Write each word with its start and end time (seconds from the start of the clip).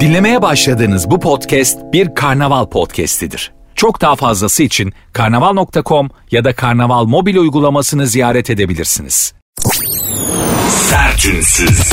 Dinlemeye 0.00 0.42
başladığınız 0.42 1.10
bu 1.10 1.20
podcast 1.20 1.78
bir 1.92 2.14
karnaval 2.14 2.66
podcastidir. 2.66 3.52
Çok 3.74 4.00
daha 4.00 4.16
fazlası 4.16 4.62
için 4.62 4.92
karnaval.com 5.12 6.10
ya 6.30 6.44
da 6.44 6.54
karnaval 6.54 7.04
mobil 7.04 7.36
uygulamasını 7.36 8.06
ziyaret 8.06 8.50
edebilirsiniz. 8.50 9.34
Sertünsüz. 10.68 11.92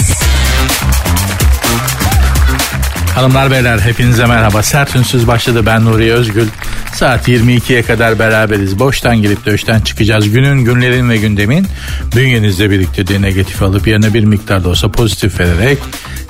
Hanımlar 3.15 3.51
beyler 3.51 3.79
hepinize 3.79 4.25
merhaba. 4.25 4.63
Sert 4.63 4.95
Ünsüz 4.95 5.27
başladı 5.27 5.65
ben 5.65 5.85
Nuri 5.85 6.13
Özgül. 6.13 6.47
Saat 6.93 7.27
22'ye 7.27 7.81
kadar 7.81 8.19
beraberiz. 8.19 8.79
Boştan 8.79 9.21
girip 9.21 9.45
döşten 9.45 9.81
çıkacağız. 9.81 10.29
Günün, 10.29 10.65
günlerin 10.65 11.09
ve 11.09 11.17
gündemin 11.17 11.67
bünyenizde 12.15 12.71
biriktirdiği 12.71 13.21
negatif 13.21 13.63
alıp 13.63 13.87
yerine 13.87 14.13
bir 14.13 14.23
miktar 14.23 14.63
da 14.63 14.69
olsa 14.69 14.91
pozitif 14.91 15.39
vererek 15.39 15.77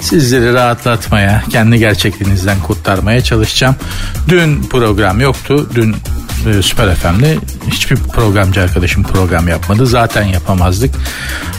sizleri 0.01 0.53
rahatlatmaya, 0.53 1.43
kendi 1.49 1.79
gerçekliğinizden 1.79 2.59
kurtarmaya 2.59 3.21
çalışacağım. 3.21 3.75
Dün 4.27 4.63
program 4.63 5.21
yoktu. 5.21 5.69
Dün 5.75 5.95
e, 6.47 6.61
Süper 6.61 6.95
FM'de 6.95 7.37
hiçbir 7.71 7.95
programcı 7.95 8.61
arkadaşım 8.61 9.03
program 9.03 9.47
yapmadı. 9.47 9.87
Zaten 9.87 10.23
yapamazdık. 10.23 10.95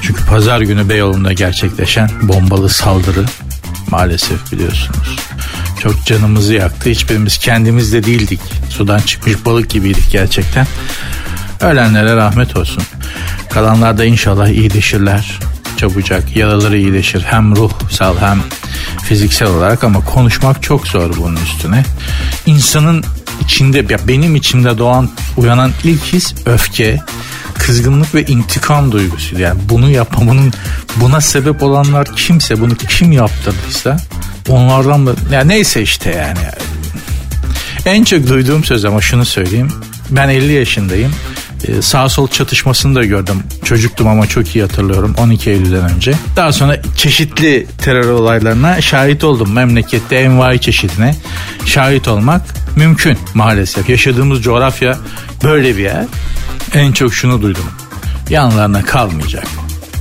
Çünkü 0.03 0.25
pazar 0.25 0.61
günü 0.61 0.89
Beyoğlu'nda 0.89 1.33
gerçekleşen 1.33 2.11
bombalı 2.23 2.69
saldırı 2.69 3.25
maalesef 3.91 4.53
biliyorsunuz. 4.53 5.17
Çok 5.83 6.06
canımızı 6.06 6.55
yaktı. 6.55 6.91
Hiçbirimiz 6.91 7.39
kendimiz 7.39 7.93
de 7.93 8.05
değildik. 8.05 8.41
Sudan 8.70 8.98
çıkmış 8.98 9.45
balık 9.45 9.70
gibiydik 9.70 10.12
gerçekten. 10.12 10.67
Ölenlere 11.61 12.17
rahmet 12.17 12.56
olsun. 12.56 12.83
Kalanlar 13.51 13.98
da 13.98 14.05
inşallah 14.05 14.48
iyileşirler. 14.48 15.39
Çabucak 15.83 16.37
yaraları 16.37 16.77
iyileşir. 16.77 17.23
Hem 17.23 17.57
ruhsal 17.57 18.19
hem 18.19 18.43
fiziksel 19.05 19.49
olarak 19.49 19.85
ama 19.85 20.05
konuşmak 20.05 20.63
çok 20.63 20.89
zor 20.89 21.17
bunun 21.17 21.37
üstüne. 21.37 21.84
İnsanın 22.47 23.05
içinde 23.41 23.79
ya 23.79 23.98
benim 24.09 24.37
içimde 24.37 24.79
doğan 24.79 25.11
uyanan 25.37 25.73
ilk 25.84 26.03
his 26.03 26.34
öfke, 26.47 27.01
kızgınlık 27.55 28.15
ve 28.15 28.23
intikam 28.23 28.93
duygusu. 28.93 29.39
Yani 29.39 29.61
bunu 29.69 29.91
yapamanın 29.91 30.53
buna 30.97 31.21
sebep 31.21 31.62
olanlar 31.62 32.17
kimse 32.17 32.61
bunu 32.61 32.75
kim 32.75 33.12
yaptırdıysa 33.12 33.97
onlardan 34.49 35.01
mı 35.01 35.15
ya 35.33 35.41
neyse 35.45 35.83
işte 35.83 36.11
yani. 36.11 36.51
En 37.87 38.05
çok 38.05 38.28
duyduğum 38.28 38.65
söz 38.65 38.84
ama 38.84 39.01
şunu 39.01 39.25
söyleyeyim. 39.25 39.73
Ben 40.11 40.28
50 40.28 40.53
yaşındayım. 40.53 41.15
Ee, 41.69 41.83
sağ 41.83 42.09
sol 42.09 42.29
çatışmasını 42.29 42.95
da 42.95 43.05
gördüm. 43.05 43.43
Çocuktum 43.65 44.09
ama 44.09 44.27
çok 44.27 44.57
iyi 44.57 44.63
hatırlıyorum 44.63 45.15
12 45.19 45.51
Eylül'den 45.51 45.95
önce. 45.95 46.15
Daha 46.37 46.53
sonra 46.53 46.77
çeşitli 46.97 47.67
terör 47.79 48.09
olaylarına 48.09 48.81
şahit 48.81 49.25
oldum. 49.25 49.53
Memlekette 49.53 50.17
envai 50.17 50.61
çeşidine 50.61 51.17
şahit 51.67 52.09
olmak 52.09 52.43
mümkün 52.77 53.19
maalesef. 53.35 53.89
Yaşadığımız 53.89 54.43
coğrafya 54.43 54.99
böyle 55.45 55.77
bir 55.77 55.83
yer. 55.83 56.05
En 56.75 56.93
çok 56.93 57.15
şunu 57.15 57.43
duydum. 57.43 57.65
Yanlarına 58.31 58.83
kalmayacak. 58.83 59.47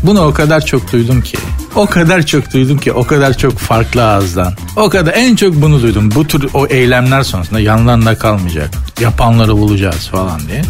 Bunu 0.04 0.22
o 0.22 0.34
kadar 0.34 0.66
çok 0.66 0.92
duydum 0.92 1.22
ki. 1.22 1.38
O 1.76 1.86
kadar 1.86 2.26
çok 2.26 2.54
duydum 2.54 2.78
ki 2.78 2.92
o 2.94 3.04
kadar 3.04 3.38
çok 3.38 3.58
farklı 3.58 4.04
ağızdan. 4.04 4.54
O 4.76 4.90
kadar 4.90 5.14
en 5.14 5.36
çok 5.36 5.56
bunu 5.62 5.82
duydum. 5.82 6.12
Bu 6.16 6.28
tür 6.28 6.50
o 6.54 6.68
eylemler 6.68 7.24
sonrasında 7.24 7.60
yanlarında 7.60 8.18
kalmayacak. 8.18 8.70
Yapanları 9.02 9.58
bulacağız 9.58 10.08
falan 10.08 10.42
diye. 10.48 10.62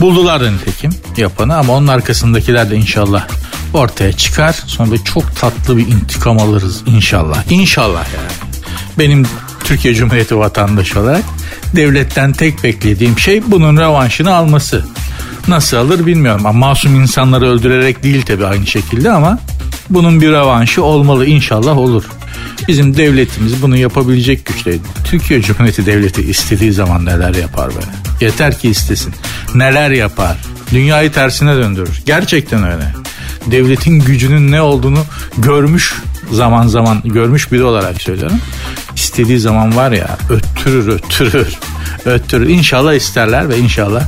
Buldular 0.00 0.40
da 0.40 0.50
nitekim 0.50 0.90
yapanı 1.16 1.56
ama 1.56 1.72
onun 1.72 1.86
arkasındakiler 1.86 2.70
de 2.70 2.76
inşallah 2.76 3.28
ortaya 3.74 4.12
çıkar. 4.12 4.52
Sonra 4.66 4.90
da 4.90 5.04
çok 5.04 5.36
tatlı 5.36 5.76
bir 5.76 5.86
intikam 5.86 6.38
alırız 6.38 6.82
inşallah. 6.86 7.50
İnşallah 7.50 8.04
yani. 8.16 8.56
Benim 8.98 9.26
Türkiye 9.64 9.94
Cumhuriyeti 9.94 10.38
vatandaşı 10.38 11.00
olarak 11.00 11.22
devletten 11.76 12.32
tek 12.32 12.64
beklediğim 12.64 13.18
şey 13.18 13.42
bunun 13.46 13.76
revanşını 13.76 14.34
alması. 14.34 14.84
Nasıl 15.48 15.76
alır 15.76 16.06
bilmiyorum 16.06 16.46
ama 16.46 16.58
masum 16.58 16.94
insanları 16.94 17.46
öldürerek 17.50 18.02
değil 18.02 18.22
tabi 18.22 18.46
aynı 18.46 18.66
şekilde 18.66 19.10
ama 19.10 19.38
bunun 19.90 20.20
bir 20.20 20.32
revanşı 20.32 20.84
olmalı 20.84 21.26
inşallah 21.26 21.78
olur. 21.78 22.04
Bizim 22.68 22.96
devletimiz 22.96 23.62
bunu 23.62 23.76
yapabilecek 23.76 24.46
güçte. 24.46 24.78
Türkiye 25.04 25.42
Cumhuriyeti 25.42 25.86
Devleti 25.86 26.22
istediği 26.22 26.72
zaman 26.72 27.06
neler 27.06 27.34
yapar 27.34 27.70
be. 27.70 27.80
Yeter 28.20 28.58
ki 28.58 28.68
istesin. 28.68 29.14
Neler 29.54 29.90
yapar. 29.90 30.36
Dünyayı 30.72 31.12
tersine 31.12 31.56
döndürür. 31.56 32.02
Gerçekten 32.06 32.64
öyle. 32.64 32.94
Devletin 33.46 34.00
gücünün 34.00 34.52
ne 34.52 34.62
olduğunu 34.62 35.04
görmüş 35.38 35.94
zaman 36.32 36.66
zaman 36.66 37.02
görmüş 37.04 37.52
biri 37.52 37.64
olarak 37.64 38.02
söylüyorum. 38.02 38.40
İstediği 38.96 39.38
zaman 39.38 39.76
var 39.76 39.92
ya 39.92 40.18
öttürür 40.30 40.88
öttürür 40.88 41.58
öttürür. 42.04 42.48
İnşallah 42.48 42.94
isterler 42.94 43.48
ve 43.48 43.58
inşallah 43.58 44.04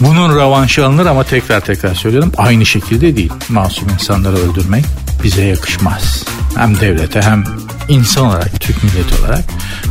bunun 0.00 0.38
revanşı 0.38 0.86
alınır 0.86 1.06
ama 1.06 1.24
tekrar 1.24 1.60
tekrar 1.60 1.94
söylüyorum 1.94 2.32
aynı 2.36 2.66
şekilde 2.66 3.16
değil. 3.16 3.32
Masum 3.48 3.88
insanları 3.88 4.36
öldürmek 4.36 4.84
bize 5.22 5.44
yakışmaz. 5.44 6.24
Hem 6.56 6.80
devlete 6.80 7.22
hem 7.22 7.44
insan 7.88 8.26
olarak, 8.26 8.60
Türk 8.60 8.84
milleti 8.84 9.22
olarak 9.22 9.44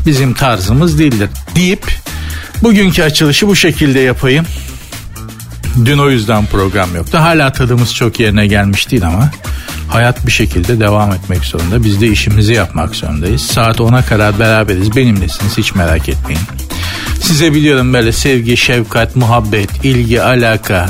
bizim 0.06 0.34
tarzımız 0.34 1.00
değildir 1.00 1.30
deyip 1.56 1.92
bugünkü 2.64 3.04
açılışı 3.04 3.48
bu 3.48 3.56
şekilde 3.56 4.00
yapayım. 4.00 4.46
Dün 5.86 5.98
o 5.98 6.10
yüzden 6.10 6.46
program 6.46 6.96
yoktu. 6.96 7.18
Hala 7.18 7.52
tadımız 7.52 7.96
çok 7.96 8.20
yerine 8.20 8.48
gelmiş 8.48 8.92
değil 8.92 9.08
ama 9.08 9.32
hayat 9.88 10.28
bir 10.28 10.32
şekilde 10.32 10.80
devam 10.80 11.12
etmek 11.12 11.46
zorunda. 11.46 11.84
Biz 11.84 12.02
de 12.02 12.08
işimizi 12.08 12.54
yapmak 12.54 12.96
zorundayız. 12.96 13.42
Saat 13.42 13.80
10'a 13.80 14.06
kadar 14.06 14.40
beraberiz. 14.40 14.96
Benimlesiniz 14.96 15.58
hiç 15.58 15.76
merak 15.76 16.10
etmeyin. 16.10 16.42
Size 17.22 17.54
biliyorum 17.54 17.94
böyle 17.94 18.12
sevgi, 18.12 18.58
şefkat, 18.58 19.16
muhabbet, 19.16 19.86
ilgi, 19.86 20.22
alaka 20.22 20.90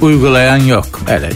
uygulayan 0.00 0.56
yok. 0.56 1.00
Öyle 1.08 1.30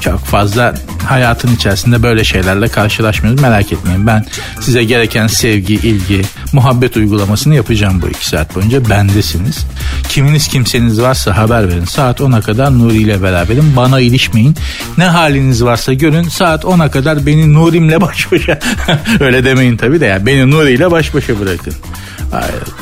çok 0.00 0.24
fazla 0.24 0.74
hayatın 1.06 1.54
içerisinde 1.54 2.02
böyle 2.02 2.24
şeylerle 2.24 2.68
karşılaşmıyoruz. 2.68 3.40
Merak 3.40 3.72
etmeyin 3.72 4.06
ben 4.06 4.24
size 4.60 4.84
gereken 4.84 5.26
sevgi, 5.26 5.74
ilgi, 5.74 6.22
muhabbet 6.52 6.96
uygulamasını 6.96 7.54
yapacağım 7.54 8.02
bu 8.02 8.08
iki 8.08 8.28
saat 8.28 8.54
boyunca. 8.54 8.90
Bendesiniz. 8.90 9.66
Kiminiz 10.08 10.48
kimseniz 10.48 11.00
varsa 11.00 11.36
haber 11.36 11.68
verin. 11.68 11.84
Saat 11.84 12.20
10'a 12.20 12.40
kadar 12.40 12.78
Nuri 12.78 12.96
ile 12.96 13.22
beraberim. 13.22 13.72
Bana 13.76 14.00
ilişmeyin. 14.00 14.56
Ne 14.98 15.04
haliniz 15.04 15.64
varsa 15.64 15.92
görün. 15.92 16.28
Saat 16.28 16.64
10'a 16.64 16.90
kadar 16.90 17.26
beni 17.26 17.54
Nuri'mle 17.54 18.00
baş 18.00 18.32
başa. 18.32 18.58
Öyle 19.20 19.44
demeyin 19.44 19.76
tabii 19.76 20.00
de 20.00 20.06
yani 20.06 20.26
beni 20.26 20.50
Nuri 20.50 20.72
ile 20.72 20.90
baş 20.90 21.14
başa 21.14 21.40
bırakın. 21.40 21.74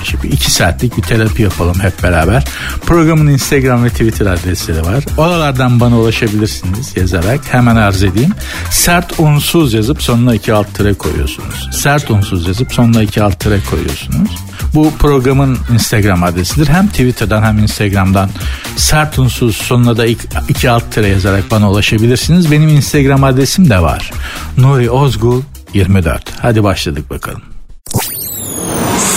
Şimdi 0.04 0.26
iki 0.26 0.50
saatlik 0.50 0.96
bir 0.96 1.02
terapi 1.02 1.42
yapalım 1.42 1.80
hep 1.80 2.02
beraber. 2.02 2.44
Programın 2.86 3.26
Instagram 3.26 3.84
ve 3.84 3.88
Twitter 3.88 4.26
adresleri 4.26 4.82
var. 4.82 5.04
Oralardan 5.16 5.80
bana 5.80 5.98
ulaşabilirsiniz 5.98 6.96
yazarak. 6.96 7.40
Hemen 7.50 7.76
arz 7.76 8.02
edeyim. 8.02 8.32
Sert 8.70 9.20
unsuz 9.20 9.74
yazıp 9.74 10.02
sonuna 10.02 10.34
iki 10.34 10.52
alt 10.52 10.74
tere 10.74 10.94
koyuyorsunuz. 10.94 11.68
Sert 11.72 12.10
unsuz 12.10 12.48
yazıp 12.48 12.72
sonuna 12.72 13.02
iki 13.02 13.22
alt 13.22 13.40
tere 13.40 13.60
koyuyorsunuz. 13.70 14.30
Bu 14.74 14.92
programın 14.98 15.58
Instagram 15.72 16.22
adresidir. 16.22 16.68
Hem 16.68 16.88
Twitter'dan 16.88 17.42
hem 17.42 17.58
Instagram'dan 17.58 18.30
sert 18.76 19.18
unsuz 19.18 19.56
sonuna 19.56 19.96
da 19.96 20.06
iki, 20.48 20.70
alt 20.70 20.92
tere 20.92 21.08
yazarak 21.08 21.50
bana 21.50 21.70
ulaşabilirsiniz. 21.70 22.50
Benim 22.50 22.68
Instagram 22.68 23.24
adresim 23.24 23.70
de 23.70 23.82
var. 23.82 24.10
Nuri 24.56 24.90
Ozgul 24.90 25.42
24. 25.74 26.32
Hadi 26.40 26.64
başladık 26.64 27.10
bakalım. 27.10 27.49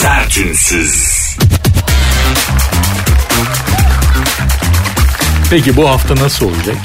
Sertünsüz. 0.04 1.14
Peki 5.50 5.76
bu 5.76 5.90
hafta 5.90 6.16
nasıl 6.16 6.46
olacak? 6.46 6.76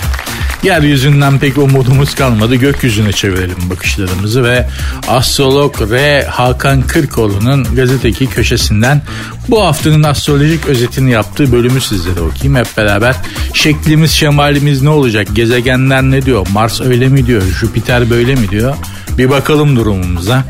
Yeryüzünden 0.63 1.39
pek 1.39 1.59
umudumuz 1.59 2.15
kalmadı. 2.15 2.55
Gökyüzüne 2.55 3.13
çevirelim 3.13 3.71
bakışlarımızı 3.71 4.45
ve 4.45 4.69
astrolog 5.09 5.93
R. 5.93 6.25
Hakan 6.25 6.83
Kırkoğlu'nun 6.83 7.65
gazeteki 7.75 8.27
köşesinden 8.27 9.03
bu 9.49 9.65
haftanın 9.65 10.03
astrolojik 10.03 10.67
özetini 10.67 11.11
yaptığı 11.11 11.53
bölümü 11.53 11.81
sizlere 11.81 12.21
okuyayım. 12.21 12.57
Hep 12.57 12.77
beraber 12.77 13.17
şeklimiz 13.55 14.11
şemalimiz 14.11 14.83
ne 14.83 14.89
olacak? 14.89 15.29
Gezegenler 15.33 16.03
ne 16.03 16.23
diyor? 16.23 16.47
Mars 16.53 16.81
öyle 16.81 17.09
mi 17.09 17.27
diyor? 17.27 17.43
Jüpiter 17.61 18.11
böyle 18.11 18.35
mi 18.35 18.51
diyor? 18.51 18.75
Bir 19.19 19.31
bakalım 19.31 19.77
durumumuza. 19.77 20.45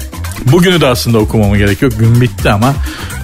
Bugünü 0.44 0.80
de 0.80 0.86
aslında 0.86 1.18
okumama 1.18 1.56
gerek 1.56 1.82
yok. 1.82 1.92
Gün 1.98 2.20
bitti 2.20 2.50
ama 2.50 2.74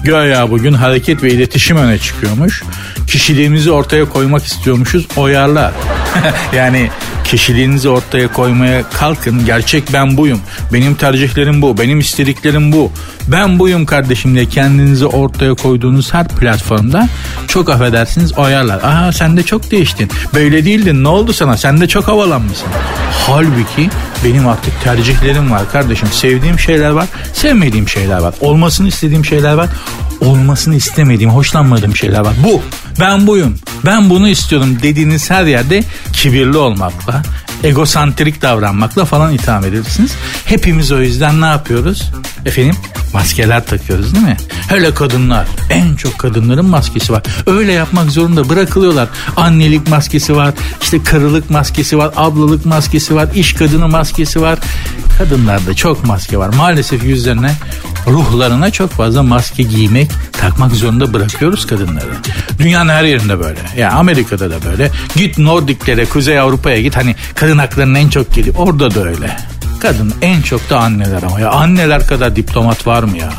göya 0.03 0.51
bugün 0.51 0.73
hareket 0.73 1.23
ve 1.23 1.29
iletişim 1.29 1.77
öne 1.77 1.97
çıkıyormuş. 1.97 2.63
Kişiliğimizi 3.07 3.71
ortaya 3.71 4.09
koymak 4.09 4.43
istiyormuşuz. 4.43 5.07
Oyarlar. 5.17 5.71
yani 6.55 6.89
kişiliğinizi 7.23 7.89
ortaya 7.89 8.27
koymaya 8.27 8.89
kalkın. 8.89 9.45
Gerçek 9.45 9.83
ben 9.93 10.17
buyum. 10.17 10.39
Benim 10.73 10.95
tercihlerim 10.95 11.61
bu. 11.61 11.77
Benim 11.77 11.99
istediklerim 11.99 12.71
bu. 12.71 12.91
Ben 13.27 13.59
buyum 13.59 13.85
kardeşim 13.85 14.35
diye 14.35 14.45
kendinizi 14.45 15.05
ortaya 15.05 15.53
koyduğunuz 15.53 16.13
her 16.13 16.27
platformda 16.27 17.09
çok 17.47 17.69
affedersiniz 17.69 18.37
oyarlar. 18.37 18.83
Aha 18.83 19.11
sen 19.11 19.37
de 19.37 19.43
çok 19.43 19.71
değiştin. 19.71 20.09
Böyle 20.33 20.65
değildin. 20.65 21.03
Ne 21.03 21.07
oldu 21.07 21.33
sana? 21.33 21.57
Sen 21.57 21.81
de 21.81 21.87
çok 21.87 22.07
havalanmışsın. 22.07 22.67
Halbuki 23.27 23.89
Benim 24.23 24.47
artık 24.47 24.81
tercihlerim 24.83 25.51
var 25.51 25.71
kardeşim. 25.71 26.07
Sevdiğim 26.11 26.59
şeyler 26.59 26.89
var, 26.89 27.07
sevmediğim 27.33 27.89
şeyler 27.89 28.17
var. 28.19 28.33
Olmasını 28.41 28.87
istediğim 28.87 29.25
şeyler 29.25 29.53
var, 29.53 29.69
olmasını 30.25 30.75
istemediğim, 30.75 31.31
hoşlanmadığım 31.31 31.95
şeyler 31.95 32.19
var. 32.19 32.33
Bu, 32.43 32.61
ben 32.99 33.27
buyum, 33.27 33.55
ben 33.85 34.09
bunu 34.09 34.29
istiyorum 34.29 34.77
dediğiniz 34.83 35.29
her 35.29 35.45
yerde 35.45 35.83
kibirli 36.13 36.57
olmakla, 36.57 37.23
egosantrik 37.63 38.41
davranmakla 38.41 39.05
falan 39.05 39.33
itham 39.33 39.65
edirsiniz. 39.65 40.13
Hepimiz 40.45 40.91
o 40.91 41.01
yüzden 41.01 41.41
ne 41.41 41.45
yapıyoruz? 41.45 42.11
Efendim 42.45 42.75
maskeler 43.13 43.65
takıyoruz 43.65 44.15
değil 44.15 44.25
mi? 44.25 44.37
Hele 44.69 44.93
kadınlar 44.93 45.47
en 45.69 45.95
çok 45.95 46.19
kadınların 46.19 46.65
maskesi 46.65 47.13
var. 47.13 47.23
Öyle 47.47 47.71
yapmak 47.71 48.11
zorunda 48.11 48.49
bırakılıyorlar. 48.49 49.09
Annelik 49.35 49.89
maskesi 49.89 50.35
var, 50.35 50.53
işte 50.81 51.03
karılık 51.03 51.49
maskesi 51.49 51.97
var, 51.97 52.13
ablalık 52.15 52.65
maskesi 52.65 53.15
var, 53.15 53.27
iş 53.35 53.53
kadını 53.53 53.87
maskesi 53.87 54.41
var. 54.41 54.59
Kadınlarda 55.17 55.73
çok 55.73 56.05
maske 56.05 56.37
var. 56.37 56.53
Maalesef 56.53 57.03
yüzlerine, 57.03 57.51
ruhlarına 58.07 58.71
çok 58.71 58.89
fazla 58.91 59.23
maske 59.23 59.63
giymek, 59.63 60.11
takmak 60.31 60.71
zorunda 60.71 61.13
bırakıyoruz 61.13 61.67
kadınları. 61.67 62.11
Dünyanın 62.59 62.89
her 62.89 63.03
yerinde 63.03 63.39
böyle. 63.39 63.59
Ya 63.59 63.65
yani 63.75 63.93
Amerika'da 63.93 64.51
da 64.51 64.55
böyle. 64.71 64.91
Git 65.15 65.37
Nordiklere, 65.37 66.05
Kuzey 66.05 66.39
Avrupa'ya 66.39 66.81
git. 66.81 66.97
Hani 66.97 67.15
kadın 67.35 67.57
haklarının 67.57 67.95
en 67.95 68.09
çok 68.09 68.33
geliyor. 68.33 68.55
Orada 68.57 68.95
da 68.95 69.03
öyle. 69.03 69.37
Kadın 69.79 70.13
en 70.21 70.41
çok 70.41 70.69
da 70.69 70.79
anneler 70.79 71.23
ama 71.23 71.39
ya 71.39 71.51
anneler 71.51 72.07
kadar 72.07 72.35
diplomat 72.35 72.87
var 72.87 73.03
mı 73.03 73.17
ya? 73.17 73.29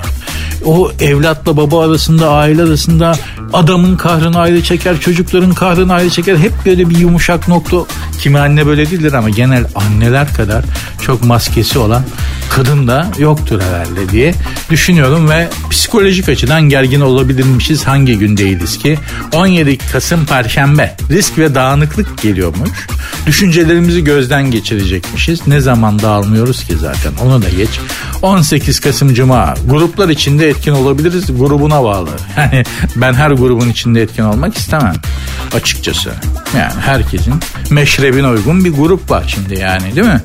O 0.65 0.91
evlatla 1.01 1.57
baba 1.57 1.85
arasında, 1.85 2.31
aile 2.31 2.63
arasında 2.63 3.19
adamın 3.53 3.97
kahrını 3.97 4.41
ayrı 4.41 4.63
çeker, 4.63 5.01
çocukların 5.01 5.55
kahrını 5.55 5.95
ayrı 5.95 6.11
çeker. 6.11 6.37
Hep 6.37 6.53
böyle 6.67 6.91
bir 6.91 6.99
yumuşak 6.99 7.49
nokta. 7.49 7.77
Kimi 8.21 8.39
anne 8.39 8.67
böyle 8.67 8.91
değildir 8.91 9.13
ama 9.13 9.31
genel 9.31 9.65
anneler 9.75 10.35
kadar 10.35 10.65
çok 11.03 11.25
maskesi 11.25 11.79
olan 11.79 12.03
kadın 12.49 12.89
da 12.89 13.07
yoktur 13.19 13.61
herhalde 13.61 14.09
diye 14.09 14.35
düşünüyorum 14.71 15.29
ve 15.29 15.49
psikolojik 15.71 16.29
açıdan 16.29 16.63
gergin 16.63 17.01
olabilirmişiz. 17.01 17.85
Hangi 17.85 18.19
gün 18.19 18.37
değiliz 18.37 18.79
ki? 18.79 18.99
17 19.35 19.79
Kasım 19.93 20.27
Perşembe. 20.27 20.97
Risk 21.11 21.39
ve 21.39 21.55
dağınıklık 21.55 22.23
geliyormuş. 22.23 22.71
Düşüncelerimizi 23.27 24.05
gözden 24.05 24.51
geçirecekmişiz. 24.51 25.47
Ne 25.47 25.61
zaman 25.61 25.99
dağılmıyoruz 25.99 26.65
ki 26.65 26.77
zaten? 26.77 27.13
Onu 27.25 27.43
da 27.43 27.49
geç. 27.49 27.81
18 28.23 28.81
Kasım 28.81 29.15
Cuma. 29.15 29.55
Gruplar 29.71 30.09
içinde 30.09 30.49
etkin 30.49 30.73
olabiliriz. 30.73 31.27
Grubuna 31.39 31.85
bağlı. 31.85 32.09
Yani 32.37 32.65
ben 32.97 33.15
her 33.15 33.31
grubun 33.47 33.69
içinde 33.69 34.03
etkin 34.03 34.23
olmak 34.23 34.59
istemem 34.59 34.95
açıkçası 35.55 36.13
yani 36.57 36.81
herkesin 36.81 37.35
meşrebine 37.71 38.29
uygun 38.29 38.65
bir 38.65 38.73
grup 38.73 39.11
var 39.11 39.25
şimdi 39.27 39.61
yani 39.61 39.97
değil 39.97 40.07
mi 40.07 40.21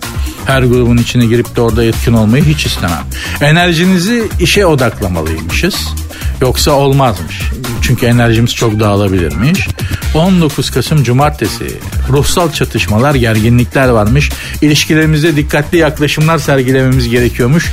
her 0.46 0.64
grubun 0.64 0.98
içine 0.98 1.26
girip 1.26 1.56
de 1.56 1.62
orada 1.62 1.84
etkin 1.84 2.14
olmayı 2.14 2.44
hiç 2.44 2.66
istemem. 2.66 3.04
Enerjinizi 3.42 4.24
işe 4.40 4.66
odaklamalıymışız. 4.66 5.76
Yoksa 6.42 6.72
olmazmış. 6.72 7.42
Çünkü 7.82 8.06
enerjimiz 8.06 8.56
çok 8.56 8.80
dağılabilirmiş. 8.80 9.68
19 10.16 10.70
Kasım 10.70 11.04
Cumartesi 11.04 11.80
ruhsal 12.10 12.52
çatışmalar, 12.52 13.16
gerginlikler 13.16 13.90
varmış. 13.90 14.32
İlişkilerimizde 14.62 15.36
dikkatli 15.36 15.78
yaklaşımlar 15.78 16.38
sergilememiz 16.38 17.10
gerekiyormuş. 17.10 17.66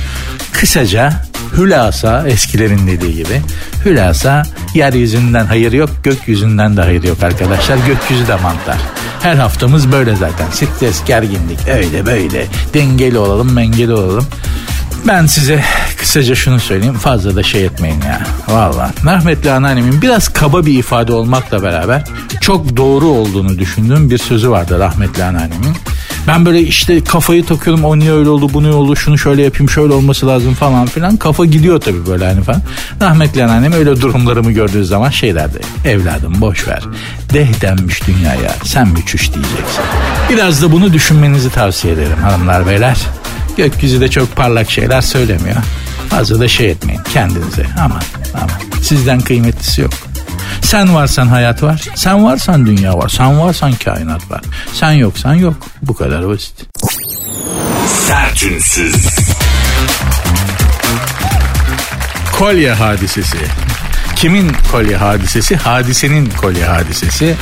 Kısaca 0.51 1.28
hülasa 1.57 2.27
eskilerin 2.27 2.87
dediği 2.87 3.15
gibi 3.15 3.41
hülasa 3.85 4.43
yeryüzünden 4.73 5.45
hayır 5.45 5.71
yok 5.71 5.89
gökyüzünden 6.03 6.77
de 6.77 6.81
hayır 6.81 7.03
yok 7.03 7.23
arkadaşlar 7.23 7.77
gökyüzü 7.87 8.27
de 8.27 8.35
mantar. 8.35 8.77
Her 9.21 9.35
haftamız 9.35 9.91
böyle 9.91 10.15
zaten 10.15 10.45
stres 10.51 11.03
gerginlik 11.05 11.67
öyle 11.67 12.05
böyle 12.05 12.47
dengeli 12.73 13.17
olalım 13.17 13.53
mengeli 13.53 13.93
olalım. 13.93 14.25
Ben 15.07 15.25
size 15.25 15.63
kısaca 15.97 16.35
şunu 16.35 16.59
söyleyeyim 16.59 16.97
fazla 16.97 17.35
da 17.35 17.43
şey 17.43 17.65
etmeyin 17.65 18.01
ya. 18.01 18.21
Valla 18.47 18.91
rahmetli 19.05 19.51
anneannemin 19.51 20.01
biraz 20.01 20.27
kaba 20.27 20.65
bir 20.65 20.79
ifade 20.79 21.13
olmakla 21.13 21.63
beraber 21.63 22.03
çok 22.41 22.77
doğru 22.77 23.05
olduğunu 23.05 23.59
düşündüğüm 23.59 24.09
bir 24.09 24.17
sözü 24.17 24.49
vardı 24.49 24.79
rahmetli 24.79 25.23
anneannemin. 25.23 25.75
Ben 26.29 26.45
böyle 26.45 26.61
işte 26.61 27.03
kafayı 27.03 27.45
takıyorum 27.45 27.85
o 27.85 27.99
niye 27.99 28.11
öyle 28.11 28.29
oldu 28.29 28.53
bu 28.53 28.63
niye 28.63 28.73
oldu 28.73 28.95
şunu 28.95 29.17
şöyle 29.17 29.41
yapayım 29.41 29.69
şöyle 29.69 29.93
olması 29.93 30.27
lazım 30.27 30.53
falan 30.53 30.85
filan. 30.85 31.17
Kafa 31.17 31.45
gidiyor 31.45 31.81
tabii 31.81 32.07
böyle 32.07 32.25
hani 32.25 32.43
falan. 32.43 32.61
Rahmetli 33.01 33.43
anneannem 33.43 33.73
öyle 33.73 34.01
durumlarımı 34.01 34.51
gördüğü 34.51 34.85
zaman 34.85 35.09
şey 35.09 35.35
derdi. 35.35 35.59
Evladım 35.85 36.41
boş 36.41 36.67
ver. 36.67 36.83
Deh 37.33 37.61
denmiş 37.61 38.07
dünyaya 38.07 38.55
sen 38.63 38.87
mi 38.87 38.99
çüş 39.05 39.33
diyeceksin. 39.33 39.83
Biraz 40.29 40.61
da 40.61 40.71
bunu 40.71 40.93
düşünmenizi 40.93 41.49
tavsiye 41.49 41.93
ederim 41.93 42.17
hanımlar 42.21 42.67
beyler. 42.67 42.97
Gökyüzü 43.57 44.01
de 44.01 44.07
çok 44.07 44.35
parlak 44.35 44.71
şeyler 44.71 45.01
söylemiyor. 45.01 45.57
Fazla 46.09 46.39
da 46.39 46.47
şey 46.47 46.71
etmeyin 46.71 47.01
kendinize. 47.13 47.65
Aman 47.79 48.01
aman 48.33 48.81
sizden 48.81 49.21
kıymetlisi 49.21 49.81
yok. 49.81 50.08
Sen 50.69 50.93
varsan 50.93 51.27
hayat 51.27 51.63
var. 51.63 51.81
Sen 51.95 52.23
varsan 52.23 52.65
dünya 52.65 52.97
var. 52.97 53.09
Sen 53.09 53.39
varsan 53.39 53.73
kainat 53.73 54.31
var. 54.31 54.41
Sen 54.73 54.91
yoksan 54.91 55.33
yok. 55.33 55.55
Bu 55.81 55.93
kadar 55.93 56.27
basit. 56.27 56.65
Sertünsüz. 58.07 58.95
Kolye 62.31 62.73
hadisesi. 62.73 63.37
Kimin 64.15 64.51
kolye 64.71 64.97
hadisesi? 64.97 65.55
Hadisenin 65.55 66.29
kolye 66.41 66.65
hadisesi. 66.65 67.35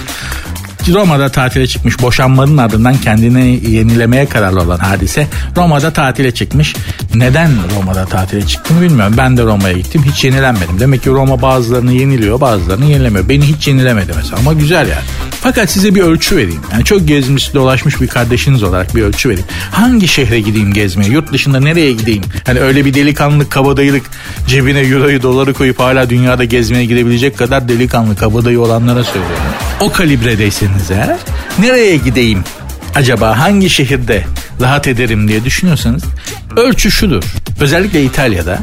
Roma'da 0.94 1.30
tatile 1.30 1.68
çıkmış 1.68 2.02
boşanmanın 2.02 2.58
ardından 2.58 2.98
kendini 2.98 3.70
yenilemeye 3.70 4.26
kararlı 4.26 4.62
olan 4.62 4.78
hadise 4.78 5.28
Roma'da 5.56 5.94
tatile 5.94 6.32
çıkmış. 6.32 6.76
Neden 7.16 7.52
Roma'da 7.76 8.06
tatile 8.06 8.48
çıktığını 8.48 8.82
bilmiyorum. 8.82 9.14
Ben 9.18 9.38
de 9.38 9.44
Roma'ya 9.44 9.74
gittim 9.74 10.04
hiç 10.12 10.24
yenilenmedim. 10.24 10.80
Demek 10.80 11.04
ki 11.04 11.10
Roma 11.10 11.42
bazılarını 11.42 11.94
yeniliyor 11.94 12.42
bazılarını 12.42 12.86
yenilemiyor. 12.86 13.30
Beni 13.30 13.44
hiç 13.46 13.68
yenilemedi 13.68 14.12
mesela 14.16 14.38
ama 14.40 14.54
güzel 14.54 14.88
yani. 14.88 15.02
Fakat 15.42 15.70
size 15.70 15.96
bir 15.96 16.02
ölçü 16.02 16.38
vereyim. 16.38 16.62
Yani 16.72 16.84
çok 16.84 17.08
gezmiş 17.08 17.54
dolaşmış 17.54 18.02
bir 18.02 18.08
kardeşiniz 18.08 18.64
olarak 18.64 18.96
bir 18.96 19.02
ölçü 19.02 19.30
vereyim. 19.30 19.48
Hangi 19.72 20.08
şehre 20.08 20.40
gideyim 20.40 20.74
gezmeye? 20.74 21.12
Yurt 21.12 21.34
dışında 21.34 21.60
nereye 21.60 21.94
gideyim? 21.94 22.24
Hani 22.46 22.60
öyle 22.60 22.86
bir 22.86 22.94
delikanlı 22.94 23.50
kabadayılık 23.50 24.04
cebine 24.48 24.80
euroyu 24.80 25.22
doları 25.22 25.54
koyup 25.54 25.80
hala 25.80 26.10
dünyada 26.10 26.44
gezmeye 26.44 26.86
gidebilecek 26.86 27.38
kadar 27.38 27.70
delikanlı 27.70 28.16
kabadayı 28.16 28.62
olanlara 28.62 29.04
söylüyorum. 29.04 29.38
O 29.80 29.92
kalibredeyseniz 29.92 30.77
eğer 30.92 31.18
nereye 31.60 31.98
gideyim 31.98 32.44
acaba 32.96 33.40
hangi 33.40 33.70
şehirde 33.70 34.24
rahat 34.62 34.88
ederim 34.88 35.28
diye 35.28 35.44
düşünüyorsanız 35.44 36.04
ölçü 36.56 36.92
şudur. 36.92 37.24
Özellikle 37.60 38.04
İtalya'da 38.04 38.60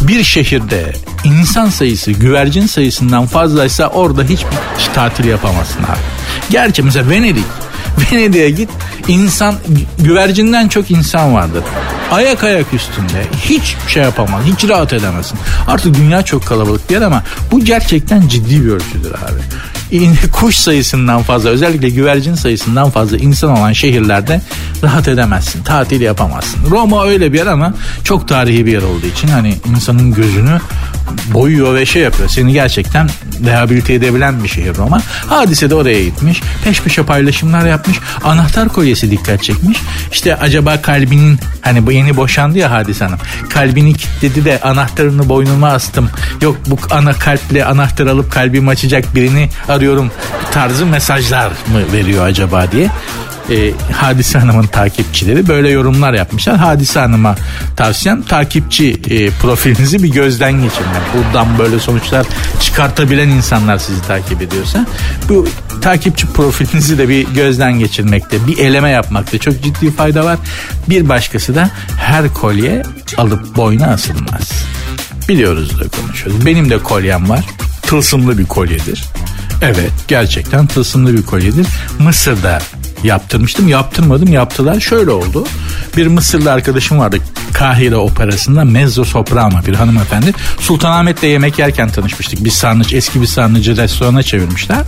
bir 0.00 0.24
şehirde 0.24 0.92
insan 1.24 1.68
sayısı 1.68 2.12
güvercin 2.12 2.66
sayısından 2.66 3.26
fazlaysa 3.26 3.86
orada 3.86 4.22
hiçbir 4.22 4.94
tatil 4.94 5.24
yapamazsın 5.24 5.82
abi. 5.82 5.98
Gerçi 6.50 6.82
mesela 6.82 7.10
Venedik. 7.10 7.44
Venedik'e 8.12 8.50
git 8.50 8.70
insan 9.08 9.54
güvercinden 9.98 10.68
çok 10.68 10.90
insan 10.90 11.34
vardır. 11.34 11.64
Ayak 12.10 12.44
ayak 12.44 12.74
üstünde 12.74 13.24
hiç 13.44 13.76
şey 13.88 14.02
yapamaz, 14.02 14.42
hiç 14.46 14.68
rahat 14.68 14.92
edemezsin. 14.92 15.38
Artık 15.66 15.96
dünya 15.96 16.22
çok 16.22 16.46
kalabalık 16.46 16.90
bir 16.90 16.94
yer 16.94 17.02
ama 17.02 17.22
bu 17.52 17.64
gerçekten 17.64 18.28
ciddi 18.28 18.64
bir 18.64 18.70
ölçüdür 18.70 19.10
abi 19.10 19.40
kuş 20.32 20.56
sayısından 20.56 21.22
fazla 21.22 21.50
özellikle 21.50 21.90
güvercin 21.90 22.34
sayısından 22.34 22.90
fazla 22.90 23.16
insan 23.16 23.58
olan 23.58 23.72
şehirlerde 23.72 24.40
rahat 24.82 25.08
edemezsin. 25.08 25.62
Tatil 25.62 26.00
yapamazsın. 26.00 26.60
Roma 26.70 27.06
öyle 27.06 27.32
bir 27.32 27.38
yer 27.38 27.46
ama 27.46 27.74
çok 28.04 28.28
tarihi 28.28 28.66
bir 28.66 28.72
yer 28.72 28.82
olduğu 28.82 29.06
için 29.06 29.28
hani 29.28 29.54
insanın 29.70 30.12
gözünü 30.12 30.60
boyuyor 31.34 31.74
ve 31.74 31.86
şey 31.86 32.02
yapıyor. 32.02 32.28
Seni 32.28 32.52
gerçekten 32.52 33.10
rehabilite 33.46 33.94
edebilen 33.94 34.44
bir 34.44 34.48
şehir 34.48 34.76
Roma. 34.76 35.02
Hadise 35.26 35.70
de 35.70 35.74
oraya 35.74 36.04
gitmiş. 36.04 36.40
Peş 36.64 36.82
peşe 36.82 37.02
paylaşımlar 37.02 37.66
yapmış. 37.66 37.96
Anahtar 38.24 38.68
kolyesi 38.68 39.10
dikkat 39.10 39.42
çekmiş. 39.42 39.78
İşte 40.12 40.36
acaba 40.36 40.82
kalbinin 40.82 41.38
hani 41.60 41.86
bu 41.86 41.92
yeni 41.92 42.16
boşandı 42.16 42.58
ya 42.58 42.70
Hadise 42.70 43.04
Hanım. 43.04 43.18
Kalbini 43.48 43.94
kilitledi 43.94 44.44
de 44.44 44.60
anahtarını 44.60 45.28
boynuma 45.28 45.68
astım. 45.68 46.10
Yok 46.40 46.56
bu 46.66 46.78
ana 46.90 47.12
kalple 47.12 47.64
anahtar 47.64 48.06
alıp 48.06 48.32
kalbimi 48.32 48.70
açacak 48.70 49.14
birini 49.14 49.48
arıyorum 49.68 50.10
tarzı 50.52 50.86
mesajlar 50.86 51.48
mı 51.48 51.92
veriyor 51.92 52.26
acaba 52.26 52.72
diye 52.72 52.90
e, 53.50 53.72
Hadise 53.92 54.38
Hanım'ın 54.38 54.66
takipçileri 54.66 55.48
böyle 55.48 55.70
yorumlar 55.70 56.14
yapmışlar. 56.14 56.56
Hadise 56.56 57.00
Hanım'a 57.00 57.36
tavsiyem 57.76 58.22
takipçi 58.22 59.00
e, 59.10 59.30
profilinizi 59.30 60.02
bir 60.02 60.08
gözden 60.08 60.52
geçirmek. 60.52 61.02
Buradan 61.14 61.58
böyle 61.58 61.78
sonuçlar 61.78 62.26
çıkartabilen 62.60 63.28
insanlar 63.28 63.78
sizi 63.78 64.02
takip 64.02 64.42
ediyorsa 64.42 64.86
bu 65.28 65.48
takipçi 65.82 66.26
profilinizi 66.26 66.98
de 66.98 67.08
bir 67.08 67.28
gözden 67.28 67.78
geçirmekte, 67.78 68.46
bir 68.46 68.58
eleme 68.58 68.90
yapmakta 68.90 69.38
çok 69.38 69.62
ciddi 69.62 69.90
fayda 69.90 70.24
var. 70.24 70.38
Bir 70.88 71.08
başkası 71.08 71.54
da 71.54 71.70
her 71.96 72.34
kolye 72.34 72.82
alıp 73.16 73.56
boyuna 73.56 73.86
asılmaz. 73.86 74.50
Biliyoruz 75.28 75.80
da 75.80 75.88
konuşuyoruz. 75.88 76.46
Benim 76.46 76.70
de 76.70 76.78
kolyem 76.78 77.28
var. 77.28 77.44
Tılsımlı 77.82 78.38
bir 78.38 78.46
kolyedir. 78.46 79.04
Evet 79.62 79.90
gerçekten 80.08 80.66
tılsımlı 80.66 81.16
bir 81.16 81.22
kolyedir. 81.22 81.66
Mısır'da 81.98 82.58
yaptırmıştım. 83.04 83.68
Yaptırmadım 83.68 84.32
yaptılar. 84.32 84.80
Şöyle 84.80 85.10
oldu. 85.10 85.46
Bir 85.96 86.06
Mısırlı 86.06 86.52
arkadaşım 86.52 86.98
vardı 86.98 87.16
Kahire 87.52 87.96
Operası'nda 87.96 88.64
mezzo 88.64 89.04
soprano 89.04 89.66
bir 89.66 89.74
hanımefendi. 89.74 90.32
Sultanahmet'te 90.60 91.26
yemek 91.26 91.58
yerken 91.58 91.88
tanışmıştık. 91.88 92.44
Bir 92.44 92.50
sarnıç 92.50 92.94
eski 92.94 93.20
bir 93.20 93.26
sarnıcı 93.26 93.76
restorana 93.76 94.22
çevirmişler. 94.22 94.78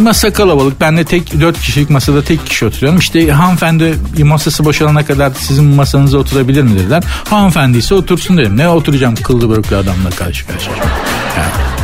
Masa 0.00 0.32
kalabalık. 0.32 0.80
Ben 0.80 0.96
de 0.96 1.04
tek 1.04 1.40
dört 1.40 1.60
kişilik 1.60 1.90
masada 1.90 2.22
tek 2.22 2.46
kişi 2.46 2.66
oturuyorum. 2.66 2.98
İşte 2.98 3.30
hanımefendi 3.30 3.94
masası 4.24 4.64
boşalana 4.64 5.04
kadar 5.06 5.32
sizin 5.38 5.64
masanıza 5.64 6.18
oturabilir 6.18 6.62
mi 6.62 6.78
dediler. 6.78 7.04
Hanımefendi 7.30 7.78
ise 7.78 7.94
otursun 7.94 8.36
dedim. 8.36 8.56
Ne 8.56 8.68
oturacağım 8.68 9.14
kıllı 9.14 9.50
börüklü 9.50 9.76
adamla 9.76 10.10
karşı 10.10 10.46
karşıya. 10.46 10.76
Yani 11.36 11.75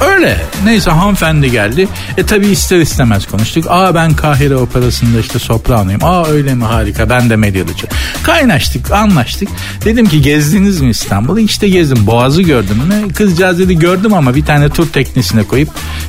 Öyle. 0.00 0.36
Neyse 0.64 0.90
hanımefendi 0.90 1.50
geldi. 1.50 1.88
E 2.16 2.26
tabi 2.26 2.46
ister 2.46 2.78
istemez 2.78 3.26
konuştuk. 3.26 3.64
Aa 3.68 3.94
ben 3.94 4.12
Kahire 4.16 4.56
Operası'nda 4.56 5.20
işte 5.20 5.38
sopranoyum. 5.38 6.04
Aa 6.04 6.26
öyle 6.26 6.54
mi 6.54 6.64
harika 6.64 7.10
ben 7.10 7.30
de 7.30 7.36
medyalıcı. 7.36 7.86
Kaynaştık 8.22 8.90
anlaştık. 8.90 9.48
Dedim 9.84 10.06
ki 10.08 10.22
gezdiniz 10.22 10.80
mi 10.80 10.90
İstanbul'u? 10.90 11.40
İşte 11.40 11.68
gezdim. 11.68 12.06
Boğaz'ı 12.06 12.42
gördüm 12.42 12.76
mü? 12.76 13.12
Kızcağız 13.12 13.58
dedi 13.58 13.78
gördüm 13.78 14.14
ama 14.14 14.34
bir 14.34 14.44
tane 14.44 14.68
tur 14.68 14.88
teknesine 14.88 15.42
koyup 15.42 15.68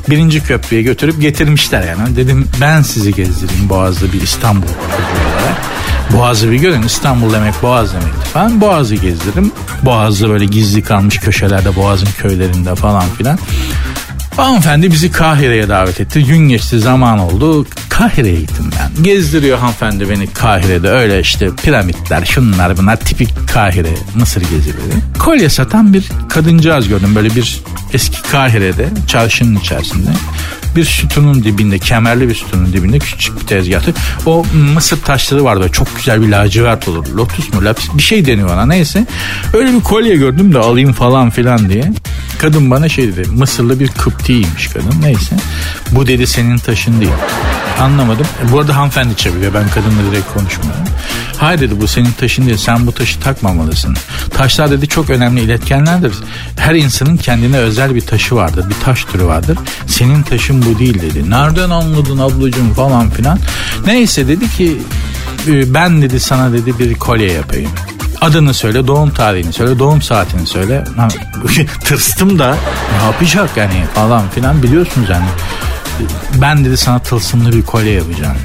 birinci 0.09 0.43
köprüye 0.43 0.81
götürüp 0.81 1.21
getirmişler 1.21 1.83
yani. 1.87 2.15
Dedim 2.15 2.47
ben 2.61 2.81
sizi 2.81 3.13
gezdireyim 3.13 3.69
Boğaz'da 3.69 4.13
bir 4.13 4.21
İstanbul 4.21 4.67
olarak. 4.67 5.57
Boğaz'ı 6.13 6.51
bir 6.51 6.57
görün 6.57 6.81
İstanbul 6.81 7.33
demek 7.33 7.53
Boğaz 7.63 7.93
demekti 7.93 8.29
falan. 8.33 8.61
Boğaz'ı 8.61 8.95
gezdirdim. 8.95 9.51
Boğaz'da 9.83 10.29
böyle 10.29 10.45
gizli 10.45 10.83
kalmış 10.83 11.19
köşelerde 11.19 11.75
Boğaz'ın 11.75 12.07
köylerinde 12.17 12.75
falan 12.75 13.03
filan. 13.17 13.39
Hanımefendi 14.37 14.91
bizi 14.91 15.11
Kahire'ye 15.11 15.69
davet 15.69 16.01
etti. 16.01 16.23
Gün 16.23 16.49
geçti 16.49 16.79
zaman 16.79 17.19
oldu. 17.19 17.65
Kahire'ye 17.89 18.39
gittim 18.39 18.71
ben. 18.79 19.03
Gezdiriyor 19.03 19.57
hanımefendi 19.57 20.09
beni 20.09 20.27
Kahire'de. 20.27 20.89
Öyle 20.89 21.19
işte 21.19 21.49
piramitler 21.63 22.25
şunlar 22.25 22.77
bunlar 22.77 22.95
tipik 22.95 23.29
Kahire 23.53 23.93
Mısır 24.15 24.41
gezileri. 24.41 24.93
Kolye 25.19 25.49
satan 25.49 25.93
bir 25.93 26.09
kadıncağız 26.29 26.87
gördüm. 26.87 27.15
Böyle 27.15 27.35
bir 27.35 27.61
eski 27.93 28.21
Kahire'de 28.21 28.89
çarşının 29.07 29.59
içerisinde 29.59 30.09
bir 30.75 30.85
sütunun 30.85 31.43
dibinde 31.43 31.79
kemerli 31.79 32.29
bir 32.29 32.35
sütunun 32.35 32.73
dibinde 32.73 32.99
küçük 32.99 33.41
bir 33.41 33.47
tezgahtı. 33.47 33.93
O 34.25 34.45
mısır 34.73 35.01
taşları 35.01 35.43
vardı 35.43 35.69
çok 35.71 35.95
güzel 35.95 36.21
bir 36.21 36.27
lacivert 36.27 36.87
olur. 36.87 37.07
Lotus 37.15 37.53
mu 37.53 37.65
lapis 37.65 37.89
bir 37.93 38.03
şey 38.03 38.25
deniyor 38.25 38.49
ona 38.49 38.65
neyse. 38.65 39.05
Öyle 39.53 39.73
bir 39.73 39.81
kolye 39.81 40.15
gördüm 40.15 40.53
de 40.53 40.59
alayım 40.59 40.93
falan 40.93 41.29
filan 41.29 41.69
diye. 41.69 41.91
Kadın 42.37 42.71
bana 42.71 42.89
şey 42.89 43.07
dedi 43.07 43.29
Mısırlı 43.29 43.79
bir 43.79 43.87
Kıptiymiş 43.87 44.67
kadın 44.67 45.01
neyse. 45.01 45.35
Bu 45.91 46.07
dedi 46.07 46.27
senin 46.27 46.57
taşın 46.57 47.01
değil. 47.01 47.11
Anlamadım. 47.79 48.25
E, 48.45 48.51
bu 48.51 48.59
arada 48.59 48.75
hanımefendi 48.75 49.15
çeviriyor. 49.15 49.53
Ben 49.53 49.69
kadınla 49.69 50.11
direkt 50.11 50.33
konuşmuyorum. 50.33 50.83
Hayır 51.37 51.59
dedi 51.59 51.81
bu 51.81 51.87
senin 51.87 52.11
taşın 52.11 52.45
değil. 52.45 52.57
Sen 52.57 52.87
bu 52.87 52.91
taşı 52.91 53.19
takmamalısın. 53.19 53.95
Taşlar 54.37 54.71
dedi 54.71 54.87
çok 54.87 55.09
önemli 55.09 55.41
iletkenlerdir. 55.41 56.13
Her 56.57 56.75
insanın 56.75 57.17
kendine 57.17 57.57
özel 57.57 57.95
bir 57.95 58.01
taşı 58.01 58.35
vardır. 58.35 58.69
Bir 58.69 58.85
taş 58.85 59.03
türü 59.03 59.25
vardır. 59.25 59.57
Senin 59.87 60.23
taşın 60.23 60.65
bu 60.65 60.79
değil 60.79 61.01
dedi. 61.01 61.29
Nereden 61.29 61.69
anladın 61.69 62.17
ablacığım 62.17 62.73
falan 62.73 63.09
filan. 63.09 63.39
Neyse 63.85 64.27
dedi 64.27 64.49
ki 64.49 64.77
e, 65.47 65.73
ben 65.73 66.01
dedi 66.01 66.19
sana 66.19 66.53
dedi 66.53 66.79
bir 66.79 66.93
kolye 66.93 67.31
yapayım. 67.31 67.71
Adını 68.23 68.53
söyle, 68.53 68.87
doğum 68.87 69.09
tarihini 69.09 69.53
söyle, 69.53 69.79
doğum 69.79 70.01
saatini 70.01 70.47
söyle. 70.47 70.83
tırstım 71.85 72.39
da 72.39 72.57
ne 72.97 73.05
yapacak 73.05 73.57
yani 73.57 73.83
falan 73.93 74.29
filan 74.29 74.63
biliyorsunuz 74.63 75.09
yani. 75.09 75.25
Ben 76.41 76.65
dedi 76.65 76.77
sana 76.77 76.99
tılsımlı 76.99 77.53
bir 77.53 77.61
kolye 77.61 77.91
yapacağım. 77.91 78.37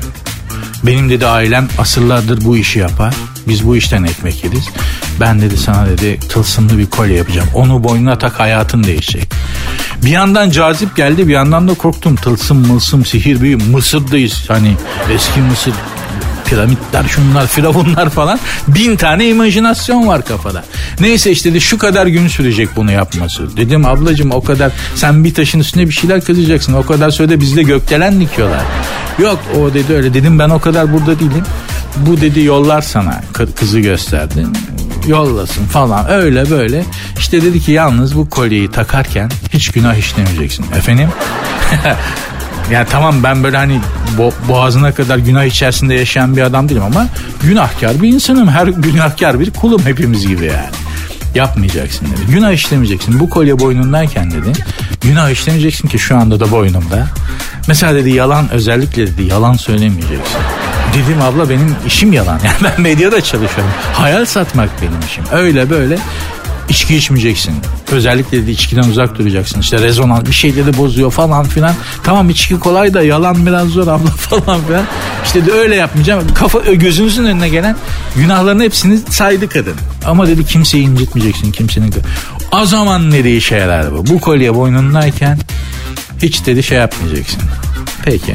Benim 0.82 1.11
dedi 1.11 1.26
ailem 1.26 1.68
asırlardır 1.78 2.44
bu 2.44 2.56
işi 2.56 2.78
yapar. 2.78 3.14
Biz 3.49 3.66
bu 3.66 3.76
işten 3.76 4.04
ekmek 4.04 4.44
yeriz. 4.44 4.68
Ben 5.20 5.40
dedi 5.40 5.56
sana 5.56 5.87
dedi 5.87 6.18
tılsımlı 6.28 6.78
bir 6.78 6.87
kolye 6.87 7.16
yapacağım. 7.16 7.49
Onu 7.54 7.85
boynuna 7.85 8.18
tak 8.18 8.40
hayatın 8.40 8.85
değişecek. 8.85 9.32
Bir 10.04 10.11
yandan 10.11 10.50
cazip 10.50 10.97
geldi 10.97 11.28
bir 11.28 11.32
yandan 11.32 11.68
da 11.68 11.75
korktum. 11.75 12.16
Tılsım 12.16 12.66
mılsım 12.66 13.04
sihir 13.04 13.40
büyü 13.40 13.56
Mısır'dayız. 13.56 14.44
Hani 14.49 14.76
eski 15.14 15.40
Mısır 15.40 15.75
piramitler 16.50 17.05
şunlar 17.05 17.47
firavunlar 17.47 18.11
falan 18.11 18.40
bin 18.69 18.97
tane 18.97 19.28
imajinasyon 19.28 20.07
var 20.07 20.25
kafada. 20.25 20.64
Neyse 21.00 21.31
işte 21.31 21.55
de 21.55 21.61
şu 21.61 21.78
kadar 21.78 22.07
gün 22.07 22.28
sürecek 22.28 22.69
bunu 22.76 22.93
yapması. 22.93 23.57
Dedim 23.57 23.87
ablacığım 23.87 24.31
o 24.31 24.45
kadar 24.45 24.73
sen 24.95 25.25
bir 25.25 25.35
taşın 25.35 25.61
üstüne 25.61 25.88
bir 25.88 25.93
şeyler 25.93 26.21
kızacaksın. 26.21 26.73
O 26.73 26.87
kadar 26.87 27.11
sürede 27.11 27.40
bizde 27.40 27.62
gökdelen 27.62 28.21
dikiyorlar. 28.21 28.62
Yok 29.19 29.38
o 29.61 29.75
dedi 29.75 29.93
öyle 29.93 30.14
dedim 30.14 30.38
ben 30.38 30.50
o 30.50 30.59
kadar 30.59 30.93
burada 30.93 31.21
değilim. 31.21 31.45
Bu 31.97 32.21
dedi 32.21 32.40
yollar 32.40 32.83
sana 32.83 33.23
kızı 33.57 33.81
gösterdi 33.81 34.47
yollasın 35.09 35.64
falan 35.64 36.11
öyle 36.11 36.50
böyle. 36.50 36.85
İşte 37.19 37.43
dedi 37.43 37.61
ki 37.61 37.73
yalnız 37.73 38.17
bu 38.17 38.31
kolyeyi 38.31 38.71
takarken 38.71 39.31
hiç 39.52 39.71
günah 39.71 39.95
işlemeyeceksin. 39.95 40.64
Efendim? 40.76 41.09
Yani 42.70 42.87
tamam 42.90 43.22
ben 43.22 43.44
böyle 43.44 43.56
hani 43.56 43.80
bo 44.18 44.32
boğazına 44.48 44.92
kadar 44.92 45.18
günah 45.18 45.44
içerisinde 45.44 45.94
yaşayan 45.94 46.37
bir 46.37 46.42
adam 46.42 46.68
değilim 46.68 46.82
ama 46.82 47.06
günahkar 47.42 48.02
bir 48.02 48.08
insanım. 48.08 48.48
Her 48.48 48.66
günahkar 48.66 49.40
bir 49.40 49.50
kulum 49.50 49.82
hepimiz 49.84 50.26
gibi 50.26 50.44
yani. 50.44 50.76
Yapmayacaksın 51.34 52.06
dedi. 52.06 52.32
Günah 52.32 52.52
işlemeyeceksin. 52.52 53.20
Bu 53.20 53.30
kolye 53.30 53.58
boynundayken 53.58 54.30
dedi. 54.30 54.52
Günah 55.00 55.30
işlemeyeceksin 55.30 55.88
ki 55.88 55.98
şu 55.98 56.16
anda 56.16 56.40
da 56.40 56.50
boynumda. 56.50 57.06
Mesela 57.68 57.94
dedi 57.94 58.10
yalan 58.10 58.50
özellikle 58.50 59.06
dedi 59.06 59.22
yalan 59.22 59.52
söylemeyeceksin. 59.52 60.38
Dedim 60.94 61.22
abla 61.22 61.50
benim 61.50 61.76
işim 61.87 62.12
yalan. 62.12 62.40
Yani 62.44 62.56
ben 62.64 62.80
medyada 62.80 63.20
çalışıyorum. 63.20 63.72
Hayal 63.92 64.25
satmak 64.25 64.68
benim 64.82 65.00
işim. 65.06 65.25
Öyle 65.32 65.70
böyle 65.70 65.98
içki 66.68 66.96
içmeyeceksin. 66.96 67.54
Özellikle 67.90 68.46
de 68.46 68.50
içkiden 68.50 68.82
uzak 68.82 69.18
duracaksın. 69.18 69.60
İşte 69.60 69.78
rezonans 69.78 70.26
bir 70.26 70.32
şeyleri 70.32 70.76
bozuyor 70.76 71.10
falan 71.10 71.44
filan. 71.44 71.75
Tamam 72.02 72.30
içki 72.30 72.58
kolay 72.58 72.94
da 72.94 73.02
yalan 73.02 73.46
biraz 73.46 73.68
zor 73.68 73.87
abla 73.87 74.10
falan 74.16 74.60
filan. 74.64 74.84
İşte 75.25 75.46
de 75.46 75.52
öyle 75.52 75.76
yapmayacağım. 75.76 76.34
Kafa 76.34 76.58
gözünüzün 76.58 77.25
önüne 77.25 77.48
gelen 77.48 77.76
günahların 78.16 78.60
hepsini 78.60 78.98
saydı 78.98 79.48
kadın. 79.48 79.75
Ama 80.06 80.26
dedi 80.26 80.44
kimseyi 80.44 80.84
incitmeyeceksin 80.84 81.52
kimsenin. 81.52 81.94
O 82.52 82.66
zaman 82.66 83.12
işe 83.12 83.56
yarar 83.56 83.92
bu? 83.92 84.06
Bu 84.06 84.20
kolye 84.20 84.54
boynundayken 84.54 85.38
hiç 86.22 86.46
dedi 86.46 86.62
şey 86.62 86.78
yapmayacaksın. 86.78 87.42
Peki. 88.04 88.34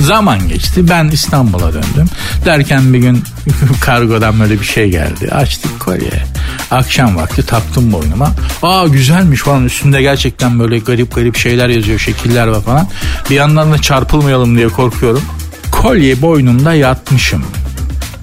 Zaman 0.00 0.48
geçti 0.48 0.88
ben 0.88 1.08
İstanbul'a 1.08 1.72
döndüm. 1.72 2.06
Derken 2.44 2.92
bir 2.92 2.98
gün 2.98 3.24
kargodan 3.80 4.40
böyle 4.40 4.60
bir 4.60 4.64
şey 4.64 4.90
geldi. 4.90 5.30
Açtık 5.32 5.80
kolye. 5.80 6.24
Akşam 6.70 7.16
vakti 7.16 7.46
taktım 7.46 7.92
boynuma. 7.92 8.30
Aa 8.62 8.86
güzelmiş 8.86 9.40
falan 9.40 9.64
üstünde 9.64 10.02
gerçekten 10.02 10.58
böyle 10.58 10.78
garip 10.78 11.14
garip 11.14 11.36
şeyler 11.36 11.68
yazıyor 11.68 11.98
şekiller 11.98 12.46
var 12.46 12.62
falan. 12.62 12.88
Bir 13.30 13.34
yandan 13.34 13.72
da 13.72 13.78
çarpılmayalım 13.78 14.56
diye 14.56 14.68
korkuyorum. 14.68 15.22
Kolye 15.70 16.22
boynumda 16.22 16.74
yatmışım. 16.74 17.44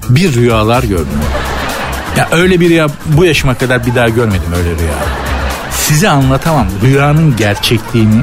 Bir 0.09 0.33
rüyalar 0.33 0.83
gördüm. 0.83 1.19
Ya 2.17 2.27
öyle 2.31 2.59
bir 2.59 2.69
rüya 2.69 2.87
bu 3.05 3.25
yaşıma 3.25 3.55
kadar 3.55 3.85
bir 3.85 3.95
daha 3.95 4.09
görmedim 4.09 4.53
öyle 4.57 4.69
rüya. 4.69 4.95
Size 5.71 6.09
anlatamam 6.09 6.67
rüyanın 6.83 7.35
gerçekliğini 7.35 8.21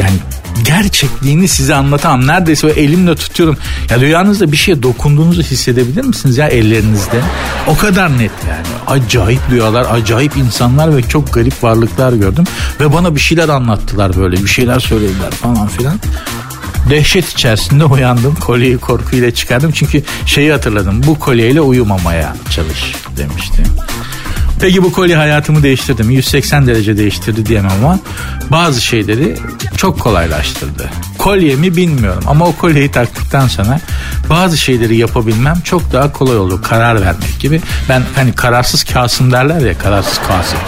yani 0.00 0.16
gerçekliğini 0.64 1.48
size 1.48 1.74
anlatamam. 1.74 2.26
Neredeyse 2.26 2.68
elimle 2.68 3.14
tutuyorum. 3.14 3.56
Ya 3.90 4.00
rüyanızda 4.00 4.52
bir 4.52 4.56
şeye 4.56 4.82
dokunduğunuzu 4.82 5.42
hissedebilir 5.42 6.04
misiniz 6.04 6.38
ya 6.38 6.48
ellerinizde? 6.48 7.20
O 7.66 7.76
kadar 7.76 8.18
net 8.18 8.30
yani. 8.48 8.66
Acayip 8.86 9.40
rüyalar, 9.50 9.86
acayip 9.90 10.36
insanlar 10.36 10.96
ve 10.96 11.02
çok 11.02 11.34
garip 11.34 11.64
varlıklar 11.64 12.12
gördüm. 12.12 12.44
Ve 12.80 12.92
bana 12.92 13.14
bir 13.14 13.20
şeyler 13.20 13.48
anlattılar 13.48 14.16
böyle. 14.16 14.36
Bir 14.36 14.48
şeyler 14.48 14.80
söylediler 14.80 15.30
falan 15.30 15.68
filan. 15.68 15.94
Dehşet 16.90 17.28
içerisinde 17.28 17.84
uyandım. 17.84 18.34
Kolyeyi 18.34 18.78
korkuyla 18.78 19.30
çıkardım. 19.30 19.70
Çünkü 19.72 20.02
şeyi 20.26 20.52
hatırladım. 20.52 21.02
Bu 21.06 21.18
kolyeyle 21.18 21.60
uyumamaya 21.60 22.36
çalış 22.50 22.94
demişti. 23.16 23.62
Peki 24.62 24.82
bu 24.82 24.92
kolye 24.92 25.16
hayatımı 25.16 25.62
değiştirdi 25.62 26.02
mi? 26.02 26.14
180 26.14 26.66
derece 26.66 26.96
değiştirdi 26.96 27.46
diyemem 27.46 27.70
ama 27.82 27.98
bazı 28.50 28.82
şeyleri 28.82 29.36
çok 29.76 30.00
kolaylaştırdı. 30.00 30.90
Kolye 31.18 31.56
mi 31.56 31.76
bilmiyorum 31.76 32.24
ama 32.26 32.46
o 32.46 32.56
kolyeyi 32.56 32.90
taktıktan 32.90 33.48
sonra 33.48 33.80
bazı 34.30 34.58
şeyleri 34.58 34.96
yapabilmem 34.96 35.60
çok 35.64 35.92
daha 35.92 36.12
kolay 36.12 36.36
oldu. 36.36 36.60
Karar 36.62 37.00
vermek 37.00 37.40
gibi. 37.40 37.60
Ben 37.88 38.02
hani 38.14 38.32
kararsız 38.32 38.84
kasım 38.84 39.32
derler 39.32 39.60
ya 39.60 39.78
kararsız 39.78 40.18
kasım. 40.28 40.58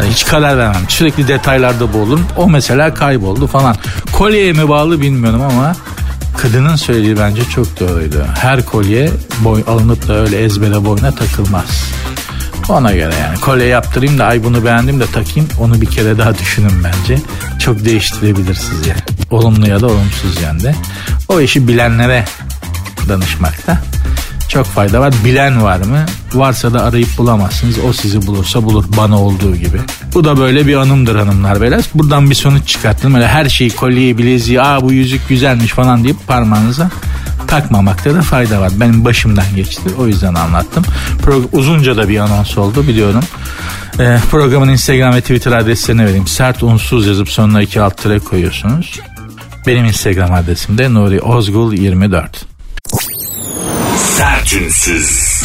Yani 0.00 0.12
hiç 0.12 0.26
karar 0.26 0.58
vermem. 0.58 0.82
Sürekli 0.88 1.28
detaylarda 1.28 1.92
boğulurum. 1.92 2.26
O 2.36 2.50
mesela 2.50 2.94
kayboldu 2.94 3.46
falan. 3.46 3.76
Kolyeye 4.12 4.52
mi 4.52 4.68
bağlı 4.68 5.00
bilmiyorum 5.00 5.42
ama 5.42 5.76
kadının 6.36 6.76
söylediği 6.76 7.18
bence 7.18 7.44
çok 7.44 7.80
doğruydu. 7.80 8.24
Her 8.40 8.64
kolye 8.64 9.10
boy 9.40 9.62
alınıp 9.66 10.08
da 10.08 10.14
öyle 10.14 10.38
ezbere 10.38 10.84
boyuna 10.84 11.12
takılmaz. 11.12 11.98
Ona 12.68 12.92
göre 12.92 13.14
yani 13.22 13.40
kolye 13.40 13.66
yaptırayım 13.66 14.18
da 14.18 14.24
ay 14.24 14.44
bunu 14.44 14.64
beğendim 14.64 15.00
de 15.00 15.06
takayım 15.06 15.48
onu 15.60 15.80
bir 15.80 15.86
kere 15.86 16.18
daha 16.18 16.38
düşünün 16.38 16.84
bence. 16.84 17.22
Çok 17.58 17.84
değiştirebilir 17.84 18.54
sizi. 18.54 18.94
Olumlu 19.30 19.68
ya 19.68 19.80
da 19.80 19.86
olumsuz 19.86 20.42
yönde. 20.42 20.74
O 21.28 21.40
işi 21.40 21.68
bilenlere 21.68 22.24
danışmakta 23.08 23.80
çok 24.48 24.66
fayda 24.66 25.00
var. 25.00 25.14
Bilen 25.24 25.62
var 25.62 25.78
mı? 25.78 26.06
Varsa 26.34 26.74
da 26.74 26.82
arayıp 26.82 27.18
bulamazsınız. 27.18 27.78
O 27.88 27.92
sizi 27.92 28.26
bulursa 28.26 28.64
bulur 28.64 28.84
bana 28.96 29.22
olduğu 29.22 29.56
gibi. 29.56 29.78
Bu 30.14 30.24
da 30.24 30.38
böyle 30.38 30.66
bir 30.66 30.76
anımdır 30.76 31.16
hanımlar 31.16 31.60
beyler. 31.60 31.84
Buradan 31.94 32.30
bir 32.30 32.34
sonuç 32.34 32.68
çıkarttım. 32.68 33.14
Öyle 33.14 33.28
her 33.28 33.48
şeyi 33.48 33.70
kolyeyi 33.70 34.18
bileziği 34.18 34.62
aa 34.62 34.82
bu 34.82 34.92
yüzük 34.92 35.28
güzelmiş 35.28 35.72
falan 35.72 36.04
deyip 36.04 36.26
parmağınıza 36.26 36.90
takmamakta 37.48 38.14
da 38.14 38.22
fayda 38.22 38.60
var. 38.60 38.72
Benim 38.80 39.04
başımdan 39.04 39.44
geçti. 39.56 39.82
O 39.98 40.06
yüzden 40.06 40.34
anlattım. 40.34 40.84
Pro- 41.22 41.48
uzunca 41.52 41.96
da 41.96 42.08
bir 42.08 42.18
anons 42.18 42.58
oldu 42.58 42.86
biliyorum. 42.88 43.24
Ee, 44.00 44.18
programın 44.30 44.68
Instagram 44.68 45.14
ve 45.14 45.20
Twitter 45.20 45.52
adreslerini 45.52 46.04
vereyim. 46.06 46.26
Sert 46.26 46.62
unsuz 46.62 47.06
yazıp 47.06 47.30
sonuna 47.30 47.62
iki 47.62 47.80
alt 47.80 48.02
tere 48.02 48.18
koyuyorsunuz. 48.18 49.00
Benim 49.66 49.84
Instagram 49.84 50.34
adresim 50.34 50.78
de 50.78 50.94
Nuri 50.94 51.20
Ozgul 51.20 51.72
24. 51.72 52.44
Sertünsüz. 54.16 55.37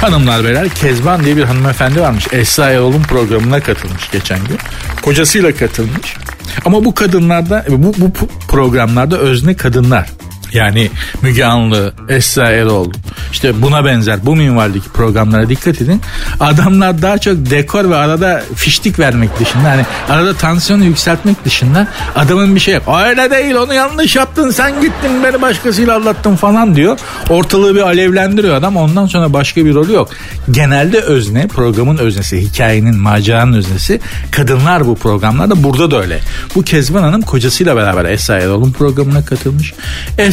Hanımlar 0.00 0.44
beyler 0.44 0.68
Kezban 0.68 1.24
diye 1.24 1.36
bir 1.36 1.44
hanımefendi 1.44 2.00
varmış. 2.00 2.26
Esra 2.32 2.70
Erol'un 2.70 3.02
programına 3.02 3.60
katılmış 3.60 4.10
geçen 4.10 4.38
gün. 4.38 4.58
Kocasıyla 5.02 5.54
katılmış. 5.54 6.16
Ama 6.64 6.84
bu 6.84 6.94
kadınlarda 6.94 7.64
bu, 7.68 7.94
bu 7.98 8.12
programlarda 8.48 9.18
özne 9.18 9.56
kadınlar. 9.56 10.10
Yani 10.52 10.90
Müge 11.22 11.44
Anlı, 11.44 11.92
Esra 12.08 12.50
Erol 12.50 12.92
işte 13.32 13.62
buna 13.62 13.84
benzer 13.84 14.26
bu 14.26 14.36
minvaldeki 14.36 14.88
programlara 14.88 15.48
dikkat 15.48 15.82
edin. 15.82 16.00
Adamlar 16.40 17.02
daha 17.02 17.18
çok 17.18 17.50
dekor 17.50 17.90
ve 17.90 17.96
arada 17.96 18.42
fiştik 18.54 18.98
vermek 18.98 19.40
dışında 19.40 19.70
hani 19.70 19.86
arada 20.08 20.34
tansiyonu 20.34 20.84
yükseltmek 20.84 21.44
dışında 21.44 21.88
adamın 22.16 22.54
bir 22.54 22.60
şey 22.60 22.74
yok. 22.74 22.82
Öyle 23.06 23.30
değil 23.30 23.54
onu 23.54 23.74
yanlış 23.74 24.16
yaptın 24.16 24.50
sen 24.50 24.80
gittin 24.80 25.24
beni 25.24 25.42
başkasıyla 25.42 25.96
anlattın 25.96 26.36
falan 26.36 26.76
diyor. 26.76 26.98
Ortalığı 27.28 27.74
bir 27.74 27.80
alevlendiriyor 27.80 28.54
adam 28.54 28.76
ondan 28.76 29.06
sonra 29.06 29.32
başka 29.32 29.64
bir 29.64 29.74
rolü 29.74 29.92
yok. 29.92 30.08
Genelde 30.50 31.00
özne 31.00 31.46
programın 31.46 31.98
öznesi 31.98 32.40
hikayenin 32.40 32.98
maceranın 32.98 33.52
öznesi 33.52 34.00
kadınlar 34.30 34.86
bu 34.86 34.94
programlarda 34.94 35.62
burada 35.62 35.90
da 35.90 36.00
öyle. 36.02 36.20
Bu 36.54 36.62
Kezban 36.62 37.02
Hanım 37.02 37.22
kocasıyla 37.22 37.76
beraber 37.76 38.04
Esra 38.04 38.38
Erol'un 38.38 38.72
programına 38.72 39.24
katılmış. 39.24 39.74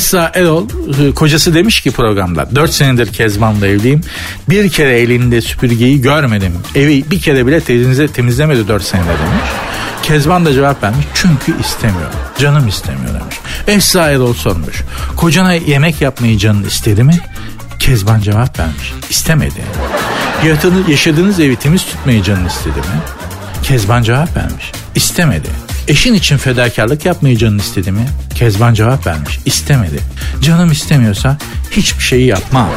Esra 0.08 0.32
Erol 0.34 0.68
e, 1.10 1.12
kocası 1.12 1.54
demiş 1.54 1.82
ki 1.82 1.92
programda 1.92 2.56
4 2.56 2.74
senedir 2.74 3.14
Kezban'la 3.14 3.68
evliyim. 3.68 4.02
Bir 4.50 4.70
kere 4.70 5.00
elinde 5.00 5.42
süpürgeyi 5.42 6.02
görmedim. 6.02 6.54
Evi 6.76 7.12
bir 7.12 7.22
kere 7.22 7.48
bile 7.48 7.62
temizle, 7.62 8.08
temizlemedi 8.08 8.68
4 8.68 8.84
senede 8.84 9.08
demiş. 9.08 9.50
Kezban 10.04 10.46
da 10.46 10.54
cevap 10.54 10.84
vermiş. 10.84 11.06
Çünkü 11.14 11.62
istemiyor. 11.62 12.10
Canım 12.40 12.68
istemiyor 12.68 13.14
demiş. 13.20 13.36
Esra 13.68 14.10
Erol 14.10 14.34
sormuş. 14.34 14.84
Kocana 15.16 15.54
yemek 15.54 16.02
yapmayı 16.02 16.38
canın 16.38 16.64
istedi 16.64 17.04
mi? 17.04 17.20
Kezban 17.80 18.20
cevap 18.20 18.60
vermiş. 18.60 18.94
İstemedi. 19.10 19.62
Yaşadığınız 20.88 21.40
evi 21.40 21.56
temiz 21.56 21.86
tutmayı 21.86 22.24
canın 22.24 22.46
istedi 22.46 22.80
mi? 22.80 23.02
Kezban 23.64 24.04
cevap 24.04 24.38
vermiş. 24.38 24.72
İstemedi. 24.96 25.67
Eşin 25.88 26.14
için 26.14 26.38
fedakarlık 26.38 27.06
yapmayı 27.06 27.38
canın 27.38 27.60
istedi 27.60 27.92
mi? 27.92 28.06
Kezban 28.36 28.74
cevap 28.74 29.08
vermiş. 29.08 29.40
İstemedi. 29.46 30.00
Canım 30.42 30.72
istemiyorsa 30.72 31.38
hiçbir 31.72 32.04
şeyi 32.04 32.28
yapmam. 32.28 32.70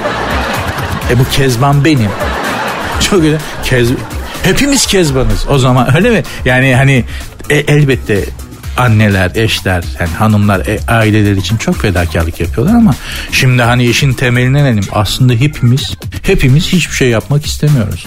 E 1.10 1.18
bu 1.18 1.24
Kezban 1.32 1.84
benim. 1.84 2.10
Çok 3.00 3.22
güzel. 3.22 3.40
Kez, 3.64 3.88
hepimiz 4.42 4.86
Kezbanız 4.86 5.46
o 5.48 5.58
zaman 5.58 5.96
öyle 5.96 6.10
mi? 6.10 6.22
Yani 6.44 6.74
hani 6.74 7.04
e, 7.50 7.56
elbette 7.56 8.24
anneler, 8.80 9.30
eşler, 9.34 9.84
yani 10.00 10.10
hanımlar, 10.10 10.66
e, 10.66 10.80
aileler 10.88 11.36
için 11.36 11.56
çok 11.56 11.76
fedakarlık 11.76 12.40
yapıyorlar 12.40 12.74
ama 12.74 12.94
şimdi 13.32 13.62
hani 13.62 13.84
işin 13.84 14.12
temeline 14.12 14.60
inelim. 14.60 14.84
Aslında 14.92 15.32
hepimiz, 15.32 15.96
hepimiz 16.22 16.68
hiçbir 16.68 16.94
şey 16.94 17.08
yapmak 17.08 17.46
istemiyoruz. 17.46 18.06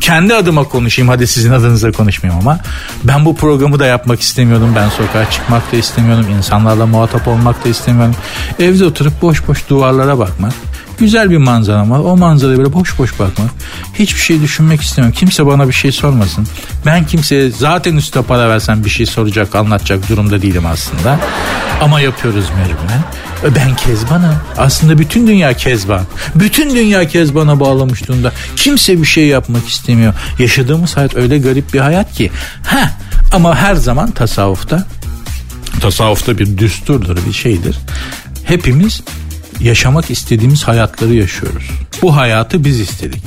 Kendi 0.00 0.34
adıma 0.34 0.64
konuşayım 0.64 1.08
hadi 1.08 1.26
sizin 1.26 1.52
adınıza 1.52 1.92
konuşmayayım 1.92 2.42
ama 2.48 2.60
ben 3.04 3.24
bu 3.24 3.36
programı 3.36 3.78
da 3.78 3.86
yapmak 3.86 4.20
istemiyordum. 4.20 4.72
Ben 4.76 4.88
sokağa 4.88 5.30
çıkmak 5.30 5.72
da 5.72 5.76
istemiyordum. 5.76 6.26
insanlarla 6.30 6.86
muhatap 6.86 7.28
olmak 7.28 7.64
da 7.64 7.68
istemiyorum. 7.68 8.14
Evde 8.58 8.84
oturup 8.84 9.22
boş 9.22 9.48
boş 9.48 9.68
duvarlara 9.68 10.18
bakmak 10.18 10.52
Güzel 11.00 11.30
bir 11.30 11.36
manzara 11.36 11.90
var. 11.90 11.98
O 11.98 12.16
manzaraya 12.16 12.58
böyle 12.58 12.72
boş 12.72 12.98
boş 12.98 13.18
bakmak. 13.18 13.50
Hiçbir 13.94 14.20
şey 14.20 14.42
düşünmek 14.42 14.80
istemiyorum. 14.80 15.18
Kimse 15.18 15.46
bana 15.46 15.68
bir 15.68 15.72
şey 15.72 15.92
sormasın. 15.92 16.46
Ben 16.86 17.06
kimseye 17.06 17.50
zaten 17.50 17.96
üstte 17.96 18.22
para 18.22 18.48
versen 18.48 18.84
bir 18.84 18.90
şey 18.90 19.06
soracak, 19.06 19.54
anlatacak 19.54 20.08
durumda 20.08 20.42
değilim 20.42 20.66
aslında. 20.66 21.18
Ama 21.80 22.00
yapıyoruz 22.00 22.44
mecburen. 22.58 23.04
Ben 23.56 23.76
Kezban'ım. 23.76 24.36
Aslında 24.58 24.98
bütün 24.98 25.26
dünya 25.26 25.52
Kezban. 25.52 26.02
Bütün 26.34 26.74
dünya 26.74 27.08
Kezban'a 27.08 27.60
bağlamış 27.60 28.08
durumda. 28.08 28.32
Kimse 28.56 29.00
bir 29.00 29.06
şey 29.06 29.26
yapmak 29.26 29.68
istemiyor. 29.68 30.14
Yaşadığımız 30.38 30.96
hayat 30.96 31.16
öyle 31.16 31.38
garip 31.38 31.74
bir 31.74 31.80
hayat 31.80 32.14
ki. 32.14 32.30
Ha 32.66 32.90
ama 33.32 33.56
her 33.56 33.74
zaman 33.74 34.10
tasavvufta 34.10 34.86
tasavvufta 35.80 36.38
bir 36.38 36.58
düsturdur, 36.58 37.16
bir 37.26 37.32
şeydir. 37.32 37.78
Hepimiz 38.44 39.02
yaşamak 39.60 40.10
istediğimiz 40.10 40.62
hayatları 40.62 41.14
yaşıyoruz. 41.14 41.70
Bu 42.02 42.16
hayatı 42.16 42.64
biz 42.64 42.80
istedik. 42.80 43.22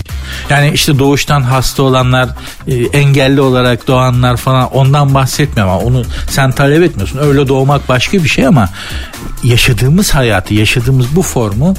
Yani 0.49 0.71
işte 0.73 0.99
doğuştan 0.99 1.41
hasta 1.41 1.83
olanlar, 1.83 2.29
e, 2.67 2.75
engelli 2.75 3.41
olarak 3.41 3.87
doğanlar 3.87 4.37
falan 4.37 4.73
ondan 4.73 5.13
bahsetmiyorum 5.13 5.73
ama 5.73 5.81
onu 5.81 6.05
sen 6.29 6.51
talep 6.51 6.83
etmiyorsun. 6.83 7.19
Öyle 7.19 7.47
doğmak 7.47 7.89
başka 7.89 8.23
bir 8.23 8.29
şey 8.29 8.47
ama 8.47 8.69
yaşadığımız 9.43 10.11
hayatı, 10.11 10.53
yaşadığımız 10.53 11.15
bu 11.15 11.21
formu 11.21 11.75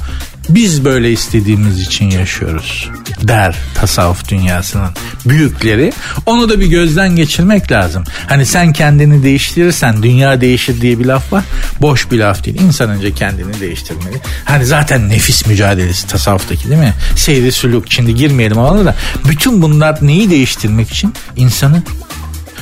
biz 0.48 0.84
böyle 0.84 1.12
istediğimiz 1.12 1.80
için 1.80 2.10
yaşıyoruz 2.10 2.90
der 3.28 3.56
tasavvuf 3.74 4.28
dünyasının 4.28 4.90
büyükleri. 5.26 5.92
Onu 6.26 6.48
da 6.48 6.60
bir 6.60 6.66
gözden 6.66 7.16
geçirmek 7.16 7.72
lazım. 7.72 8.04
Hani 8.28 8.46
sen 8.46 8.72
kendini 8.72 9.22
değiştirirsen 9.22 10.02
dünya 10.02 10.40
değişir 10.40 10.80
diye 10.80 10.98
bir 10.98 11.04
laf 11.04 11.32
var. 11.32 11.44
Boş 11.80 12.10
bir 12.10 12.18
laf 12.18 12.44
değil. 12.44 12.60
İnsan 12.60 12.90
önce 12.90 13.14
kendini 13.14 13.60
değiştirmeli. 13.60 14.20
Hani 14.44 14.66
zaten 14.66 15.08
nefis 15.08 15.46
mücadelesi 15.46 16.06
tasavvuftaki 16.06 16.68
değil 16.68 16.80
mi? 16.80 16.94
Seyri 17.16 17.52
sülük. 17.52 17.90
Şimdi 17.90 18.14
girmeyelim 18.14 18.58
ama 18.58 18.84
da 18.84 18.94
bütün 19.28 19.62
bunlar 19.62 19.98
neyi 20.02 20.30
değiştirmek 20.30 20.90
için? 20.90 21.14
insanı 21.36 21.82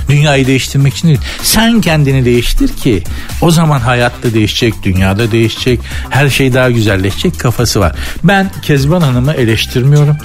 Dünyayı 0.09 0.47
değiştirmek 0.47 0.95
için 0.95 1.09
değil. 1.09 1.21
Sen 1.43 1.81
kendini 1.81 2.25
değiştir 2.25 2.69
ki 2.77 3.03
o 3.41 3.51
zaman 3.51 3.81
hayatta 3.81 4.35
değişecek, 4.35 4.75
dünyada 4.83 5.33
değişecek, 5.33 5.81
her 6.11 6.29
şey 6.29 6.55
daha 6.55 6.71
güzelleşecek 6.71 7.41
kafası 7.41 7.81
var. 7.81 7.93
Ben 8.25 8.51
Kezban 8.63 9.01
Hanım'ı 9.01 9.33
eleştirmiyorum. 9.33 10.17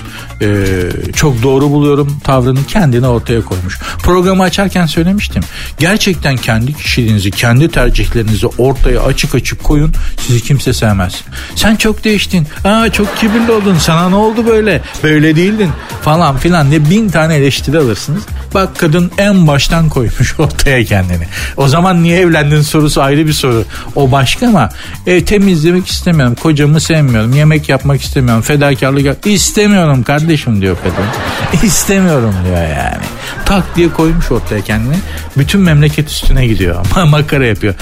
Ee, 0.41 0.67
çok 1.15 1.43
doğru 1.43 1.71
buluyorum 1.71 2.17
tavrını 2.23 2.65
kendini 2.67 3.07
ortaya 3.07 3.41
koymuş. 3.41 3.79
Programı 4.03 4.43
açarken 4.43 4.85
söylemiştim. 4.85 5.43
Gerçekten 5.79 6.37
kendi 6.37 6.73
kişiliğinizi, 6.73 7.31
kendi 7.31 7.71
tercihlerinizi 7.71 8.47
ortaya 8.47 9.01
açık 9.01 9.35
açık 9.35 9.63
koyun. 9.63 9.93
Sizi 10.27 10.43
kimse 10.43 10.73
sevmez. 10.73 11.21
Sen 11.55 11.75
çok 11.75 12.03
değiştin. 12.03 12.47
Aa 12.63 12.91
çok 12.91 13.17
kibirli 13.17 13.51
oldun. 13.51 13.77
Sana 13.77 14.09
ne 14.09 14.15
oldu 14.15 14.45
böyle? 14.45 14.81
Böyle 15.03 15.35
değildin 15.35 15.69
falan 16.01 16.37
filan 16.37 16.69
diye 16.69 16.89
bin 16.89 17.09
tane 17.09 17.35
eleştiri 17.35 17.77
alırsınız. 17.77 18.23
Bak 18.53 18.77
kadın 18.77 19.11
en 19.17 19.47
baştan 19.67 19.89
koymuş 19.89 20.35
ortaya 20.39 20.83
kendini. 20.85 21.27
O 21.57 21.67
zaman 21.67 22.03
niye 22.03 22.19
evlendin 22.19 22.61
sorusu 22.61 23.01
ayrı 23.01 23.27
bir 23.27 23.33
soru. 23.33 23.63
O 23.95 24.11
başka 24.11 24.47
ama 24.47 24.69
e, 25.05 25.25
temizlemek 25.25 25.87
istemiyorum. 25.87 26.35
Kocamı 26.35 26.81
sevmiyorum. 26.81 27.33
Yemek 27.33 27.69
yapmak 27.69 28.01
istemiyorum. 28.01 28.41
Fedakarlık 28.41 29.05
yap 29.05 29.17
istemiyorum 29.25 30.03
kardeşim 30.03 30.61
diyor 30.61 30.77
kadın. 30.83 31.63
İstemiyorum 31.67 32.33
diyor 32.45 32.61
yani. 32.61 33.03
Tak 33.45 33.75
diye 33.75 33.89
koymuş 33.89 34.31
ortaya 34.31 34.61
kendini. 34.61 34.95
Bütün 35.37 35.61
memleket 35.61 36.09
üstüne 36.09 36.47
gidiyor. 36.47 36.85
Makara 37.07 37.45
yapıyor. 37.45 37.73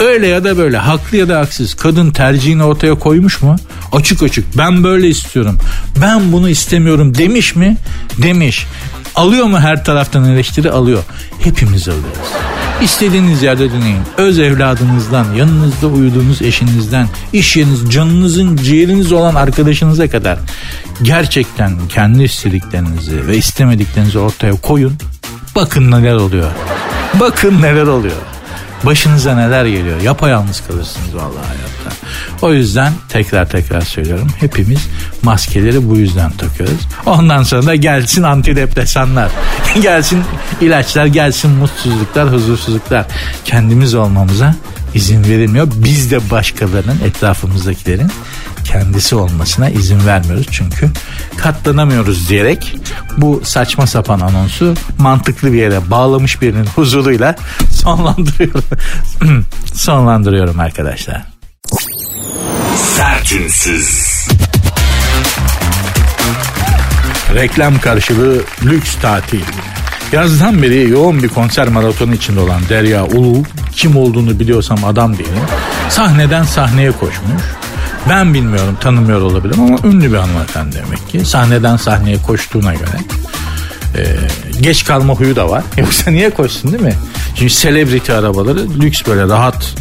Öyle 0.00 0.26
ya 0.26 0.44
da 0.44 0.58
böyle 0.58 0.76
haklı 0.76 1.16
ya 1.16 1.28
da 1.28 1.38
haksız 1.38 1.74
kadın 1.74 2.10
tercihini 2.10 2.64
ortaya 2.64 2.94
koymuş 2.94 3.42
mu? 3.42 3.56
Açık 3.92 4.22
açık 4.22 4.58
ben 4.58 4.84
böyle 4.84 5.08
istiyorum. 5.08 5.58
Ben 6.02 6.32
bunu 6.32 6.48
istemiyorum 6.48 7.18
demiş 7.18 7.56
mi? 7.56 7.76
Demiş. 8.22 8.66
Alıyor 9.20 9.46
mu 9.46 9.60
her 9.60 9.84
taraftan 9.84 10.24
eleştiri? 10.24 10.70
Alıyor. 10.70 11.02
Hepimiz 11.40 11.88
alıyoruz. 11.88 12.28
İstediğiniz 12.82 13.42
yerde 13.42 13.72
deneyin. 13.72 14.02
Öz 14.16 14.38
evladınızdan, 14.38 15.34
yanınızda 15.34 15.86
uyuduğunuz 15.86 16.42
eşinizden, 16.42 17.06
iş 17.32 17.56
yeriniz, 17.56 17.90
canınızın 17.90 18.56
ciğeriniz 18.56 19.12
olan 19.12 19.34
arkadaşınıza 19.34 20.10
kadar 20.10 20.38
gerçekten 21.02 21.72
kendi 21.88 22.22
istediklerinizi 22.22 23.26
ve 23.26 23.36
istemediklerinizi 23.36 24.18
ortaya 24.18 24.52
koyun. 24.52 24.94
Bakın 25.56 25.90
neler 25.90 26.14
oluyor. 26.14 26.50
Bakın 27.20 27.62
neler 27.62 27.86
oluyor. 27.86 28.16
Başınıza 28.84 29.34
neler 29.34 29.64
geliyor. 29.64 30.00
Yapayalnız 30.00 30.66
kalırsınız 30.66 31.14
vallahi 31.14 31.46
hayatta. 31.46 32.06
O 32.42 32.52
yüzden 32.52 32.92
tekrar 33.08 33.48
tekrar 33.48 33.80
söylüyorum. 33.80 34.28
Hepimiz 34.40 34.88
maskeleri 35.22 35.90
bu 35.90 35.96
yüzden 35.96 36.30
takıyoruz. 36.30 36.80
Ondan 37.06 37.42
sonra 37.42 37.66
da 37.66 37.74
gelsin 37.74 38.22
antidepresanlar. 38.22 39.30
gelsin 39.82 40.24
ilaçlar, 40.60 41.06
gelsin 41.06 41.50
mutsuzluklar, 41.50 42.32
huzursuzluklar. 42.32 43.06
Kendimiz 43.44 43.94
olmamıza 43.94 44.54
izin 44.94 45.24
verilmiyor. 45.24 45.68
Biz 45.74 46.10
de 46.10 46.30
başkalarının 46.30 47.00
etrafımızdakilerin 47.04 48.10
kendisi 48.64 49.14
olmasına 49.14 49.70
izin 49.70 50.06
vermiyoruz. 50.06 50.46
Çünkü 50.50 50.90
katlanamıyoruz 51.36 52.28
diyerek 52.28 52.76
bu 53.16 53.40
saçma 53.44 53.86
sapan 53.86 54.20
anonsu 54.20 54.74
mantıklı 54.98 55.52
bir 55.52 55.58
yere 55.58 55.90
bağlamış 55.90 56.42
birinin 56.42 56.66
huzuruyla 56.66 57.36
sonlandırıyorum. 57.72 58.64
sonlandırıyorum 59.74 60.60
arkadaşlar. 60.60 61.22
Sertünsüz. 62.96 64.10
Reklam 67.34 67.78
karşılığı 67.78 68.42
lüks 68.64 68.94
tatil. 68.94 69.40
Yazdan 70.12 70.62
beri 70.62 70.90
yoğun 70.90 71.22
bir 71.22 71.28
konser 71.28 71.68
maratonu 71.68 72.14
içinde 72.14 72.40
olan 72.40 72.60
Derya 72.68 73.06
Ulu 73.06 73.42
kim 73.72 73.96
olduğunu 73.96 74.40
biliyorsam 74.40 74.84
adam 74.84 75.18
değilim. 75.18 75.42
Sahneden 75.88 76.42
sahneye 76.42 76.90
koşmuş. 76.90 77.42
Ben 78.08 78.34
bilmiyorum 78.34 78.76
tanımıyor 78.80 79.20
olabilirim 79.20 79.60
ama 79.60 79.78
ünlü 79.84 80.12
bir 80.12 80.16
hanımefendi 80.16 80.76
demek 80.76 81.08
ki. 81.08 81.24
Sahneden 81.24 81.76
sahneye 81.76 82.22
koştuğuna 82.22 82.74
göre. 82.74 82.96
Ee, 83.96 84.16
geç 84.60 84.84
kalma 84.84 85.14
huyu 85.14 85.36
da 85.36 85.48
var. 85.48 85.62
Yoksa 85.76 86.10
niye 86.10 86.30
koşsun 86.30 86.72
değil 86.72 86.82
mi? 86.82 86.94
Çünkü 87.36 87.54
celebrity 87.54 88.12
arabaları 88.12 88.68
lüks 88.80 89.02
böyle 89.06 89.22
rahat. 89.22 89.74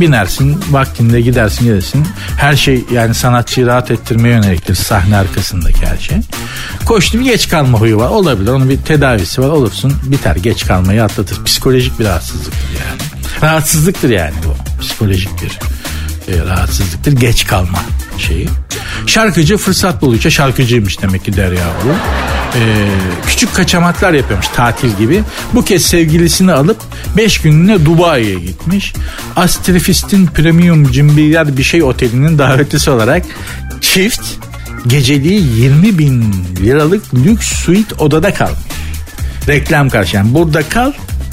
Binersin 0.00 0.60
vaktinde 0.70 1.20
gidersin 1.20 1.64
gidersin 1.64 2.06
her 2.38 2.56
şey 2.56 2.84
yani 2.92 3.14
sanatçıyı 3.14 3.66
rahat 3.66 3.90
ettirmeye 3.90 4.34
yöneliktir 4.34 4.74
sahne 4.74 5.16
arkasındaki 5.16 5.86
her 5.86 5.98
şey. 5.98 6.16
Koştum 6.84 7.24
geç 7.24 7.48
kalma 7.48 7.80
huyu 7.80 7.96
var. 7.96 8.08
Olabilir 8.08 8.50
onun 8.50 8.68
bir 8.68 8.76
tedavisi 8.76 9.42
var. 9.42 9.48
Olursun 9.48 9.92
biter. 10.04 10.36
Geç 10.36 10.66
kalmayı 10.66 11.04
atlatır. 11.04 11.44
Psikolojik 11.44 11.98
bir 11.98 12.04
rahatsızlıktır 12.04 12.68
yani. 12.72 13.00
Rahatsızlıktır 13.42 14.10
yani 14.10 14.34
bu. 14.44 14.82
Psikolojik 14.82 15.42
bir 15.42 15.75
e, 16.28 16.38
rahatsızlıktır 16.46 17.12
geç 17.12 17.46
kalma 17.46 17.78
şeyi. 18.18 18.48
Şarkıcı 19.06 19.56
fırsat 19.56 20.02
buldukça 20.02 20.30
şarkıcıymış 20.30 21.02
demek 21.02 21.24
ki 21.24 21.36
Derya 21.36 21.64
Ulu. 21.84 21.92
Ee, 22.54 22.88
küçük 23.26 23.54
kaçamaklar 23.54 24.12
yapıyormuş 24.12 24.48
tatil 24.48 24.96
gibi. 24.96 25.22
Bu 25.54 25.64
kez 25.64 25.84
sevgilisini 25.84 26.52
alıp 26.52 26.76
5 27.16 27.40
günlüğüne 27.40 27.84
Dubai'ye 27.84 28.34
gitmiş. 28.34 28.94
Astrefist'in 29.36 30.26
premium 30.26 30.92
cimbiler 30.92 31.56
bir 31.56 31.62
şey 31.62 31.82
otelinin 31.82 32.38
davetlisi 32.38 32.90
olarak 32.90 33.22
çift 33.80 34.22
geceliği 34.86 35.42
20 35.56 35.98
bin 35.98 36.34
liralık 36.60 37.14
lüks 37.14 37.46
suite 37.46 37.94
odada 37.94 38.34
kalmış. 38.34 38.58
Reklam 39.48 39.88
karşı 39.88 40.16
yani 40.16 40.34
burada 40.34 40.68
kal 40.68 40.92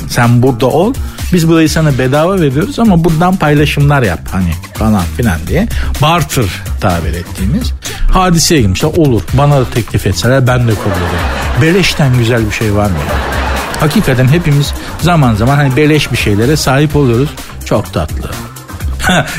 sen 0.09 0.43
burada 0.43 0.67
ol 0.67 0.93
biz 1.33 1.49
burayı 1.49 1.69
sana 1.69 1.97
bedava 1.97 2.41
veriyoruz 2.41 2.79
ama 2.79 3.03
buradan 3.03 3.35
paylaşımlar 3.35 4.03
yap 4.03 4.19
hani 4.31 4.51
falan 4.73 5.03
filan 5.17 5.37
diye. 5.47 5.67
Barter 6.01 6.45
tabir 6.81 7.13
ettiğimiz 7.13 7.73
hadiseye 8.11 8.61
girmişler. 8.61 8.89
Olur 8.97 9.21
bana 9.33 9.59
da 9.59 9.69
teklif 9.69 10.07
etseler 10.07 10.47
ben 10.47 10.67
de 10.67 10.71
kabul 10.75 10.91
ederim. 10.91 11.61
Beleşten 11.61 12.17
güzel 12.17 12.45
bir 12.45 12.51
şey 12.51 12.75
var 12.75 12.89
mı? 12.89 12.97
Hakikaten 13.79 14.27
hepimiz 14.27 14.73
zaman 15.01 15.35
zaman 15.35 15.55
hani 15.55 15.75
beleş 15.75 16.11
bir 16.11 16.17
şeylere 16.17 16.57
sahip 16.57 16.95
oluyoruz. 16.95 17.29
Çok 17.65 17.93
tatlı. 17.93 18.29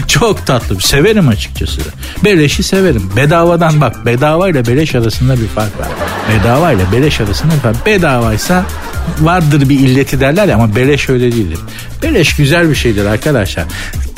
Çok 0.09 0.47
tatlı. 0.47 0.81
Severim 0.81 1.29
açıkçası. 1.29 1.81
Beleşi 2.25 2.63
severim. 2.63 3.13
Bedavadan 3.17 3.81
bak 3.81 4.07
bedava 4.07 4.49
ile 4.49 4.67
beleş 4.67 4.95
arasında 4.95 5.41
bir 5.41 5.47
fark 5.47 5.81
var. 5.81 5.89
Bedava 6.29 6.73
ile 6.73 6.83
beleş 6.93 7.21
arasında 7.21 7.55
bir 7.55 7.61
fark. 7.61 7.87
Bedavaysa 7.87 8.65
vardır 9.21 9.69
bir 9.69 9.81
illeti 9.81 10.21
derler 10.21 10.49
ya 10.49 10.55
ama 10.55 10.77
beleş 10.77 11.09
öyle 11.09 11.33
değildir. 11.33 11.59
Beleş 12.03 12.37
güzel 12.37 12.71
bir 12.71 12.75
şeydir 12.75 13.05
arkadaşlar. 13.07 13.65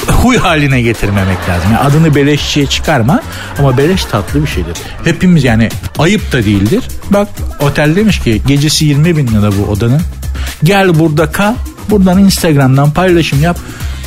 Huy 0.07 0.37
haline 0.37 0.83
getirmemek 0.83 1.49
lazım. 1.49 1.73
Yani 1.73 1.79
adını 1.79 2.15
beleşçiye 2.15 2.67
çıkarma 2.67 3.23
ama 3.59 3.79
beleş 3.79 4.05
tatlı 4.05 4.43
bir 4.43 4.49
şeydir. 4.49 4.77
Hepimiz 5.05 5.45
yani 5.45 5.69
ayıp 5.99 6.33
da 6.33 6.45
değildir. 6.45 6.85
Bak 7.11 7.29
otel 7.61 7.97
demiş 7.97 8.21
ki 8.21 8.43
gecesi 8.47 8.85
20 8.85 9.17
bin 9.17 9.27
lira 9.27 9.51
bu 9.59 9.71
odanın. 9.71 10.01
Gel 10.65 10.99
burada 10.99 11.33
kal. 11.33 11.55
Buradan 11.91 12.19
Instagram'dan 12.19 12.91
paylaşım 12.91 13.43
yap. 13.43 13.59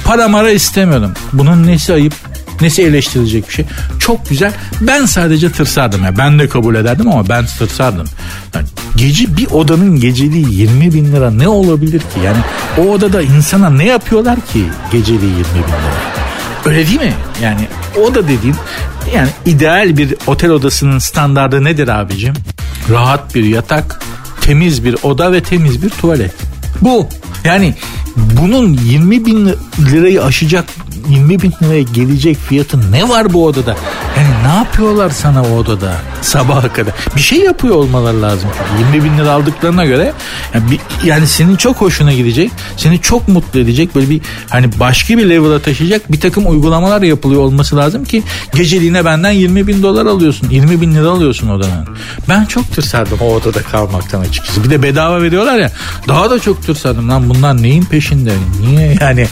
Para 0.05 0.27
mara 0.27 0.51
istemiyorum. 0.51 1.11
Bunun 1.33 1.67
nesi 1.67 1.93
ayıp? 1.93 2.13
Nesi 2.61 2.83
eleştirilecek 2.83 3.47
bir 3.47 3.53
şey? 3.53 3.65
Çok 3.99 4.29
güzel. 4.29 4.53
Ben 4.81 5.05
sadece 5.05 5.51
tırsardım. 5.51 6.03
Yani 6.03 6.17
ben 6.17 6.39
de 6.39 6.49
kabul 6.49 6.75
ederdim 6.75 7.07
ama 7.07 7.29
ben 7.29 7.45
tırsardım. 7.45 8.07
Yani 8.55 8.65
gece 8.95 9.37
bir 9.37 9.47
odanın 9.47 9.99
geceliği 9.99 10.53
20 10.59 10.93
bin 10.93 11.11
lira 11.13 11.31
ne 11.31 11.47
olabilir 11.47 11.99
ki? 11.99 12.19
Yani 12.25 12.37
o 12.77 12.81
odada 12.81 13.21
insana 13.21 13.69
ne 13.69 13.85
yapıyorlar 13.85 14.35
ki 14.35 14.63
geceliği 14.91 15.31
20 15.31 15.35
bin 15.35 15.59
lira? 15.59 16.09
Öyle 16.65 16.87
değil 16.87 16.99
mi? 16.99 17.13
Yani 17.43 17.67
oda 18.05 18.23
dediğin 18.27 18.55
yani 19.15 19.29
ideal 19.45 19.97
bir 19.97 20.15
otel 20.27 20.49
odasının 20.51 20.99
standardı 20.99 21.63
nedir 21.63 21.87
abicim? 21.87 22.33
Rahat 22.89 23.35
bir 23.35 23.43
yatak, 23.43 24.01
temiz 24.41 24.85
bir 24.85 24.95
oda 25.03 25.31
ve 25.31 25.43
temiz 25.43 25.83
bir 25.83 25.89
tuvalet. 25.89 26.31
Bu. 26.81 27.07
Yani 27.43 27.73
bunun 28.15 28.73
20 28.73 29.25
bin 29.25 29.49
lirayı 29.91 30.23
aşacak 30.23 30.65
20 31.09 31.41
bin 31.41 31.53
liraya 31.63 31.81
gelecek 31.81 32.37
fiyatı 32.37 32.91
ne 32.91 33.09
var 33.09 33.33
bu 33.33 33.45
odada? 33.45 33.75
Yani 34.17 34.29
ne 34.47 34.55
yapıyorlar 34.55 35.09
sana 35.09 35.43
o 35.43 35.57
odada 35.57 35.93
sabaha 36.21 36.73
kadar? 36.73 36.93
Bir 37.15 37.21
şey 37.21 37.39
yapıyor 37.39 37.75
olmaları 37.75 38.21
lazım. 38.21 38.49
Çünkü 38.57 38.97
20 38.97 39.05
bin 39.05 39.17
lira 39.17 39.31
aldıklarına 39.31 39.85
göre 39.85 40.13
yani, 40.53 40.71
bir, 40.71 41.07
yani 41.07 41.27
senin 41.27 41.55
çok 41.55 41.75
hoşuna 41.75 42.13
gidecek. 42.13 42.51
Seni 42.77 43.01
çok 43.01 43.27
mutlu 43.27 43.59
edecek. 43.59 43.95
Böyle 43.95 44.09
bir 44.09 44.21
hani 44.49 44.79
başka 44.79 45.17
bir 45.17 45.29
level'a 45.29 45.59
taşıyacak 45.59 46.11
bir 46.11 46.19
takım 46.19 46.49
uygulamalar 46.49 47.01
yapılıyor 47.01 47.41
olması 47.41 47.77
lazım 47.77 48.05
ki 48.05 48.23
geceliğine 48.55 49.05
benden 49.05 49.31
20 49.31 49.67
bin 49.67 49.83
dolar 49.83 50.05
alıyorsun. 50.05 50.49
20 50.49 50.81
bin 50.81 50.95
lira 50.95 51.09
alıyorsun 51.09 51.49
odanın. 51.49 51.87
Ben 52.29 52.45
çok 52.45 52.71
tırsardım 52.71 53.17
o 53.21 53.33
odada 53.33 53.61
kalmaktan 53.61 54.21
açıkçası. 54.21 54.63
Bir 54.63 54.69
de 54.69 54.83
bedava 54.83 55.21
veriyorlar 55.21 55.59
ya. 55.59 55.71
Daha 56.07 56.29
da 56.29 56.39
çok 56.39 56.63
tırsardım 56.63 57.09
lan 57.09 57.29
bunlar 57.29 57.61
neyin 57.61 57.83
peşinde? 57.83 58.31
Niye 58.61 58.97
yani? 59.01 59.27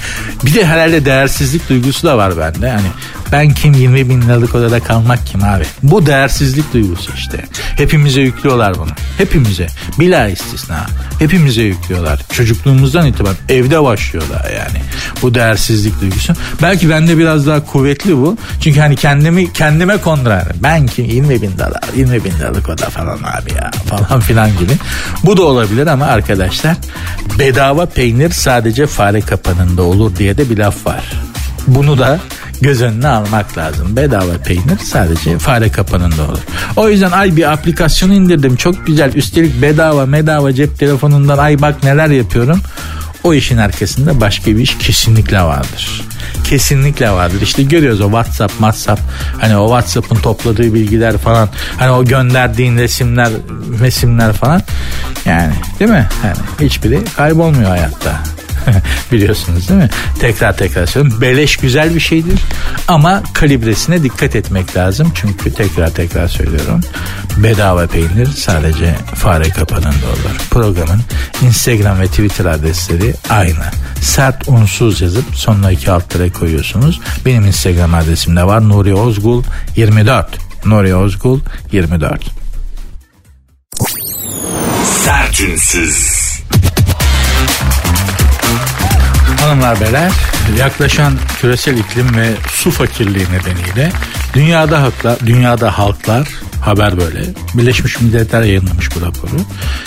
Bir 0.46 0.54
de 0.54 0.66
herhalde 0.66 1.06
değersizlik 1.06 1.57
duygusu 1.70 2.08
da 2.08 2.18
var 2.18 2.38
bende. 2.38 2.70
Hani 2.70 2.88
ben 3.32 3.54
kim 3.54 3.74
20 3.74 4.10
bin 4.10 4.22
liralık 4.22 4.56
odada 4.56 4.80
kalmak 4.80 5.28
kim 5.28 5.44
abi? 5.44 5.64
Bu 5.84 6.06
değersizlik 6.06 6.74
duygusu 6.74 7.12
işte. 7.18 7.46
Hepimize 7.56 8.22
yüklüyorlar 8.22 8.76
bunu. 8.76 8.92
Hepimize. 9.18 9.68
Bila 10.00 10.28
istisna. 10.28 10.86
Hepimize 11.20 11.62
yüklüyorlar. 11.62 12.20
Çocukluğumuzdan 12.32 13.06
itibaren 13.06 13.38
evde 13.50 13.84
başlıyorlar 13.84 14.46
yani. 14.58 14.82
Bu 15.22 15.36
değersizlik 15.36 16.02
duygusu. 16.02 16.34
Belki 16.62 16.90
bende 16.90 17.18
biraz 17.18 17.48
daha 17.48 17.66
kuvvetli 17.66 18.18
bu. 18.18 18.38
Çünkü 18.62 18.80
hani 18.80 18.96
kendimi 18.96 19.54
kendime 19.54 19.98
kondurar. 19.98 20.44
Ben 20.64 20.88
kim 20.88 21.06
20 21.06 21.42
bin 21.42 21.58
dolar 21.58 21.82
20 21.96 22.24
bin 22.26 22.32
liralık 22.32 22.70
oda 22.70 22.90
falan 22.90 23.18
abi 23.18 23.54
ya 23.54 23.72
falan 23.86 24.20
filan 24.20 24.50
gibi. 24.50 24.74
Bu 25.24 25.38
da 25.38 25.44
olabilir 25.44 25.88
ama 25.88 26.06
arkadaşlar 26.06 26.76
bedava 27.40 27.86
peynir 27.86 28.30
sadece 28.32 28.88
fare 28.88 29.22
kapanında 29.22 29.82
olur 29.84 30.16
diye 30.16 30.38
de 30.38 30.50
bir 30.50 30.58
laf 30.58 30.86
var. 30.86 31.04
Bunu 31.68 31.98
da 31.98 32.20
göz 32.62 32.82
önüne 32.82 33.08
almak 33.08 33.58
lazım. 33.58 33.96
Bedava 33.96 34.38
peynir 34.46 34.78
sadece 34.84 35.38
fare 35.40 35.72
kapanında 35.72 36.24
olur. 36.24 36.40
O 36.76 36.90
yüzden 36.90 37.12
ay 37.12 37.36
bir 37.36 37.52
aplikasyon 37.52 38.12
indirdim. 38.12 38.56
Çok 38.56 38.88
güzel. 38.88 39.14
Üstelik 39.14 39.62
bedava 39.62 40.12
bedava 40.12 40.54
cep 40.54 40.80
telefonundan 40.80 41.38
ay 41.38 41.62
bak 41.62 41.84
neler 41.84 42.08
yapıyorum. 42.08 42.62
O 43.24 43.34
işin 43.34 43.58
arkasında 43.58 44.22
başka 44.22 44.52
bir 44.52 44.62
iş 44.62 44.78
kesinlikle 44.78 45.42
vardır. 45.42 46.02
Kesinlikle 46.44 47.12
vardır. 47.12 47.42
İşte 47.42 47.64
görüyoruz 47.64 48.02
o 48.02 48.06
WhatsApp, 48.06 48.52
WhatsApp 48.52 49.02
hani 49.42 49.58
o 49.58 49.68
WhatsApp'ın 49.68 50.16
topladığı 50.16 50.74
bilgiler 50.74 51.18
falan 51.18 51.50
hani 51.78 51.92
o 51.92 52.06
gönderdiğin 52.06 52.78
resimler, 52.78 53.30
resimler 53.80 54.34
falan 54.34 54.62
yani 55.26 55.54
değil 55.80 55.92
mi? 55.92 56.10
Yani 56.24 56.38
hiçbiri 56.70 57.00
kaybolmuyor 57.18 57.70
hayatta. 57.70 58.24
Biliyorsunuz 59.12 59.70
değil 59.70 59.80
mi? 59.80 59.90
Tekrar 60.20 60.58
tekrar 60.58 60.86
söylüyorum. 60.86 61.22
Beleş 61.22 61.58
güzel 61.58 61.96
bir 61.96 62.00
şeydir 62.00 62.40
ama 62.88 63.24
kalibresine 63.34 64.04
dikkat 64.04 64.36
etmek 64.36 64.78
lazım. 64.78 65.12
Çünkü 65.16 65.54
tekrar 65.54 65.90
tekrar 65.90 66.28
söylüyorum. 66.28 66.82
Bedava 67.38 67.88
peynir 67.88 68.28
sadece 68.28 68.96
fare 69.16 69.50
kapanında 69.50 69.88
olur. 69.88 70.38
Programın 70.50 71.02
Instagram 71.42 72.00
ve 72.00 72.08
Twitter 72.08 72.46
adresleri 72.46 73.14
aynı. 73.30 73.66
Sert 74.02 74.48
unsuz 74.48 75.02
yazıp 75.02 75.26
sonuna 75.36 75.72
iki 75.72 75.92
alt 75.92 76.08
koyuyorsunuz. 76.40 77.02
Benim 77.26 77.46
Instagram 77.46 77.94
adresimde 77.94 78.44
var. 78.44 78.70
Nuri 78.70 78.94
Ozgul 78.94 79.44
24. 79.76 80.28
Nuri 80.66 80.96
Ozgul 80.96 81.40
24. 81.72 82.22
Sertünsüz. 85.06 86.17
Hanımlar 89.48 89.82
beyler 89.82 90.12
yaklaşan 90.60 91.14
küresel 91.42 91.78
iklim 91.78 92.16
ve 92.16 92.30
su 92.52 92.72
fakirliği 92.72 93.26
nedeniyle 93.26 93.92
dünyada 94.34 94.82
halklar, 94.82 95.20
dünyada 95.26 95.78
halklar 95.78 96.28
Haber 96.62 96.98
böyle. 96.98 97.26
Birleşmiş 97.54 98.02
Milletler 98.02 98.42
yayınlamış 98.42 98.96
bu 98.96 99.02
raporu. 99.02 99.42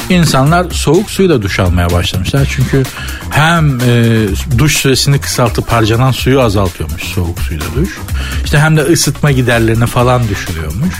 İnsanlar 0.09 0.71
soğuk 0.71 1.11
suyla 1.11 1.43
duş 1.43 1.59
almaya 1.59 1.91
başlamışlar. 1.91 2.49
Çünkü 2.57 2.83
hem 3.31 3.81
e, 3.81 4.15
duş 4.59 4.77
süresini 4.77 5.21
kısaltıp 5.21 5.73
harcanan 5.73 6.11
suyu 6.11 6.41
azaltıyormuş 6.41 7.03
soğuk 7.03 7.39
suyla 7.39 7.67
duş. 7.77 7.99
İşte 8.45 8.59
hem 8.59 8.77
de 8.77 8.81
ısıtma 8.81 9.31
giderlerini 9.31 9.87
falan 9.87 10.29
düşürüyormuş. 10.29 10.95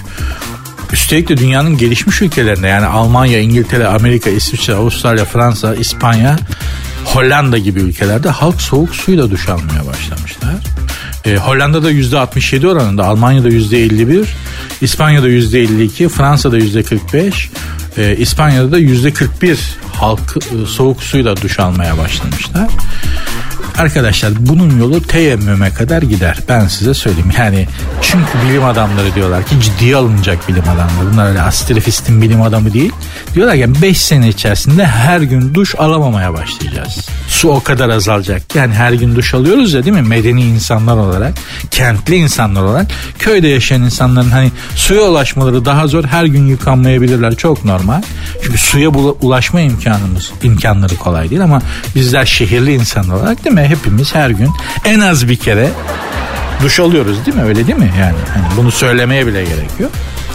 Üstelik 0.93 1.29
de 1.29 1.37
dünyanın 1.37 1.79
gelişmiş 1.79 2.23
ülkelerinde 2.23 2.69
yani 2.69 2.87
Almanya, 2.87 3.41
İngiltere, 3.41 3.87
Amerika, 3.87 4.31
İsviçre, 4.31 4.75
Avustralya, 4.75 5.25
Fransa, 5.25 5.75
İspanya, 5.75 6.37
Hollanda 7.05 7.59
gibi 7.59 7.81
ülkelerde 7.81 8.29
halk 8.29 8.61
soğuk 8.61 8.95
suyla 8.95 9.31
duş 9.31 9.49
almaya 9.49 9.87
başlamışlar. 9.87 10.55
E, 11.25 11.37
Hollanda'da 11.37 11.93
%67 11.93 12.67
oranında, 12.67 13.05
Almanya'da 13.05 13.49
%51, 13.49 14.27
İspanya'da 14.81 15.29
%52, 15.29 16.09
Fransa'da 16.09 16.59
%45, 16.59 17.49
e, 17.97 18.17
İspanya'da 18.17 18.73
da 18.73 18.79
%41 18.79 19.57
halk 19.93 20.37
e, 20.37 20.67
soğuk 20.67 21.03
suyla 21.03 21.37
duş 21.37 21.59
almaya 21.59 21.99
başlamışlar. 21.99 22.69
Arkadaşlar 23.81 24.33
bunun 24.39 24.79
yolu 24.79 25.03
teyemmüme 25.03 25.75
kadar 25.75 26.03
gider. 26.03 26.39
Ben 26.49 26.67
size 26.67 26.95
söyleyeyim. 26.95 27.31
Yani 27.39 27.69
çünkü 28.03 28.49
bilim 28.49 28.65
adamları 28.65 29.15
diyorlar 29.15 29.47
ki 29.47 29.61
ciddiye 29.61 29.97
alınacak 29.97 30.49
bilim 30.49 30.63
adamları. 30.63 31.13
Bunlar 31.13 31.29
öyle 31.29 31.43
astrofistin 31.43 32.23
bilim 32.23 32.43
adamı 32.43 32.73
değil. 32.73 32.93
Diyorlar 33.35 33.57
ki 33.57 33.83
5 33.83 34.01
sene 34.01 34.29
içerisinde 34.29 34.87
her 34.87 35.21
gün 35.21 35.55
duş 35.55 35.75
alamamaya 35.79 36.35
başlayacağız. 36.35 37.09
Su 37.29 37.49
o 37.49 37.63
kadar 37.63 37.89
azalacak. 37.89 38.55
Yani 38.55 38.75
her 38.75 38.93
gün 38.93 39.17
duş 39.17 39.35
alıyoruz 39.35 39.73
ya 39.73 39.85
değil 39.85 39.97
mi? 39.97 40.03
Medeni 40.03 40.43
insanlar 40.43 40.97
olarak, 40.97 41.35
kentli 41.71 42.17
insanlar 42.17 42.63
olarak 42.63 42.87
köyde 43.19 43.49
yaşayan 43.49 43.83
insanların 43.83 44.31
hani 44.31 44.51
suya 44.75 45.03
ulaşmaları 45.03 45.65
daha 45.65 45.87
zor. 45.87 46.05
Her 46.05 46.25
gün 46.25 46.47
yıkanmayabilirler. 46.47 47.37
Çok 47.37 47.65
normal. 47.65 48.03
Çünkü 48.45 48.59
suya 48.59 48.89
ulaşma 48.89 49.61
imkanımız, 49.61 50.33
imkanları 50.43 50.97
kolay 50.97 51.31
değil 51.31 51.45
ama 51.45 51.63
bizler 51.95 52.27
şehirli 52.27 52.75
insanlar 52.75 53.15
olarak 53.15 53.45
değil 53.45 53.57
mi? 53.57 53.70
Hepimiz 53.71 54.15
her 54.15 54.31
gün 54.31 54.51
en 54.85 55.01
az 55.01 55.29
bir 55.29 55.37
kere 55.37 55.71
duş 56.63 56.81
alıyoruz 56.81 57.27
değil 57.27 57.37
mi? 57.37 57.43
Öyle 57.43 57.67
değil 57.67 57.79
mi? 57.79 57.93
Yani 58.01 58.17
hani 58.35 58.57
bunu 58.57 58.71
söylemeye 58.71 59.27
bile 59.27 59.45
gerek 59.45 59.71
yok. 59.81 59.91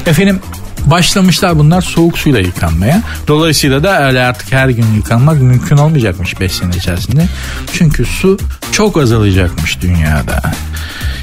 Efendim 0.05 0.39
başlamışlar 0.85 1.57
bunlar 1.57 1.81
soğuk 1.81 2.17
suyla 2.17 2.39
yıkanmaya. 2.39 3.01
Dolayısıyla 3.27 3.83
da 3.83 4.07
öyle 4.07 4.23
artık 4.23 4.51
her 4.51 4.69
gün 4.69 4.93
yıkanmak 4.95 5.41
mümkün 5.41 5.77
olmayacakmış 5.77 6.39
5 6.39 6.51
sene 6.51 6.75
içerisinde. 6.75 7.27
Çünkü 7.73 8.05
su 8.05 8.37
çok 8.71 8.97
azalacakmış 8.97 9.81
dünyada. 9.81 10.41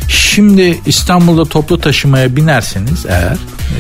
Şimdi 0.09 0.81
İstanbul'da 0.87 1.45
toplu 1.45 1.81
taşımaya 1.81 2.37
binerseniz 2.37 3.07
eğer 3.07 3.33
e, 3.33 3.79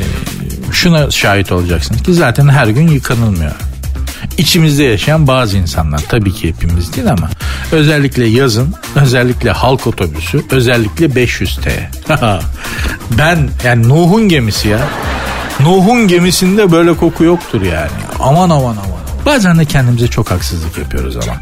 şuna 0.73 1.11
şahit 1.11 1.53
olacaksınız 1.53 2.03
ki 2.03 2.15
zaten 2.15 2.49
her 2.49 2.67
gün 2.67 2.89
yıkanılmıyor 2.89 3.72
içimizde 4.39 4.85
yaşayan 4.85 5.27
bazı 5.27 5.57
insanlar 5.59 6.03
tabii 6.09 6.33
ki 6.33 6.49
hepimiz 6.49 6.97
değil 6.97 7.11
ama 7.11 7.31
özellikle 7.73 8.27
yazın 8.27 8.75
özellikle 8.97 9.51
halk 9.51 9.87
otobüsü 9.87 10.43
özellikle 10.51 11.07
500T. 11.07 11.71
ben 13.19 13.49
yani 13.65 13.89
Nuh'un 13.89 14.29
gemisi 14.29 14.69
ya. 14.69 14.79
Nuh'un 15.61 16.09
gemisinde 16.09 16.73
böyle 16.73 16.97
koku 16.97 17.25
yoktur 17.25 17.63
yani. 17.63 17.91
Aman 18.21 18.51
aman 18.51 18.77
aman. 18.77 19.03
Bazen 19.27 19.59
de 19.59 19.65
kendimize 19.65 20.09
çok 20.09 20.31
haksızlık 20.31 20.79
yapıyoruz 20.79 21.17
ama. 21.17 21.41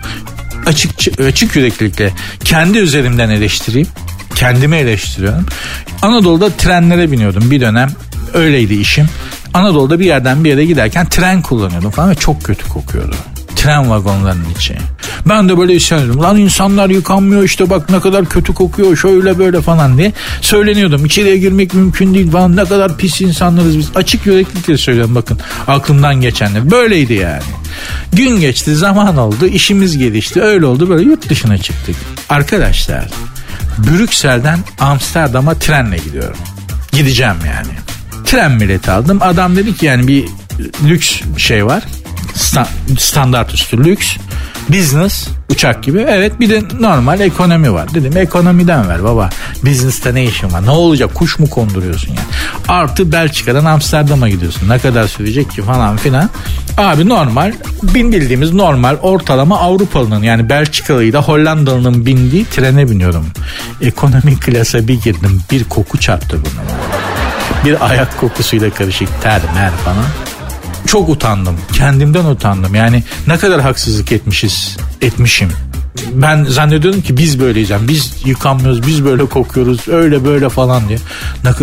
Açık, 0.67 0.91
açık 1.21 1.57
yüreklilikle 1.57 2.13
kendi 2.45 2.79
üzerimden 2.79 3.31
eleştireyim. 3.31 3.89
Kendimi 4.35 4.77
eleştiriyorum. 4.77 5.47
Anadolu'da 6.03 6.51
trenlere 6.51 7.13
biniyordum 7.13 7.51
bir 7.51 7.61
dönem. 7.61 7.91
Öyleydi 8.35 8.75
işim. 8.75 9.09
Anadolu'da 9.55 10.01
bir 10.01 10.05
yerden 10.05 10.45
bir 10.45 10.51
yere 10.51 10.65
giderken 10.65 11.09
tren 11.09 11.43
kullanıyordum 11.43 11.91
falan 11.91 12.11
ve 12.11 12.15
çok 12.15 12.45
kötü 12.45 12.69
kokuyordu. 12.69 13.17
Tren 13.57 13.91
vagonlarının 13.91 14.51
içi. 14.57 14.77
Ben 15.29 15.49
de 15.49 15.59
böyle 15.59 15.75
isyan 15.75 16.23
Lan 16.23 16.37
insanlar 16.37 16.91
yıkanmıyor 16.91 17.43
işte 17.43 17.71
bak 17.71 17.91
ne 17.91 18.01
kadar 18.01 18.25
kötü 18.25 18.55
kokuyor 18.55 18.97
şöyle 18.97 19.39
böyle 19.39 19.61
falan 19.61 19.99
diye 19.99 20.13
söyleniyordum. 20.41 21.07
İçeriye 21.07 21.37
girmek 21.37 21.75
mümkün 21.75 22.15
değil 22.15 22.31
falan 22.31 22.57
ne 22.57 22.65
kadar 22.65 22.97
pis 22.97 23.21
insanlarız 23.21 23.79
biz. 23.79 23.91
Açık 23.95 24.27
yüreklilikle 24.27 24.77
söylüyorum 24.77 25.15
bakın 25.15 25.39
aklımdan 25.69 26.21
geçenler. 26.21 26.71
Böyleydi 26.71 27.15
yani. 27.15 27.43
Gün 28.13 28.41
geçti 28.41 28.77
zaman 28.77 29.17
oldu 29.17 29.47
işimiz 29.47 29.99
gelişti 29.99 30.43
öyle 30.43 30.67
oldu 30.67 30.89
böyle 30.89 31.03
yurt 31.03 31.29
dışına 31.29 31.59
çıktık. 31.59 31.97
Arkadaşlar 32.29 33.05
Brüksel'den 33.79 34.59
Amsterdam'a 34.81 35.55
trenle 35.55 35.97
gidiyorum. 35.97 36.39
Gideceğim 36.93 37.37
yani 37.47 37.73
tren 38.31 38.61
bileti 38.61 38.91
aldım. 38.91 39.19
Adam 39.21 39.57
dedi 39.57 39.77
ki 39.77 39.87
yani 39.87 40.09
bir 40.09 40.29
lüks 40.85 41.21
şey 41.37 41.67
var. 41.67 41.83
standart 42.99 43.55
üstü 43.55 43.85
lüks. 43.85 44.17
Business 44.69 45.29
uçak 45.49 45.83
gibi. 45.83 46.07
Evet 46.09 46.41
bir 46.41 46.51
de 46.51 46.63
normal 46.81 47.21
ekonomi 47.21 47.73
var. 47.73 47.95
Dedim 47.95 48.17
ekonomiden 48.17 48.89
ver 48.89 49.05
baba. 49.05 49.31
Business'ta 49.65 50.13
ne 50.13 50.25
işin 50.25 50.53
var? 50.53 50.67
Ne 50.67 50.71
olacak? 50.71 51.15
Kuş 51.15 51.39
mu 51.39 51.51
konduruyorsun 51.51 52.09
yani? 52.09 52.27
Artı 52.69 53.13
Belçika'dan 53.13 53.65
Amsterdam'a 53.65 54.29
gidiyorsun. 54.29 54.69
Ne 54.69 54.79
kadar 54.79 55.09
sürecek 55.09 55.51
ki 55.51 55.63
falan 55.63 55.97
filan. 55.97 56.31
Abi 56.77 57.09
normal 57.09 57.53
bin 57.83 58.13
bildiğimiz 58.13 58.53
normal 58.53 58.97
ortalama 59.03 59.59
Avrupalının 59.59 60.23
yani 60.23 60.49
Belçikalı'yı 60.49 61.13
da 61.13 61.23
Hollandalı'nın 61.23 62.07
bindiği 62.07 62.45
trene 62.45 62.91
biniyorum. 62.91 63.27
Ekonomi 63.81 64.41
klasa 64.41 64.89
bir 64.89 65.01
girdim. 65.01 65.41
Bir 65.51 65.65
koku 65.65 65.99
çarptı 65.99 66.37
bunu 66.37 67.00
bir 67.65 67.91
ayak 67.91 68.21
kokusuyla 68.21 68.71
karışık 68.71 69.23
ter 69.23 69.41
mer 69.55 69.71
falan. 69.71 70.05
Çok 70.87 71.09
utandım. 71.09 71.57
Kendimden 71.73 72.25
utandım. 72.25 72.75
Yani 72.75 73.03
ne 73.27 73.39
kadar 73.39 73.61
haksızlık 73.61 74.13
etmişiz, 74.13 74.77
etmişim. 75.01 75.53
Ben 76.13 76.45
zannediyordum 76.45 77.03
ki 77.03 77.17
biz 77.17 77.41
böyleyiz. 77.41 77.71
Yani 77.71 77.89
biz 77.89 78.13
yıkanmıyoruz, 78.25 78.87
biz 78.87 79.05
böyle 79.05 79.27
kokuyoruz, 79.27 79.89
öyle 79.89 80.25
böyle 80.25 80.49
falan 80.49 80.89
diye. 80.89 80.99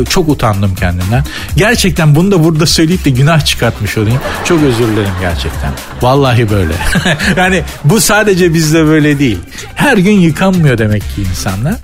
Çok 0.09 0.29
utandım 0.29 0.75
kendimden. 0.75 1.23
Gerçekten 1.55 2.15
bunu 2.15 2.31
da 2.31 2.43
burada 2.43 2.65
söyleyip 2.65 3.05
de 3.05 3.09
günah 3.09 3.45
çıkartmış 3.45 3.97
olayım. 3.97 4.19
Çok 4.45 4.63
özür 4.63 4.87
dilerim 4.87 5.13
gerçekten. 5.21 5.71
Vallahi 6.01 6.49
böyle. 6.49 6.73
yani 7.37 7.63
bu 7.83 8.01
sadece 8.01 8.53
bizde 8.53 8.85
böyle 8.85 9.19
değil. 9.19 9.39
Her 9.75 9.97
gün 9.97 10.19
yıkanmıyor 10.19 10.77
demek 10.77 11.01
ki 11.01 11.21
insanlar. 11.31 11.75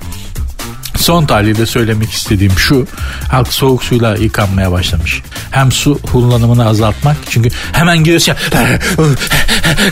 Son 1.04 1.26
tahlilde 1.26 1.66
söylemek 1.66 2.12
istediğim 2.12 2.58
şu. 2.58 2.88
Halk 3.32 3.54
soğuk 3.54 3.84
suyla 3.84 4.16
yıkanmaya 4.16 4.72
başlamış. 4.72 5.22
Hem 5.52 5.72
su 5.72 6.00
kullanımını 6.02 6.68
azaltmak. 6.68 7.18
Çünkü 7.30 7.50
hemen 7.72 8.04
giriyorsun 8.04 8.32
ya 8.32 8.80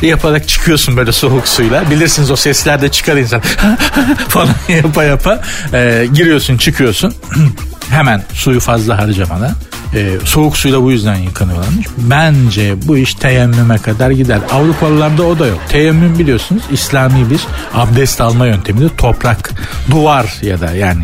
yaparak 0.10 0.48
çıkıyorsun 0.48 0.98
böyle 0.98 1.12
soğuk 1.12 1.48
suyla. 1.48 1.92
Bilirsiniz 1.92 2.32
o 2.32 2.36
sesler 2.36 2.82
de 2.82 2.90
çıkar 2.90 3.16
insan 3.18 3.42
falan 4.28 4.50
yapa 4.70 5.04
yapa 5.04 5.42
e, 5.74 6.08
giriyorsun 6.14 6.58
çıkıyorsun. 6.58 7.14
hemen 7.92 8.24
suyu 8.34 8.60
fazla 8.60 8.98
harcamadan. 8.98 9.56
E, 9.94 10.18
soğuk 10.26 10.58
suyla 10.58 10.82
bu 10.82 10.92
yüzden 10.92 11.16
yıkanıyorlarmış. 11.16 11.88
Bence 11.98 12.76
bu 12.88 12.98
iş 12.98 13.14
teyemmüme 13.14 13.78
kadar 13.78 14.12
gider. 14.12 14.40
Avrupalılarda 14.52 15.24
o 15.24 15.40
da 15.40 15.48
yok. 15.48 15.60
Teyemmüm 15.70 16.20
biliyorsunuz 16.20 16.64
İslami 16.72 17.30
bir 17.30 17.42
abdest 17.74 18.22
alma 18.22 18.48
yöntemidir. 18.48 18.90
Toprak, 18.90 19.52
duvar 19.92 20.36
ya 20.42 20.62
da 20.62 20.72
yani 20.72 21.04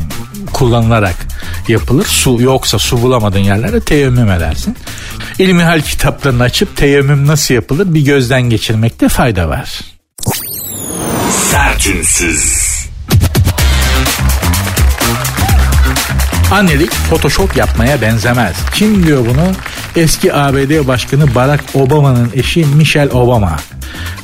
kullanılarak 0.53 1.15
yapılır. 1.67 2.05
Su 2.05 2.37
yoksa 2.41 2.79
su 2.79 3.01
bulamadığın 3.01 3.39
yerlerde 3.39 3.79
teyemmüm 3.79 4.31
edersin. 4.31 4.77
İlmi 5.39 5.63
hal 5.63 5.81
kitaplarını 5.81 6.43
açıp 6.43 6.77
teyemmüm 6.77 7.27
nasıl 7.27 7.53
yapılır 7.53 7.93
bir 7.93 8.01
gözden 8.01 8.41
geçirmekte 8.41 9.09
fayda 9.09 9.49
var. 9.49 9.81
Sertünsüz. 11.51 12.66
Annelik 16.51 16.91
Photoshop 16.91 17.57
yapmaya 17.57 18.01
benzemez. 18.01 18.55
Kim 18.73 19.07
diyor 19.07 19.25
bunu? 19.25 19.51
Eski 19.95 20.33
ABD 20.33 20.87
Başkanı 20.87 21.35
Barack 21.35 21.63
Obama'nın 21.73 22.31
eşi 22.33 22.65
Michelle 22.65 23.11
Obama. 23.11 23.55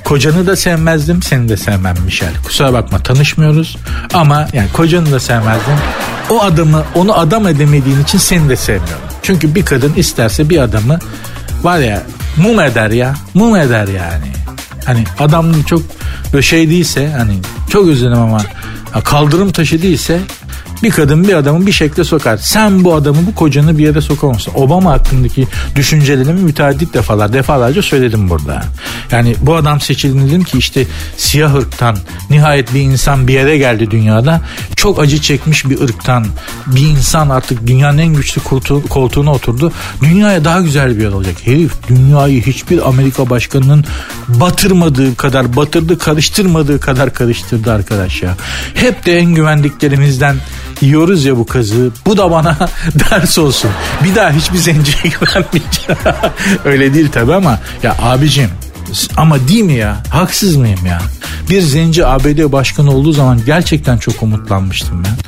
Kocanı 0.04 0.48
da 0.48 0.56
sevmezdim, 0.56 1.22
seni 1.22 1.50
de 1.50 1.58
sevmem 1.58 1.96
Michelle. 2.06 2.38
Kusura 2.46 2.74
bakma 2.74 3.00
tanışmıyoruz 3.00 3.78
ama 4.14 4.48
yani 4.54 4.68
kocanı 4.74 5.12
da 5.12 5.20
sevmezdim. 5.20 5.74
O 6.30 6.42
adamı, 6.42 6.84
onu 6.96 7.20
adam 7.20 7.48
edemediğin 7.48 8.04
için 8.04 8.18
seni 8.18 8.50
de 8.50 8.56
sevmiyorum. 8.56 9.04
Çünkü 9.24 9.56
bir 9.56 9.66
kadın 9.66 9.94
isterse 9.94 10.50
bir 10.50 10.58
adamı 10.58 11.00
var 11.64 11.80
ya 11.80 12.04
mum 12.38 12.60
eder 12.60 12.90
ya, 12.90 13.16
mum 13.34 13.56
eder 13.56 13.88
yani. 13.88 14.34
Hani 14.86 15.04
adam 15.20 15.64
çok 15.64 15.82
böyle 16.34 16.44
şey 16.44 16.70
değilse 16.70 17.12
hani 17.18 17.34
çok 17.70 17.88
üzüldüm 17.88 18.20
ama 18.20 18.42
kaldırım 19.04 19.52
taşı 19.52 19.82
değilse 19.82 20.20
Bir 20.84 20.92
kadın 20.92 21.28
bir 21.28 21.34
adamı 21.34 21.66
bir 21.66 21.72
şekilde 21.72 22.04
sokar. 22.04 22.38
Sen 22.38 22.84
bu 22.84 22.96
adamı 22.96 23.18
bu 23.28 23.36
kocanı 23.36 23.78
bir 23.78 23.84
yere 23.84 24.02
sokamazsın. 24.02 24.52
Obama 24.56 24.92
hakkındaki 24.92 25.48
düşüncelerimi 25.76 26.42
müteaddit 26.42 26.94
defalar 26.94 27.34
defalarca 27.34 27.82
söyledim 27.82 28.30
burada. 28.30 28.64
Yani 29.12 29.36
bu 29.42 29.56
adam 29.56 29.82
seçildi 29.82 30.28
dedim 30.28 30.44
ki 30.44 30.58
işte 30.58 30.86
siyah 31.18 31.56
ırktan 31.56 31.98
nihayet 32.30 32.74
bir 32.74 32.80
insan 32.82 33.28
bir 33.28 33.34
yere 33.34 33.58
geldi 33.58 33.92
dünyada. 33.92 34.42
Çok 34.76 35.00
acı 35.00 35.22
çekmiş 35.22 35.70
bir 35.70 35.82
ırktan 35.82 36.26
bir 36.68 36.88
insan 36.88 37.30
artık 37.30 37.68
dünyanın 37.68 37.98
en 37.98 38.14
güçlü 38.14 38.42
koltuğu, 38.42 38.88
koltuğuna 38.88 39.32
oturdu. 39.32 39.72
Dünyaya 40.02 40.46
daha 40.46 40.62
güzel 40.62 40.98
bir 40.98 41.04
yer 41.04 41.12
olacak. 41.12 41.36
Herif 41.46 41.74
dünyayı 41.88 42.42
hiçbir 42.42 42.88
Amerika 42.90 43.30
başkanının 43.30 43.86
batırmadığı 44.28 45.16
kadar 45.16 45.56
batırdı 45.56 45.98
karıştırmadığı 45.98 46.80
kadar 46.80 47.14
karıştırdı 47.14 47.72
arkadaş 47.72 48.24
ya. 48.24 48.38
Hep 48.74 49.06
de 49.06 49.18
en 49.18 49.34
güvendiklerimizden 49.34 50.36
yiyoruz 50.84 51.26
ya 51.26 51.38
bu 51.38 51.46
kazığı. 51.46 51.92
Bu 52.06 52.18
da 52.18 52.32
bana 52.32 52.58
ders 53.10 53.38
olsun. 53.40 53.72
Bir 54.04 54.16
daha 54.16 54.32
hiçbir 54.32 54.58
zenciye 54.58 55.04
güvenmeyeceğim. 55.20 56.02
Öyle 56.66 56.94
değil 56.94 57.10
tabi 57.12 57.34
ama 57.34 57.60
ya 57.84 57.96
abicim 58.02 58.50
ama 59.18 59.48
değil 59.48 59.64
mi 59.64 59.74
ya? 59.74 60.04
Haksız 60.10 60.56
mıyım 60.56 60.86
ya? 60.86 61.02
Bir 61.50 61.62
zenci 61.62 62.06
ABD 62.06 62.52
başkanı 62.52 62.92
olduğu 62.92 63.12
zaman 63.12 63.42
gerçekten 63.46 63.98
çok 63.98 64.24
umutlanmıştım 64.24 65.04
ben. 65.04 65.24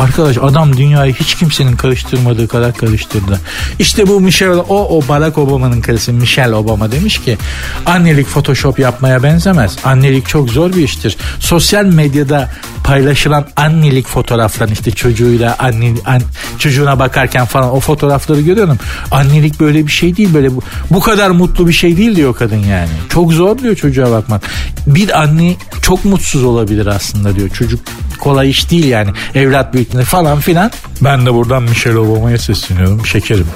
Arkadaş 0.00 0.38
adam 0.38 0.76
dünyayı 0.76 1.12
hiç 1.14 1.34
kimsenin 1.34 1.76
karıştırmadığı 1.76 2.48
kadar 2.48 2.74
karıştırdı. 2.74 3.40
İşte 3.78 4.08
bu 4.08 4.20
Michelle 4.20 4.54
o, 4.54 4.98
o 4.98 5.08
Barack 5.08 5.38
Obama'nın 5.38 5.80
karısı 5.80 6.12
Michelle 6.12 6.54
Obama 6.54 6.92
demiş 6.92 7.20
ki 7.20 7.38
annelik 7.86 8.26
photoshop 8.26 8.78
yapmaya 8.78 9.22
benzemez. 9.22 9.76
Annelik 9.84 10.28
çok 10.28 10.50
zor 10.50 10.72
bir 10.72 10.84
iştir. 10.84 11.16
Sosyal 11.38 11.84
medyada 11.84 12.50
paylaşılan 12.84 13.46
annelik 13.56 14.06
fotoğrafların 14.06 14.72
işte 14.72 14.90
çocuğuyla 14.90 15.56
anne, 15.58 15.94
an, 16.06 16.22
çocuğuna 16.58 16.98
bakarken 16.98 17.44
falan 17.44 17.70
o 17.70 17.80
fotoğrafları 17.80 18.40
görüyorum. 18.40 18.78
Annelik 19.10 19.60
böyle 19.60 19.86
bir 19.86 19.92
şey 19.92 20.16
değil 20.16 20.34
böyle 20.34 20.56
bu, 20.56 20.62
bu 20.90 21.00
kadar 21.00 21.30
mutlu 21.30 21.68
bir 21.68 21.72
şey 21.72 21.96
değil 21.96 22.16
diyor 22.16 22.34
kadın 22.34 22.56
yani. 22.56 22.88
Çok 23.08 23.32
zor 23.32 23.58
diyor 23.58 23.76
çocuğa 23.76 24.10
bakmak. 24.10 24.42
Bir 24.86 25.20
anne 25.20 25.56
çok 25.82 26.04
mutsuz 26.04 26.44
olabilir 26.44 26.86
aslında 26.86 27.36
diyor. 27.36 27.48
Çocuk 27.48 27.80
kolay 28.18 28.50
iş 28.50 28.70
değil 28.70 28.84
yani. 28.84 29.10
Evlat 29.34 29.74
büyütme 29.74 30.02
falan 30.02 30.40
filan. 30.40 30.70
Ben 31.00 31.26
de 31.26 31.34
buradan 31.34 31.62
Michelle 31.62 31.98
Obama'ya 31.98 32.38
sesleniyorum. 32.38 33.06
Şekerim. 33.06 33.46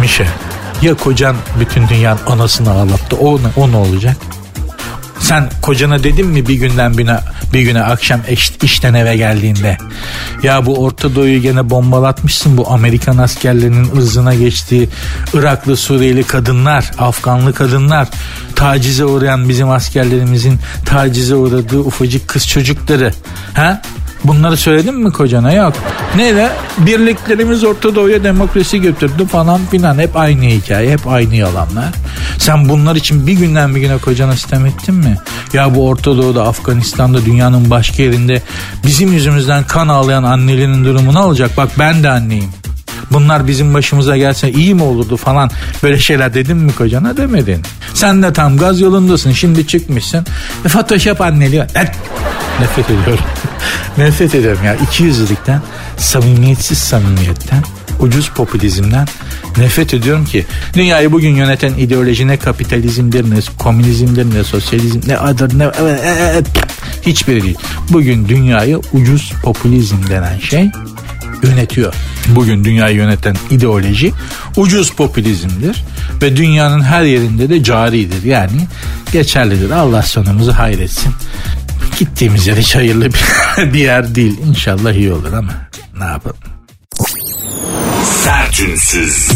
Michelle 0.00 0.30
ya 0.82 0.94
kocan 0.94 1.36
bütün 1.60 1.88
dünyanın 1.88 2.20
anasını 2.26 2.70
ağlattı 2.70 3.16
o, 3.16 3.40
o 3.56 3.72
ne 3.72 3.76
olacak? 3.76 4.16
Sen 5.20 5.50
kocana 5.62 6.04
dedin 6.04 6.26
mi 6.26 6.48
bir 6.48 6.54
günden 6.54 6.98
birine, 6.98 7.18
bir 7.52 7.60
güne 7.60 7.82
akşam 7.82 8.20
iş, 8.30 8.52
işten 8.62 8.94
eve 8.94 9.16
geldiğinde 9.16 9.78
ya 10.42 10.66
bu 10.66 10.84
Orta 10.84 11.14
Doğu'yu 11.14 11.42
gene 11.42 11.70
bombalatmışsın 11.70 12.56
bu 12.56 12.70
Amerikan 12.70 13.18
askerlerinin 13.18 13.96
ırzına 13.96 14.34
geçtiği 14.34 14.88
Iraklı 15.34 15.76
Suriyeli 15.76 16.24
kadınlar, 16.24 16.90
Afganlı 16.98 17.54
kadınlar 17.54 18.08
tacize 18.54 19.04
uğrayan 19.04 19.48
bizim 19.48 19.70
askerlerimizin 19.70 20.58
tacize 20.84 21.34
uğradığı 21.34 21.78
ufacık 21.78 22.28
kız 22.28 22.48
çocukları. 22.48 23.12
Ha? 23.54 23.82
Bunları 24.24 24.56
söyledin 24.56 24.94
mi 24.94 25.12
kocana? 25.12 25.52
Yok. 25.52 25.72
Neyle? 26.16 26.50
Birliklerimiz 26.78 27.64
Orta 27.64 27.94
Doğu'ya 27.94 28.24
demokrasi 28.24 28.80
götürdü 28.80 29.26
falan 29.26 29.60
filan. 29.70 29.98
Hep 29.98 30.16
aynı 30.16 30.44
hikaye, 30.44 30.90
hep 30.90 31.06
aynı 31.06 31.34
yalanlar. 31.36 31.88
Sen 32.38 32.68
bunlar 32.68 32.96
için 32.96 33.26
bir 33.26 33.32
günden 33.32 33.74
bir 33.74 33.80
güne 33.80 33.98
kocana 33.98 34.32
sistem 34.32 34.66
ettin 34.66 34.94
mi? 34.94 35.16
Ya 35.52 35.74
bu 35.74 35.88
Orta 35.88 36.16
Doğu'da, 36.16 36.44
Afganistan'da, 36.48 37.24
dünyanın 37.24 37.70
başka 37.70 38.02
yerinde 38.02 38.42
bizim 38.86 39.12
yüzümüzden 39.12 39.64
kan 39.64 39.88
ağlayan 39.88 40.22
annelerin 40.22 40.84
durumu 40.84 41.14
ne 41.14 41.18
olacak? 41.18 41.50
Bak 41.56 41.68
ben 41.78 42.02
de 42.02 42.10
anneyim. 42.10 42.50
Bunlar 43.10 43.46
bizim 43.46 43.74
başımıza 43.74 44.16
gelse 44.16 44.52
iyi 44.52 44.74
mi 44.74 44.82
olurdu 44.82 45.16
falan 45.16 45.50
böyle 45.82 45.98
şeyler 45.98 46.34
dedin 46.34 46.56
mi 46.56 46.74
kocana 46.74 47.16
demedin. 47.16 47.62
Sen 47.94 48.22
de 48.22 48.32
tam 48.32 48.56
gaz 48.56 48.80
yolundasın 48.80 49.32
şimdi 49.32 49.66
çıkmışsın. 49.66 50.26
E, 50.64 50.68
Photoshop 50.68 51.20
anneliyor. 51.20 51.64
Et. 51.64 51.90
Nefret 52.60 52.90
ediyorum. 52.90 53.24
Nefret 53.98 54.34
ediyorum 54.34 54.64
ya. 54.64 54.74
İki 54.74 55.02
yüzlülükten, 55.02 55.62
samimiyetsiz 55.96 56.78
samimiyetten, 56.78 57.62
ucuz 58.00 58.30
popülizmden 58.30 59.06
nefret 59.56 59.94
ediyorum 59.94 60.24
ki 60.24 60.46
dünyayı 60.74 61.12
bugün 61.12 61.34
yöneten 61.34 61.74
ideoloji 61.74 62.26
ne 62.26 62.36
kapitalizmdir 62.36 63.30
ne 63.30 63.36
komünizmdir 63.58 64.34
ne 64.34 64.44
sosyalizm 64.44 65.00
ne 65.06 65.18
adır 65.18 65.58
ne 65.58 65.64
e, 65.64 65.68
e, 65.68 66.38
e, 66.38 66.42
hiçbiri 67.02 67.42
değil. 67.42 67.58
Bugün 67.90 68.28
dünyayı 68.28 68.80
ucuz 68.92 69.32
popülizm 69.42 69.96
denen 70.10 70.38
şey 70.38 70.70
yönetiyor. 71.42 71.94
Bugün 72.28 72.64
dünyayı 72.64 72.96
yöneten 72.96 73.36
ideoloji 73.50 74.12
ucuz 74.56 74.92
popülizmdir 74.92 75.84
ve 76.22 76.36
dünyanın 76.36 76.82
her 76.82 77.02
yerinde 77.02 77.48
de 77.48 77.64
caridir. 77.64 78.22
Yani 78.22 78.66
geçerlidir. 79.12 79.70
Allah 79.70 80.02
sonumuzu 80.02 80.52
hayretsin. 80.52 81.14
Gittiğimiz 81.98 82.46
yer 82.46 82.56
hiç 82.56 82.76
hayırlı 82.76 83.08
bir, 83.58 83.78
yer 83.78 84.14
değil. 84.14 84.38
İnşallah 84.48 84.92
iyi 84.92 85.12
olur 85.12 85.32
ama 85.32 85.52
ne 85.98 86.04
yapalım. 86.04 86.36
Sertünsüz. 88.24 89.28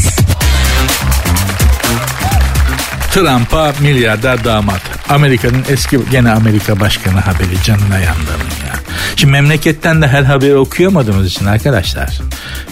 Trump'a 3.14 3.72
milyarder 3.80 4.44
damat. 4.44 4.80
Amerika'nın 5.08 5.64
eski 5.68 5.98
gene 6.10 6.30
Amerika 6.30 6.80
Başkanı 6.80 7.20
haberi 7.20 7.62
canına 7.64 7.98
yandım 7.98 8.40
ya. 8.66 8.81
Şimdi 9.16 9.32
memleketten 9.32 10.02
de 10.02 10.08
her 10.08 10.22
haberi 10.22 10.56
okuyamadığımız 10.56 11.26
için 11.26 11.46
arkadaşlar. 11.46 12.20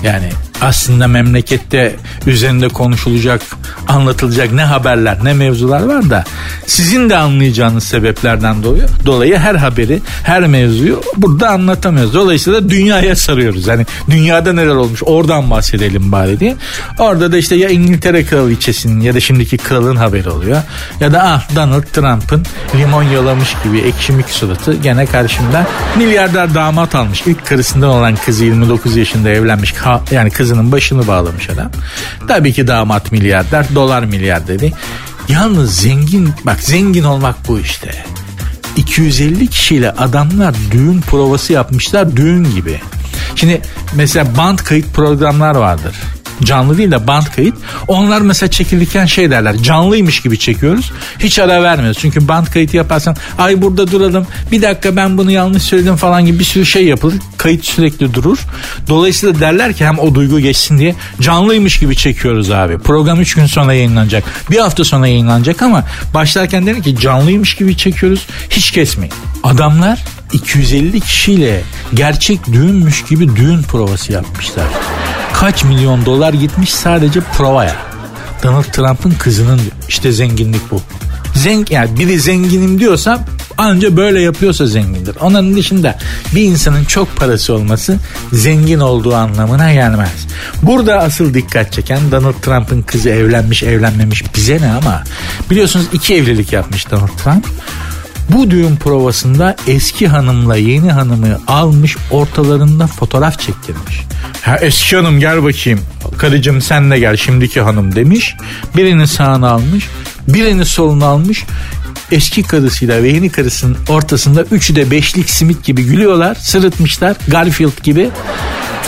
Yani 0.03 0.31
aslında 0.61 1.09
memlekette 1.09 1.97
üzerinde 2.27 2.69
konuşulacak, 2.69 3.43
anlatılacak 3.89 4.53
ne 4.53 4.65
haberler, 4.65 5.19
ne 5.25 5.33
mevzular 5.33 5.83
var 5.83 6.11
da 6.11 6.25
sizin 6.67 7.11
de 7.11 7.17
anlayacağınız 7.17 7.85
sebeplerden 7.85 8.63
dolayı, 8.63 8.87
dolayı 9.07 9.39
her 9.39 9.55
haberi, 9.55 10.01
her 10.25 10.47
mevzuyu 10.47 11.03
burada 11.17 11.51
anlatamıyoruz. 11.51 12.15
Dolayısıyla 12.15 12.69
dünyaya 12.69 13.17
sarıyoruz. 13.17 13.67
Yani 13.67 13.87
dünyada 14.11 14.53
neler 14.53 14.75
olmuş 14.75 15.03
oradan 15.07 15.51
bahsedelim 15.51 16.13
bari 16.13 16.41
diye. 16.41 16.57
Orada 16.99 17.33
da 17.33 17.37
işte 17.37 17.57
ya 17.57 17.69
İngiltere 17.69 18.25
kraliçesinin 18.25 19.01
ya 19.01 19.15
da 19.15 19.21
şimdiki 19.21 19.57
kralın 19.57 19.97
haberi 19.97 20.31
oluyor. 20.31 20.63
Ya 21.01 21.13
da 21.13 21.23
ah 21.23 21.57
Donald 21.57 21.85
Trump'ın 21.85 22.47
limon 22.79 23.03
yalamış 23.03 23.57
gibi 23.65 23.79
ekşimik 23.79 24.31
suratı 24.31 24.75
gene 24.75 25.07
karşımda 25.07 25.67
milyarder 26.11 26.55
damat 26.55 26.95
almış. 26.95 27.23
İlk 27.27 27.47
karısından 27.47 27.89
olan 27.89 28.17
kızı 28.17 28.45
29 28.45 28.97
yaşında 28.97 29.31
evlenmiş. 29.31 29.75
Yani 30.11 30.31
kızının 30.31 30.73
başını 30.73 31.07
bağlamış 31.07 31.51
adam. 31.51 31.71
Tabii 32.29 32.53
ki 32.53 32.67
damat 32.67 33.13
milyarder, 33.13 33.67
dolar 33.75 34.05
milyarderi. 34.05 34.73
Yalnız 35.29 35.77
zengin, 35.77 36.33
bak 36.45 36.61
zengin 36.61 37.05
olmak 37.05 37.49
bu 37.49 37.61
işte. 37.61 38.05
250 38.77 39.47
kişiyle 39.47 39.91
adamlar 39.91 40.55
düğün 40.71 41.01
provası 41.01 41.53
yapmışlar 41.53 42.17
düğün 42.17 42.45
gibi. 42.55 42.81
Şimdi 43.37 43.63
mesela 43.95 44.37
band 44.37 44.59
kayıt 44.59 44.95
programlar 44.95 45.55
vardır 45.55 45.95
canlı 46.45 46.79
değil 46.79 46.91
de 46.91 47.07
band 47.07 47.27
kayıt. 47.37 47.55
Onlar 47.89 48.21
mesela 48.21 48.51
çekilirken 48.51 49.07
şey 49.07 49.31
derler 49.31 49.57
canlıymış 49.57 50.21
gibi 50.21 50.39
çekiyoruz. 50.39 50.93
Hiç 51.19 51.39
ara 51.39 51.63
vermiyoruz. 51.63 51.99
Çünkü 52.01 52.29
band 52.29 52.47
kayıtı 52.47 52.77
yaparsan 52.77 53.17
ay 53.39 53.63
burada 53.63 53.91
duralım 53.91 54.27
bir 54.53 54.63
dakika 54.63 54.97
ben 54.97 55.19
bunu 55.19 55.31
yanlış 55.31 55.63
söyledim 55.63 55.97
falan 55.97 56.27
gibi 56.27 56.39
bir 56.39 56.45
sürü 56.45 56.67
şey 56.67 56.85
yapılır. 56.85 57.15
Kayıt 57.37 57.65
sürekli 57.65 58.15
durur. 58.15 58.39
Dolayısıyla 58.89 59.41
derler 59.41 59.73
ki 59.73 59.87
hem 59.87 59.99
o 59.99 60.15
duygu 60.15 60.41
geçsin 60.41 60.79
diye 60.79 60.95
canlıymış 61.21 61.79
gibi 61.79 61.97
çekiyoruz 61.97 62.51
abi. 62.51 62.79
Program 62.79 63.21
3 63.21 63.35
gün 63.35 63.47
sonra 63.47 63.75
yayınlanacak. 63.75 64.25
Bir 64.51 64.59
hafta 64.59 64.85
sonra 64.85 65.07
yayınlanacak 65.07 65.63
ama 65.63 65.85
başlarken 66.15 66.67
dedik 66.67 66.85
ki 66.85 66.97
canlıymış 66.99 67.55
gibi 67.55 67.77
çekiyoruz. 67.77 68.27
Hiç 68.51 68.71
kesmeyin. 68.71 69.13
Adamlar 69.43 70.05
250 70.33 71.01
kişiyle 71.01 71.63
gerçek 71.95 72.47
düğünmüş 72.47 73.05
gibi 73.05 73.37
düğün 73.37 73.63
provası 73.63 74.13
yapmışlar. 74.13 74.67
Kaç 75.33 75.65
milyon 75.65 76.07
dolar 76.07 76.33
gitmiş 76.33 76.75
sadece 76.75 77.21
provaya. 77.21 77.77
Donald 78.43 78.65
Trump'ın 78.65 79.11
kızının 79.11 79.61
işte 79.89 80.13
zenginlik 80.13 80.71
bu. 80.71 80.83
Zeng 81.35 81.71
yani 81.71 81.99
biri 81.99 82.21
zenginim 82.21 82.81
diyorsa 82.81 83.25
anca 83.59 83.97
böyle 83.97 84.21
yapıyorsa 84.21 84.67
zengindir. 84.67 85.17
Onun 85.21 85.57
dışında 85.57 85.99
bir 86.35 86.43
insanın 86.43 86.85
çok 86.85 87.17
parası 87.17 87.55
olması 87.55 87.97
zengin 88.33 88.81
olduğu 88.81 89.15
anlamına 89.15 89.73
gelmez. 89.73 90.27
Burada 90.63 90.99
asıl 90.99 91.35
dikkat 91.35 91.73
çeken 91.73 92.11
Donald 92.11 92.35
Trump'ın 92.43 92.83
kızı 92.83 93.11
evlenmiş 93.11 93.63
evlenmemiş 93.63 94.35
bize 94.37 94.61
ne 94.61 94.73
ama 94.73 95.03
biliyorsunuz 95.51 95.87
iki 95.93 96.15
evlilik 96.15 96.53
yapmış 96.53 96.91
Donald 96.91 97.19
Trump. 97.25 97.47
Bu 98.33 98.51
düğün 98.51 98.77
provasında 98.77 99.57
eski 99.67 100.09
hanımla 100.09 100.57
yeni 100.57 100.93
hanımı 100.93 101.41
almış 101.47 101.97
ortalarında 102.11 102.87
fotoğraf 102.87 103.41
çektirmiş. 103.41 104.01
Ha 104.43 104.57
eski 104.57 104.97
hanım 104.97 105.21
gel 105.21 105.43
bakayım 105.43 105.81
karıcığım 106.19 106.61
sen 106.61 106.91
de 106.91 106.99
gel 106.99 107.17
şimdiki 107.17 107.61
hanım 107.61 107.95
demiş. 107.95 108.37
Birini 108.77 109.07
sağına 109.07 109.51
almış 109.51 109.89
birini 110.29 110.65
soluna 110.65 111.07
almış 111.07 111.45
eski 112.13 112.43
karısıyla 112.43 113.03
ve 113.03 113.09
yeni 113.09 113.31
karısının 113.31 113.77
ortasında 113.89 114.43
üçü 114.43 114.77
de 114.77 114.91
beşlik 114.91 115.31
simit 115.31 115.65
gibi 115.65 115.85
gülüyorlar. 115.85 116.35
Sırıtmışlar 116.35 117.17
Garfield 117.29 117.83
gibi. 117.83 118.11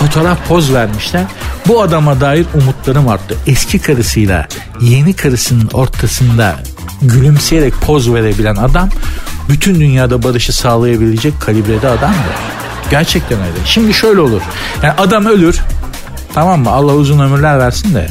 Fotoğraf 0.03 0.48
poz 0.48 0.74
vermişler. 0.74 1.24
Bu 1.68 1.82
adama 1.82 2.20
dair 2.20 2.46
umutlarım 2.55 3.09
arttı. 3.09 3.36
Eski 3.46 3.78
karısıyla 3.78 4.46
yeni 4.80 5.16
karısının 5.16 5.68
ortasında 5.72 6.57
gülümseyerek 7.03 7.74
poz 7.74 8.14
verebilen 8.14 8.57
adam 8.57 8.88
bütün 9.48 9.74
dünyada 9.74 10.22
barışı 10.22 10.53
sağlayabilecek 10.53 11.40
kalibrede 11.40 11.88
adamdır. 11.88 12.34
Gerçekten 12.90 13.38
öyle. 13.38 13.59
Şimdi 13.64 13.94
şöyle 13.94 14.20
olur. 14.20 14.42
Yani 14.82 14.92
adam 14.92 15.26
ölür. 15.26 15.61
Tamam 16.34 16.61
mı? 16.61 16.70
Allah 16.70 16.92
uzun 16.94 17.18
ömürler 17.18 17.59
versin 17.59 17.94
de. 17.94 18.09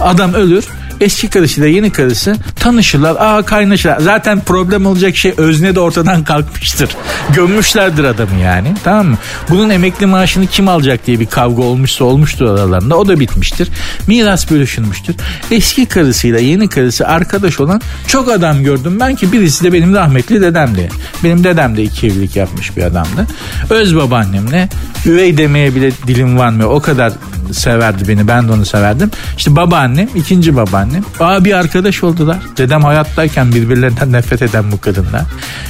Adam 0.00 0.34
ölür 0.34 0.64
eski 1.00 1.30
karısıyla 1.30 1.68
yeni 1.68 1.92
karısı 1.92 2.36
tanışırlar. 2.56 3.16
Aa 3.18 3.42
kaynaşırlar. 3.42 4.00
Zaten 4.00 4.40
problem 4.40 4.86
olacak 4.86 5.16
şey 5.16 5.34
özne 5.36 5.74
de 5.74 5.80
ortadan 5.80 6.24
kalkmıştır. 6.32 6.96
Gömmüşlerdir 7.34 8.04
adamı 8.04 8.40
yani. 8.40 8.74
Tamam 8.84 9.06
mı? 9.06 9.18
Bunun 9.50 9.70
emekli 9.70 10.06
maaşını 10.06 10.46
kim 10.46 10.68
alacak 10.68 11.06
diye 11.06 11.20
bir 11.20 11.26
kavga 11.26 11.62
olmuşsa 11.62 12.04
olmuştur 12.04 12.46
aralarında. 12.46 12.98
O 12.98 13.08
da 13.08 13.20
bitmiştir. 13.20 13.68
Miras 14.06 14.50
bölüşülmüştür. 14.50 15.16
Eski 15.50 15.86
karısıyla 15.86 16.38
yeni 16.38 16.68
karısı 16.68 17.08
arkadaş 17.08 17.60
olan 17.60 17.80
çok 18.06 18.28
adam 18.28 18.64
gördüm 18.64 19.00
ben 19.00 19.16
ki 19.16 19.32
birisi 19.32 19.64
de 19.64 19.72
benim 19.72 19.94
rahmetli 19.94 20.40
dedemdi. 20.40 20.88
Benim 21.24 21.44
dedem 21.44 21.76
de 21.76 21.82
iki 21.82 22.06
evlilik 22.06 22.36
yapmış 22.36 22.76
bir 22.76 22.82
adamdı. 22.82 23.26
Öz 23.70 23.96
babaannemle 23.96 24.68
üvey 25.06 25.36
demeye 25.36 25.74
bile 25.74 25.92
dilim 26.06 26.38
varmıyor. 26.38 26.70
O 26.70 26.80
kadar 26.80 27.12
severdi 27.52 28.08
beni 28.08 28.28
ben 28.28 28.48
de 28.48 28.52
onu 28.52 28.66
severdim. 28.66 29.10
İşte 29.36 29.56
babaannem 29.56 30.08
ikinci 30.14 30.56
babaannem. 30.56 31.04
Aa 31.20 31.44
bir 31.44 31.52
arkadaş 31.52 32.04
oldular. 32.04 32.38
Dedem 32.56 32.84
hayattayken 32.84 33.52
birbirlerinden 33.52 34.12
nefret 34.12 34.42
eden 34.42 34.72
bu 34.72 34.80
kadınlar. 34.80 35.22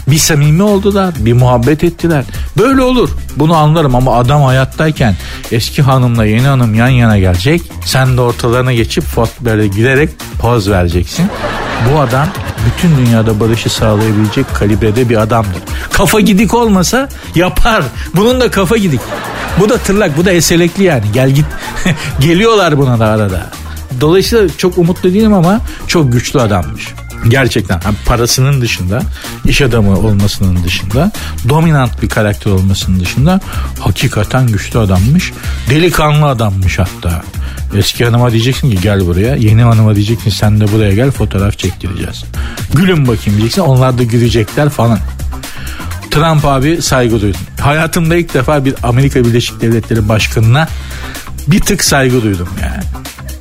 Bir 0.08 0.18
samimi 0.18 0.62
oldular. 0.62 1.14
Bir 1.18 1.32
muhabbet 1.32 1.84
ettiler. 1.84 2.24
Böyle 2.58 2.82
olur. 2.82 3.10
Bunu 3.36 3.56
anlarım 3.56 3.94
ama 3.94 4.16
adam 4.18 4.42
hayattayken 4.42 5.16
eski 5.52 5.82
hanımla 5.82 6.24
yeni 6.24 6.46
hanım 6.46 6.74
yan 6.74 6.88
yana 6.88 7.18
gelecek. 7.18 7.62
Sen 7.84 8.16
de 8.16 8.20
ortalarına 8.20 8.72
geçip 8.72 9.04
böyle 9.40 9.66
gülerek 9.66 10.10
poz 10.38 10.70
vereceksin. 10.70 11.30
Bu 11.90 12.00
adam 12.00 12.28
bütün 12.66 12.96
dünyada 12.96 13.40
barışı 13.40 13.70
sağlayabilecek 13.70 14.54
kalibrede 14.54 15.08
bir 15.08 15.16
adamdır. 15.16 15.62
Kafa 15.92 16.20
gidik 16.20 16.54
olmasa 16.54 17.08
yapar. 17.34 17.84
Bunun 18.14 18.40
da 18.40 18.50
kafa 18.50 18.76
gidik. 18.76 19.00
Bu 19.60 19.68
da 19.68 19.78
tırlak 19.78 20.16
bu 20.16 20.24
da 20.24 20.32
eselekli 20.32 20.84
yani. 20.84 21.04
Gel 21.12 21.30
git. 21.30 21.46
Geliyorlar 22.20 22.78
buna 22.78 23.00
da 23.00 23.06
arada. 23.06 23.50
Dolayısıyla 24.00 24.48
çok 24.58 24.78
umutlu 24.78 25.14
değilim 25.14 25.34
ama 25.34 25.60
çok 25.86 26.12
güçlü 26.12 26.40
adammış. 26.40 26.94
Gerçekten 27.28 27.80
parasının 28.06 28.60
dışında, 28.60 29.02
iş 29.44 29.62
adamı 29.62 29.98
olmasının 29.98 30.64
dışında, 30.64 31.12
dominant 31.48 32.02
bir 32.02 32.08
karakter 32.08 32.50
olmasının 32.50 33.00
dışında 33.00 33.40
hakikaten 33.80 34.46
güçlü 34.46 34.78
adammış. 34.78 35.32
Delikanlı 35.70 36.26
adammış 36.26 36.78
hatta. 36.78 37.22
Eski 37.76 38.04
hanıma 38.04 38.32
diyeceksin 38.32 38.70
ki 38.70 38.78
gel 38.82 39.06
buraya. 39.06 39.36
Yeni 39.36 39.62
hanıma 39.62 39.94
diyeceksin 39.94 40.30
sen 40.30 40.60
de 40.60 40.72
buraya 40.72 40.94
gel 40.94 41.10
fotoğraf 41.10 41.58
çektireceğiz. 41.58 42.24
Gülün 42.74 43.08
bakayım 43.08 43.38
diyeceksin 43.38 43.62
onlar 43.62 43.98
da 43.98 44.02
gülecekler 44.02 44.68
falan. 44.68 44.98
Trump 46.10 46.44
abi 46.44 46.82
saygı 46.82 47.20
duydum. 47.20 47.40
Hayatımda 47.60 48.16
ilk 48.16 48.34
defa 48.34 48.64
bir 48.64 48.74
Amerika 48.82 49.24
Birleşik 49.24 49.60
Devletleri 49.60 50.08
Başkanı'na 50.08 50.68
bir 51.48 51.60
tık 51.60 51.84
saygı 51.84 52.22
duydum 52.22 52.48
yani. 52.62 52.82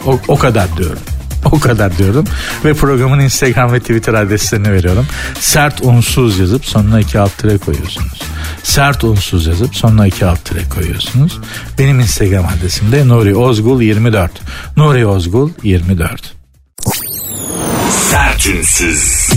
O, 0.06 0.20
o 0.28 0.38
kadar 0.38 0.78
diyorum. 0.78 1.00
O 1.52 1.60
kadar 1.60 1.98
diyorum. 1.98 2.26
Ve 2.66 2.74
programın 2.74 3.20
Instagram 3.20 3.74
ve 3.74 3.80
Twitter 3.80 4.14
adreslerini 4.14 4.72
veriyorum. 4.72 5.08
Sert 5.40 5.82
unsuz 5.82 6.40
yazıp 6.40 6.66
sonuna 6.66 7.00
iki 7.00 7.20
alt 7.20 7.38
tire 7.38 7.58
koyuyorsunuz. 7.58 8.22
Sert 8.64 9.04
unsuz 9.04 9.48
yazıp 9.48 9.76
sonuna 9.76 10.08
iki 10.08 10.26
alt 10.26 10.46
tire 10.46 10.70
koyuyorsunuz. 10.70 11.40
Benim 11.80 12.00
Instagram 12.00 12.46
adresim 12.46 12.92
de 12.92 13.08
Nuri 13.08 13.36
Ozgul 13.36 13.82
24. 13.82 14.32
Nuri 14.78 15.06
Ozgul 15.06 15.50
24. 15.64 16.34
Sertünsüz. 18.10 19.30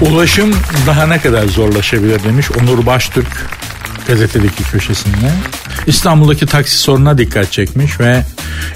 Ulaşım 0.00 0.56
daha 0.86 1.06
ne 1.06 1.20
kadar 1.20 1.46
zorlaşabilir 1.46 2.24
demiş 2.24 2.46
Onur 2.50 2.86
Baştürk 2.86 3.48
gazetedeki 4.06 4.64
köşesinde. 4.64 5.32
İstanbul'daki 5.86 6.46
taksi 6.46 6.78
sorununa 6.78 7.18
dikkat 7.18 7.52
çekmiş 7.52 8.00
ve 8.00 8.24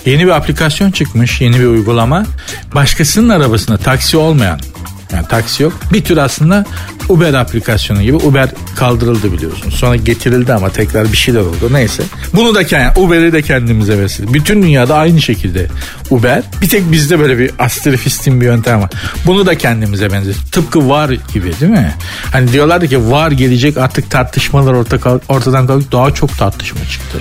yeni 0.06 0.26
bir 0.26 0.30
aplikasyon 0.30 0.90
çıkmış, 0.90 1.40
yeni 1.40 1.60
bir 1.60 1.66
uygulama. 1.66 2.26
Başkasının 2.74 3.28
arabasında 3.28 3.78
taksi 3.78 4.16
olmayan 4.16 4.60
yani 5.14 5.28
taksi 5.28 5.62
yok. 5.62 5.72
Bir 5.92 6.04
tür 6.04 6.16
aslında 6.16 6.64
Uber 7.08 7.34
aplikasyonu 7.34 8.02
gibi 8.02 8.16
Uber 8.16 8.48
kaldırıldı 8.76 9.32
biliyorsun. 9.32 9.70
Sonra 9.70 9.96
getirildi 9.96 10.52
ama 10.52 10.68
tekrar 10.68 11.12
bir 11.12 11.16
şeyler 11.16 11.40
oldu. 11.40 11.68
Neyse. 11.70 12.02
Bunu 12.34 12.54
da 12.54 12.62
yani 12.70 12.92
Uber'i 12.96 13.32
de 13.32 13.42
kendimize 13.42 13.98
vesile. 13.98 14.34
Bütün 14.34 14.62
dünyada 14.62 14.94
aynı 14.94 15.22
şekilde 15.22 15.66
Uber. 16.10 16.42
Bir 16.62 16.68
tek 16.68 16.92
bizde 16.92 17.18
böyle 17.18 17.38
bir 17.38 17.50
astrofistin 17.58 18.40
bir 18.40 18.46
yöntem 18.46 18.82
var. 18.82 18.90
Bunu 19.26 19.46
da 19.46 19.58
kendimize 19.58 20.12
benzer. 20.12 20.34
Tıpkı 20.52 20.88
var 20.88 21.10
gibi 21.34 21.60
değil 21.60 21.72
mi? 21.72 21.94
Hani 22.32 22.52
diyorlardı 22.52 22.88
ki 22.88 23.10
var 23.10 23.30
gelecek 23.30 23.76
artık 23.76 24.10
tartışmalar 24.10 24.72
orta, 24.72 25.20
ortadan 25.28 25.66
kalkıp 25.66 25.92
daha 25.92 26.14
çok 26.14 26.38
tartışma 26.38 26.80
çıktı. 26.90 27.18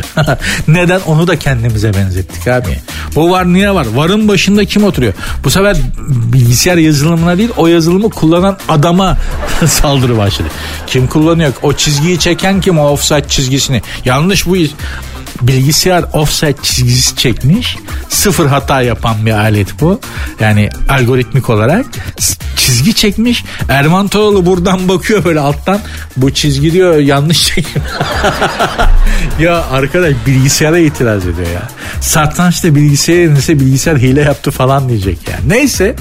Neden? 0.68 1.00
Onu 1.00 1.28
da 1.28 1.40
kendimize 1.40 1.94
benzettik 1.94 2.48
abi. 2.48 2.80
Bu 3.16 3.32
var 3.32 3.54
niye 3.54 3.74
var? 3.74 3.88
Varın 3.96 4.28
başında 4.28 4.66
kim 4.66 4.84
oturuyor? 4.84 5.14
Bu 5.44 5.50
sefer 5.50 5.78
bilgisayar 6.08 6.78
yazılımına 6.78 7.38
değil 7.38 7.50
o 7.58 7.68
yazılımı 7.80 8.10
kullanan 8.10 8.58
adama 8.70 9.18
saldırı 9.68 10.18
başladı. 10.18 10.48
Kim 10.88 11.08
kullanıyor? 11.08 11.54
O 11.62 11.74
çizgiyi 11.74 12.20
çeken 12.20 12.62
kim 12.62 12.80
o 12.80 12.88
offside 12.88 13.28
çizgisini? 13.28 13.82
Yanlış 14.06 14.48
bu 14.48 14.56
bilgisayar 15.42 16.06
offset 16.14 16.64
çizgisi 16.64 17.16
çekmiş. 17.16 17.78
Sıfır 18.10 18.46
hata 18.46 18.82
yapan 18.82 19.26
bir 19.26 19.32
alet 19.32 19.82
bu. 19.82 20.00
Yani 20.40 20.70
algoritmik 20.90 21.50
olarak 21.50 21.86
çizgi 22.56 22.94
çekmiş. 22.94 23.44
Erman 23.70 24.08
Toroğlu 24.08 24.46
buradan 24.46 24.90
bakıyor 24.90 25.24
böyle 25.24 25.40
alttan. 25.40 25.80
Bu 26.18 26.34
çizgi 26.34 26.74
diyor 26.74 26.98
yanlış 26.98 27.48
çekim. 27.48 27.82
ya 29.40 29.66
arkadaş 29.72 30.14
bilgisayara 30.26 30.80
itiraz 30.80 31.28
ediyor 31.28 31.48
ya. 31.48 31.70
Satrançta 32.02 32.76
bilgisayar 32.76 33.16
yenilse 33.16 33.60
bilgisayar 33.60 33.98
hile 33.98 34.22
yaptı 34.22 34.52
falan 34.52 34.90
diyecek 34.90 35.20
yani. 35.30 35.50
Neyse 35.50 35.96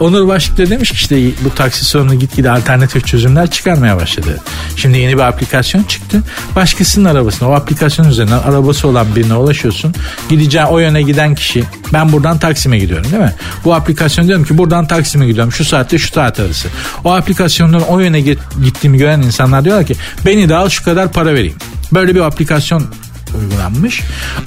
Onur 0.00 0.28
Başlık 0.28 0.58
da 0.58 0.70
demiş 0.70 0.90
ki 0.90 0.94
işte 0.94 1.44
bu 1.44 1.54
taksi 1.54 1.84
sorunu 1.84 2.14
gitgide 2.14 2.50
alternatif 2.50 3.06
çözümler 3.06 3.50
çıkarmaya 3.50 3.96
başladı. 3.96 4.40
Şimdi 4.76 4.98
yeni 4.98 5.16
bir 5.16 5.22
aplikasyon 5.22 5.82
çıktı. 5.82 6.22
Başkasının 6.56 7.04
arabasına 7.04 7.48
o 7.48 7.52
aplikasyon 7.52 8.08
üzerinden 8.08 8.38
arabası 8.38 8.77
olan 8.84 9.16
birine 9.16 9.34
ulaşıyorsun. 9.34 9.94
Gideceğin 10.28 10.66
o 10.66 10.78
yöne 10.78 11.02
giden 11.02 11.34
kişi 11.34 11.64
ben 11.92 12.12
buradan 12.12 12.38
Taksim'e 12.38 12.78
gidiyorum 12.78 13.10
değil 13.12 13.22
mi? 13.22 13.34
Bu 13.64 13.74
aplikasyon 13.74 14.28
diyorum 14.28 14.44
ki 14.44 14.58
buradan 14.58 14.86
Taksim'e 14.86 15.26
gidiyorum 15.26 15.52
şu 15.52 15.64
saatte 15.64 15.98
şu 15.98 16.12
saat 16.12 16.40
arası. 16.40 16.68
O 17.04 17.12
aplikasyondan 17.12 17.82
o 17.82 18.00
yöne 18.00 18.20
gittiğimi 18.64 18.98
gören 18.98 19.22
insanlar 19.22 19.64
diyorlar 19.64 19.86
ki 19.86 19.94
beni 20.26 20.48
de 20.48 20.56
al 20.56 20.68
şu 20.68 20.84
kadar 20.84 21.12
para 21.12 21.34
vereyim. 21.34 21.56
Böyle 21.92 22.14
bir 22.14 22.20
aplikasyon 22.20 22.84
uygulanmış. 23.34 24.02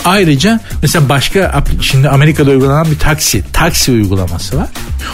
Ayrıca 0.05 0.59
mesela 0.81 1.09
başka 1.09 1.63
şimdi 1.81 2.09
Amerika'da 2.09 2.49
uygulanan 2.49 2.91
bir 2.91 2.99
taksi, 2.99 3.43
taksi 3.53 3.91
uygulaması 3.91 4.57
var. 4.57 4.67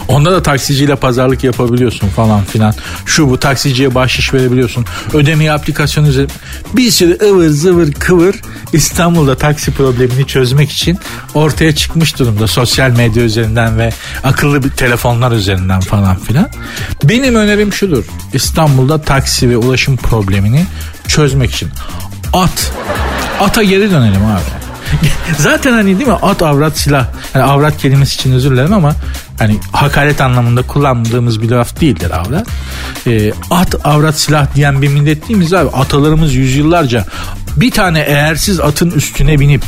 Onda 0.08 0.32
da 0.32 0.42
taksiciyle 0.42 0.96
pazarlık 0.96 1.44
yapabiliyorsun 1.44 2.08
falan 2.08 2.44
filan. 2.44 2.74
Şu 3.06 3.30
bu 3.30 3.40
taksiciye 3.40 3.94
bahşiş 3.94 4.34
verebiliyorsun. 4.34 4.84
Ödemeyi 5.14 5.52
aplikasyon 5.52 6.04
üzerinde 6.04 6.32
bir 6.76 6.90
sürü 6.90 7.18
ıvır 7.22 7.48
zıvır 7.48 7.92
kıvır 7.92 8.34
İstanbul'da 8.72 9.36
taksi 9.36 9.70
problemini 9.70 10.26
çözmek 10.26 10.70
için 10.70 10.98
ortaya 11.34 11.74
çıkmış 11.74 12.18
durumda. 12.18 12.46
Sosyal 12.46 12.90
medya 12.90 13.22
üzerinden 13.22 13.78
ve 13.78 13.92
akıllı 14.24 14.64
bir 14.64 14.70
telefonlar 14.70 15.32
üzerinden 15.32 15.80
falan 15.80 16.18
filan. 16.18 16.48
Benim 17.04 17.34
önerim 17.34 17.72
şudur. 17.72 18.04
İstanbul'da 18.32 19.02
taksi 19.02 19.50
ve 19.50 19.56
ulaşım 19.56 19.96
problemini 19.96 20.66
çözmek 21.08 21.50
için 21.50 21.68
at 22.32 22.72
Ata 23.40 23.62
geri 23.62 23.90
dönelim 23.90 24.26
abi. 24.26 24.68
Zaten 25.38 25.72
hani 25.72 25.98
değil 25.98 26.08
mi 26.08 26.14
at 26.22 26.42
avrat 26.42 26.78
silah. 26.78 27.06
Yani 27.34 27.44
avrat 27.44 27.78
kelimesi 27.78 28.14
için 28.14 28.32
özür 28.32 28.50
dilerim 28.50 28.72
ama 28.72 28.94
hani 29.38 29.56
hakaret 29.72 30.20
anlamında 30.20 30.62
kullandığımız 30.62 31.42
bir 31.42 31.50
laf 31.50 31.80
değildir 31.80 32.10
avrat. 32.10 32.46
E, 33.06 33.32
at 33.50 33.86
avrat 33.86 34.18
silah 34.18 34.54
diyen 34.54 34.82
bir 34.82 34.88
millet 34.88 35.28
değil 35.28 35.38
miyiz 35.38 35.54
abi? 35.54 35.70
Atalarımız 35.70 36.34
yüzyıllarca 36.34 37.04
bir 37.56 37.70
tane 37.70 38.00
eğersiz 38.00 38.60
atın 38.60 38.90
üstüne 38.90 39.40
binip 39.40 39.62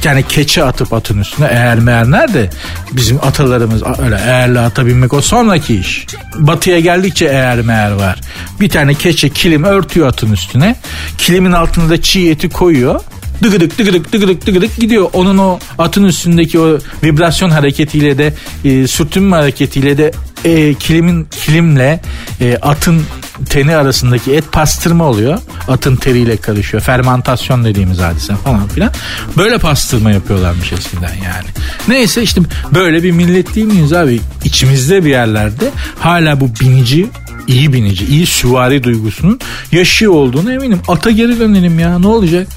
tane 0.00 0.22
keçi 0.22 0.64
atıp 0.64 0.92
atın 0.92 1.20
üstüne 1.20 1.46
eğer 1.50 1.78
meğer 1.78 2.10
nerede? 2.10 2.50
Bizim 2.92 3.16
atalarımız 3.16 3.82
öyle 4.04 4.16
eğerli 4.16 4.58
ata 4.58 4.86
binmek 4.86 5.12
o 5.12 5.20
sonraki 5.20 5.76
iş. 5.76 6.06
Batıya 6.34 6.80
geldikçe 6.80 7.26
eğer 7.26 7.60
meğer 7.60 7.92
var. 7.92 8.20
Bir 8.60 8.68
tane 8.68 8.94
keçi 8.94 9.30
kilim 9.30 9.64
örtüyor 9.64 10.08
atın 10.08 10.32
üstüne. 10.32 10.76
Kilimin 11.18 11.52
altında 11.52 11.90
da 11.90 12.02
çiğ 12.02 12.30
eti 12.30 12.48
koyuyor 12.48 13.00
dıgıdık 13.42 13.78
dıgıdık 13.78 14.12
dıgıdık 14.12 14.46
dıgıdık 14.46 14.76
gidiyor. 14.76 15.10
Onun 15.12 15.38
o 15.38 15.58
atın 15.78 16.04
üstündeki 16.04 16.60
o 16.60 16.78
vibrasyon 17.02 17.50
hareketiyle 17.50 18.18
de 18.18 18.34
e, 18.64 18.86
sürtünme 18.86 19.36
hareketiyle 19.36 19.98
de 19.98 20.12
e, 20.44 20.74
kilimin 20.74 21.24
kilimle 21.24 22.00
e, 22.40 22.56
atın 22.56 23.02
teni 23.50 23.76
arasındaki 23.76 24.34
et 24.34 24.52
pastırma 24.52 25.04
oluyor. 25.04 25.38
Atın 25.68 25.96
teriyle 25.96 26.36
karışıyor. 26.36 26.82
Fermentasyon 26.82 27.64
dediğimiz 27.64 27.98
hadise 27.98 28.36
falan 28.36 28.68
filan. 28.68 28.92
Böyle 29.36 29.58
pastırma 29.58 30.10
yapıyorlarmış 30.10 30.72
eskiden 30.72 31.14
yani. 31.14 31.46
Neyse 31.88 32.22
işte 32.22 32.40
böyle 32.74 33.02
bir 33.02 33.10
millet 33.10 33.54
değil 33.54 33.66
miyiz 33.66 33.92
abi? 33.92 34.20
İçimizde 34.44 35.04
bir 35.04 35.10
yerlerde 35.10 35.70
hala 35.98 36.40
bu 36.40 36.50
binici 36.60 37.06
iyi 37.46 37.72
binici, 37.72 38.04
iyi 38.04 38.26
süvari 38.26 38.84
duygusunun 38.84 39.40
yaşıyor 39.72 40.12
olduğunu 40.12 40.52
eminim. 40.52 40.80
Ata 40.88 41.10
geri 41.10 41.40
dönelim 41.40 41.78
ya 41.78 41.98
ne 41.98 42.06
olacak? 42.06 42.48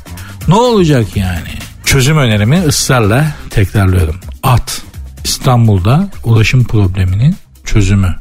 Ne 0.47 0.55
olacak 0.55 1.07
yani? 1.15 1.49
Çözüm 1.85 2.17
önerimi 2.17 2.61
ısrarla 2.67 3.25
tekrarlıyorum. 3.49 4.15
At. 4.43 4.81
İstanbul'da 5.23 6.09
ulaşım 6.23 6.63
probleminin 6.63 7.35
çözümü. 7.73 8.15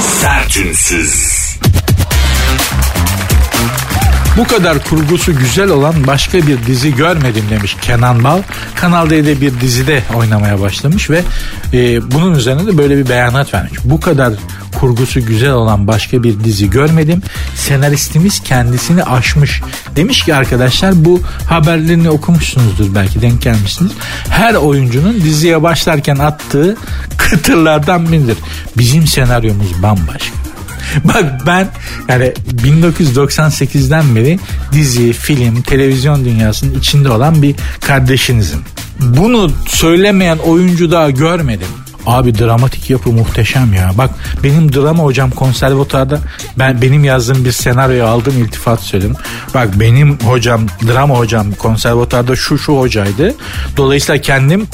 Sertünsüz. 0.00 1.36
Bu 4.36 4.44
kadar 4.44 4.84
kurgusu 4.84 5.38
güzel 5.38 5.70
olan 5.70 6.06
başka 6.06 6.46
bir 6.46 6.66
dizi 6.66 6.94
görmedim 6.94 7.44
demiş 7.50 7.76
Kenan 7.80 8.24
Bal. 8.24 8.42
Kanal 8.74 9.10
D'de 9.10 9.40
bir 9.40 9.60
dizide 9.60 10.02
oynamaya 10.14 10.60
başlamış 10.60 11.10
ve 11.10 11.22
e, 11.72 12.10
bunun 12.10 12.34
üzerine 12.34 12.66
de 12.66 12.78
böyle 12.78 12.96
bir 12.96 13.08
beyanat 13.08 13.54
vermiş. 13.54 13.78
Bu 13.84 14.00
kadar 14.00 14.32
kurgusu 14.80 15.26
güzel 15.26 15.52
olan 15.52 15.86
başka 15.86 16.22
bir 16.22 16.44
dizi 16.44 16.70
görmedim. 16.70 17.22
Senaristimiz 17.54 18.40
kendisini 18.42 19.04
aşmış. 19.04 19.62
Demiş 19.96 20.24
ki 20.24 20.34
arkadaşlar 20.34 21.04
bu 21.04 21.20
haberlerini 21.48 22.10
okumuşsunuzdur 22.10 22.94
belki 22.94 23.22
denk 23.22 23.42
gelmişsiniz. 23.42 23.92
Her 24.28 24.54
oyuncunun 24.54 25.14
diziye 25.14 25.62
başlarken 25.62 26.16
attığı 26.16 26.76
kıtırlardan 27.16 28.12
biridir. 28.12 28.36
Bizim 28.78 29.06
senaryomuz 29.06 29.82
bambaşka. 29.82 30.36
Bak 31.04 31.24
ben 31.46 31.68
yani 32.08 32.32
1998'den 32.64 34.16
beri 34.16 34.38
dizi, 34.72 35.12
film, 35.12 35.62
televizyon 35.62 36.24
dünyasının 36.24 36.78
içinde 36.78 37.10
olan 37.10 37.42
bir 37.42 37.54
kardeşinizim. 37.80 38.60
Bunu 39.00 39.50
söylemeyen 39.68 40.38
oyuncu 40.38 40.90
daha 40.90 41.10
görmedim. 41.10 41.68
Abi 42.06 42.38
dramatik 42.38 42.90
yapı 42.90 43.10
muhteşem 43.10 43.72
ya. 43.72 43.90
Bak 43.98 44.10
benim 44.42 44.72
drama 44.72 45.02
hocam 45.02 45.30
konservatuarda 45.30 46.18
ben 46.58 46.82
benim 46.82 47.04
yazdığım 47.04 47.44
bir 47.44 47.52
senaryoyu 47.52 48.06
aldım 48.06 48.44
iltifat 48.44 48.80
söyledim. 48.80 49.16
Bak 49.54 49.80
benim 49.80 50.18
hocam 50.18 50.66
drama 50.88 51.18
hocam 51.18 51.52
konservatuarda 51.52 52.36
şu 52.36 52.58
şu 52.58 52.78
hocaydı. 52.78 53.34
Dolayısıyla 53.76 54.20
kendim 54.20 54.66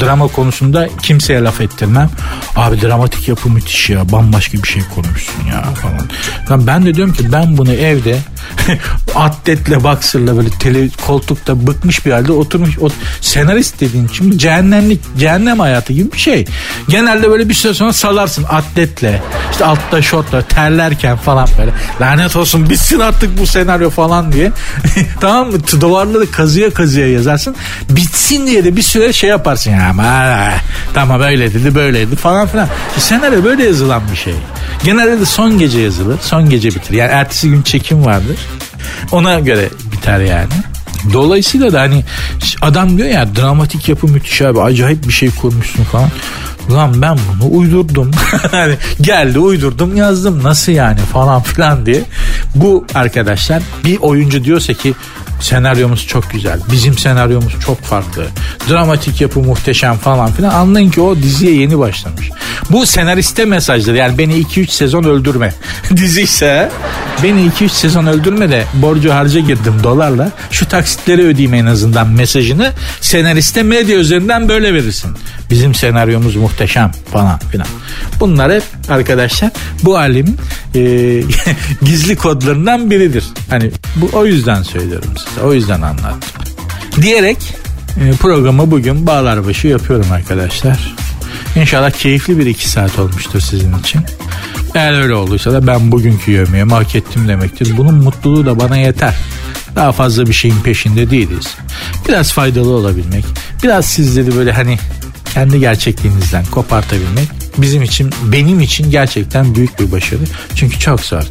drama 0.00 0.28
konusunda 0.28 0.88
kimseye 1.02 1.40
laf 1.40 1.60
ettirmem. 1.60 2.10
Abi 2.56 2.80
dramatik 2.80 3.28
yapı 3.28 3.48
müthiş 3.48 3.90
ya. 3.90 4.12
Bambaşka 4.12 4.58
bir 4.62 4.68
şey 4.68 4.82
konuşsun 4.94 5.46
ya 5.52 5.62
falan. 5.62 6.06
Lan 6.50 6.66
ben 6.66 6.86
de 6.86 6.94
diyorum 6.94 7.14
ki 7.14 7.32
ben 7.32 7.58
bunu 7.58 7.72
evde 7.72 8.18
atletle 9.14 9.84
baksırla 9.84 10.36
böyle 10.36 10.50
tele, 10.50 10.88
koltukta 11.06 11.66
bıkmış 11.66 12.06
bir 12.06 12.12
halde 12.12 12.32
oturmuş. 12.32 12.78
O, 12.78 12.88
senarist 13.20 13.80
dediğin 13.80 14.08
için 14.08 14.38
cehennemlik 14.38 15.00
cehennem 15.18 15.60
hayatı 15.60 15.92
gibi 15.92 16.12
bir 16.12 16.18
şey. 16.18 16.46
Genelde 16.88 17.30
böyle 17.30 17.48
bir 17.48 17.54
süre 17.54 17.74
sonra 17.74 17.92
salarsın 17.92 18.44
atletle. 18.48 19.22
İşte 19.52 19.64
altta 19.64 20.02
şortla 20.02 20.42
terlerken 20.42 21.16
falan 21.16 21.48
böyle 21.58 21.70
lanet 22.00 22.36
olsun 22.36 22.70
bitsin 22.70 23.00
artık 23.00 23.40
bu 23.40 23.46
senaryo 23.46 23.90
falan 23.90 24.32
diye. 24.32 24.52
Tamam 25.20 25.50
mı? 25.50 25.58
Duvarları 25.80 26.30
kazıya 26.30 26.70
kazıya 26.70 27.12
yazarsın. 27.12 27.56
Bitsin 27.90 28.46
diye 28.46 28.64
de 28.64 28.76
bir 28.76 28.82
süre 28.82 29.12
şey 29.12 29.30
yaparsın 29.30 29.70
ya 29.70 29.88
ama 29.90 30.26
tamam 30.94 31.20
öyle 31.20 31.54
dedi 31.54 31.74
böyleydi 31.74 32.16
falan 32.16 32.46
filan. 32.46 32.68
Senaryo 32.98 33.44
böyle 33.44 33.64
yazılan 33.64 34.02
bir 34.12 34.16
şey. 34.16 34.34
Genelde 34.84 35.20
de 35.20 35.24
son 35.24 35.58
gece 35.58 35.80
yazılır 35.80 36.18
son 36.22 36.50
gece 36.50 36.68
bitir 36.68 36.94
yani 36.94 37.10
ertesi 37.12 37.50
gün 37.50 37.62
çekim 37.62 38.06
vardır 38.36 38.66
ona 39.12 39.40
göre 39.40 39.68
biter 39.92 40.20
yani. 40.20 40.48
Dolayısıyla 41.12 41.72
da 41.72 41.80
hani 41.80 42.04
adam 42.62 42.98
diyor 42.98 43.08
ya 43.08 43.36
dramatik 43.36 43.88
yapı 43.88 44.08
müthiş 44.08 44.42
abi 44.42 44.60
acayip 44.60 45.08
bir 45.08 45.12
şey 45.12 45.30
kurmuşsun 45.30 45.84
falan. 45.84 46.10
Lan 46.70 47.02
ben 47.02 47.18
bunu 47.40 47.58
uydurdum. 47.58 48.10
hani 48.50 48.74
geldi 49.00 49.38
uydurdum 49.38 49.96
yazdım 49.96 50.42
nasıl 50.42 50.72
yani 50.72 50.98
falan 50.98 51.42
filan 51.42 51.86
diye. 51.86 52.02
Bu 52.54 52.86
arkadaşlar 52.94 53.62
bir 53.84 53.98
oyuncu 53.98 54.44
diyorsa 54.44 54.72
ki 54.72 54.94
senaryomuz 55.40 56.06
çok 56.06 56.30
güzel. 56.30 56.60
Bizim 56.72 56.98
senaryomuz 56.98 57.60
çok 57.60 57.82
farklı. 57.82 58.26
Dramatik 58.70 59.20
yapı 59.20 59.40
muhteşem 59.40 59.96
falan 59.96 60.32
filan. 60.32 60.54
Anlayın 60.54 60.90
ki 60.90 61.00
o 61.00 61.16
diziye 61.16 61.54
yeni 61.54 61.78
başlamış. 61.78 62.30
Bu 62.70 62.86
senariste 62.86 63.44
mesajdır. 63.44 63.94
Yani 63.94 64.18
beni 64.18 64.42
2-3 64.42 64.70
sezon 64.70 65.04
öldürme. 65.04 65.54
Dizi 65.96 66.22
ise 66.22 66.70
beni 67.22 67.50
2-3 67.60 67.68
sezon 67.68 68.06
öldürme 68.06 68.50
de 68.50 68.64
borcu 68.74 69.12
harca 69.12 69.40
girdim 69.40 69.74
dolarla. 69.82 70.30
Şu 70.50 70.68
taksitleri 70.68 71.22
ödeyeyim 71.22 71.54
en 71.54 71.66
azından 71.66 72.08
mesajını 72.08 72.72
senariste 73.00 73.62
medya 73.62 73.98
üzerinden 73.98 74.48
böyle 74.48 74.74
verirsin. 74.74 75.10
Bizim 75.50 75.74
senaryomuz 75.74 76.36
muhteşem 76.36 76.92
falan 77.12 77.38
filan. 77.38 77.68
Bunlar 78.20 78.52
hep 78.52 78.62
arkadaşlar 78.88 79.50
bu 79.82 79.98
alemin 79.98 80.36
e, 80.74 80.80
gizli 81.82 82.16
kodlarından 82.16 82.90
biridir. 82.90 83.24
Hani 83.50 83.70
bu 83.96 84.10
o 84.12 84.26
yüzden 84.26 84.62
söylüyorum 84.62 85.10
size. 85.16 85.25
O 85.44 85.52
yüzden 85.52 85.82
anlattım. 85.82 86.42
Diyerek 87.02 87.38
e, 88.00 88.10
programı 88.12 88.70
bugün 88.70 89.06
bağlar 89.06 89.46
başı 89.46 89.68
yapıyorum 89.68 90.12
arkadaşlar. 90.12 90.94
İnşallah 91.56 91.90
keyifli 91.90 92.38
bir 92.38 92.46
iki 92.46 92.68
saat 92.68 92.98
olmuştur 92.98 93.40
sizin 93.40 93.78
için. 93.78 94.00
Eğer 94.74 95.02
öyle 95.02 95.14
olduysa 95.14 95.52
da 95.52 95.66
ben 95.66 95.92
bugünkü 95.92 96.30
yemeğimi 96.32 96.72
hak 96.72 96.94
ettim 96.94 97.28
demektir. 97.28 97.76
Bunun 97.76 97.94
mutluluğu 97.94 98.46
da 98.46 98.60
bana 98.60 98.76
yeter. 98.76 99.14
Daha 99.76 99.92
fazla 99.92 100.26
bir 100.26 100.32
şeyin 100.32 100.60
peşinde 100.60 101.10
değiliz. 101.10 101.56
Biraz 102.08 102.32
faydalı 102.32 102.70
olabilmek, 102.70 103.24
biraz 103.62 103.86
sizleri 103.86 104.36
böyle 104.36 104.52
hani 104.52 104.78
kendi 105.34 105.60
gerçekliğinizden 105.60 106.44
kopartabilmek 106.44 107.28
bizim 107.58 107.82
için, 107.82 108.10
benim 108.22 108.60
için 108.60 108.90
gerçekten 108.90 109.54
büyük 109.54 109.80
bir 109.80 109.92
başarı. 109.92 110.22
Çünkü 110.54 110.78
çok 110.78 111.00
zor. 111.00 111.22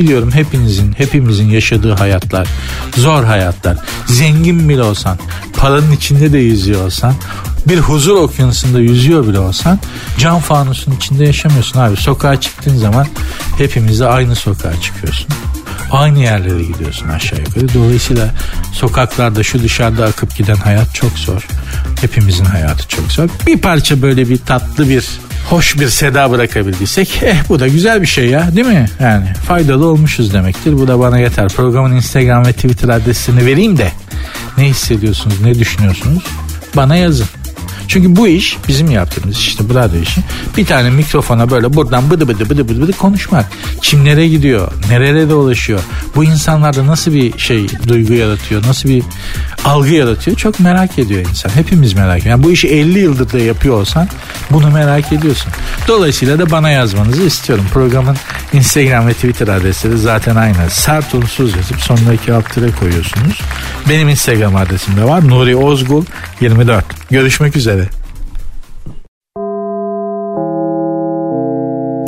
Biliyorum 0.00 0.30
hepinizin, 0.32 0.92
hepimizin 0.92 1.48
yaşadığı 1.48 1.92
hayatlar, 1.92 2.48
zor 2.96 3.24
hayatlar. 3.24 3.78
Zengin 4.06 4.68
bile 4.68 4.82
olsan, 4.82 5.18
paranın 5.56 5.92
içinde 5.92 6.32
de 6.32 6.38
yüzüyor 6.38 6.84
olsan, 6.84 7.14
bir 7.68 7.78
huzur 7.78 8.16
okyanusunda 8.16 8.80
yüzüyor 8.80 9.26
bile 9.28 9.38
olsan 9.38 9.78
cam 10.18 10.40
fanusun 10.40 10.92
içinde 10.92 11.24
yaşamıyorsun 11.24 11.80
abi. 11.80 11.96
Sokağa 11.96 12.40
çıktığın 12.40 12.76
zaman 12.76 13.06
hepimiz 13.58 14.00
de 14.00 14.06
aynı 14.06 14.36
sokağa 14.36 14.80
çıkıyorsun. 14.80 15.26
Aynı 15.90 16.18
yerlere 16.18 16.62
gidiyorsun 16.62 17.08
aşağı 17.08 17.38
yukarı. 17.38 17.74
Dolayısıyla 17.74 18.34
sokaklarda 18.72 19.42
şu 19.42 19.62
dışarıda 19.62 20.04
akıp 20.04 20.36
giden 20.36 20.56
hayat 20.56 20.94
çok 20.94 21.12
zor. 21.12 21.46
Hepimizin 22.00 22.44
hayatı 22.44 22.88
çok 22.88 23.12
zor. 23.12 23.28
Bir 23.46 23.58
parça 23.58 24.02
böyle 24.02 24.28
bir 24.28 24.38
tatlı 24.38 24.88
bir 24.88 25.08
hoş 25.48 25.78
bir 25.78 25.88
seda 25.88 26.30
bırakabildiysek 26.30 27.22
eh 27.22 27.36
bu 27.48 27.60
da 27.60 27.68
güzel 27.68 28.02
bir 28.02 28.06
şey 28.06 28.26
ya 28.26 28.56
değil 28.56 28.66
mi? 28.66 28.86
Yani 29.00 29.26
faydalı 29.48 29.86
olmuşuz 29.86 30.34
demektir. 30.34 30.72
Bu 30.78 30.88
da 30.88 31.00
bana 31.00 31.18
yeter. 31.18 31.48
Programın 31.48 31.96
Instagram 31.96 32.46
ve 32.46 32.52
Twitter 32.52 32.88
adresini 32.88 33.46
vereyim 33.46 33.78
de 33.78 33.92
ne 34.58 34.64
hissediyorsunuz, 34.64 35.40
ne 35.40 35.58
düşünüyorsunuz? 35.58 36.22
Bana 36.76 36.96
yazın. 36.96 37.26
Çünkü 37.90 38.16
bu 38.16 38.28
iş 38.28 38.56
bizim 38.68 38.90
yaptığımız 38.90 39.36
işte 39.36 39.68
bu 39.68 39.74
radyo 39.74 40.00
işi. 40.00 40.20
Bir 40.56 40.66
tane 40.66 40.90
mikrofona 40.90 41.50
böyle 41.50 41.74
buradan 41.74 42.10
bıdı 42.10 42.28
bıdı 42.28 42.50
bıdı 42.50 42.68
bıdı 42.68 42.82
bıdı 42.82 42.92
konuşmak. 42.92 43.52
Kimlere 43.82 44.28
gidiyor? 44.28 44.72
Nerelere 44.90 45.34
ulaşıyor? 45.34 45.80
Bu 46.16 46.24
insanlarda 46.24 46.86
nasıl 46.86 47.14
bir 47.14 47.38
şey 47.38 47.66
duygu 47.88 48.12
yaratıyor? 48.12 48.62
Nasıl 48.66 48.88
bir 48.88 49.02
algı 49.64 49.94
yaratıyor? 49.94 50.36
Çok 50.36 50.60
merak 50.60 50.98
ediyor 50.98 51.20
insan. 51.20 51.50
Hepimiz 51.50 51.94
merak 51.94 52.18
ediyor. 52.18 52.30
Yani 52.30 52.42
bu 52.42 52.52
işi 52.52 52.68
50 52.68 52.98
yıldır 52.98 53.32
da 53.32 53.38
yapıyor 53.38 53.80
olsan 53.80 54.08
bunu 54.50 54.70
merak 54.70 55.12
ediyorsun. 55.12 55.52
Dolayısıyla 55.88 56.38
da 56.38 56.50
bana 56.50 56.70
yazmanızı 56.70 57.22
istiyorum. 57.22 57.64
Programın 57.72 58.16
Instagram 58.52 59.06
ve 59.06 59.12
Twitter 59.12 59.48
adresleri 59.48 59.98
zaten 59.98 60.36
aynı. 60.36 60.70
Sert 60.70 61.14
unsuz 61.14 61.56
yazıp 61.56 61.80
sonuna 61.80 62.14
iki 62.14 62.32
alt 62.32 62.54
koyuyorsunuz. 62.80 63.40
Benim 63.88 64.08
Instagram 64.08 64.56
adresim 64.56 64.96
de 64.96 65.04
var. 65.04 65.28
Nuri 65.28 65.56
Ozgul 65.56 66.04
24. 66.40 66.84
Görüşmek 67.10 67.56
üzere. 67.56 67.79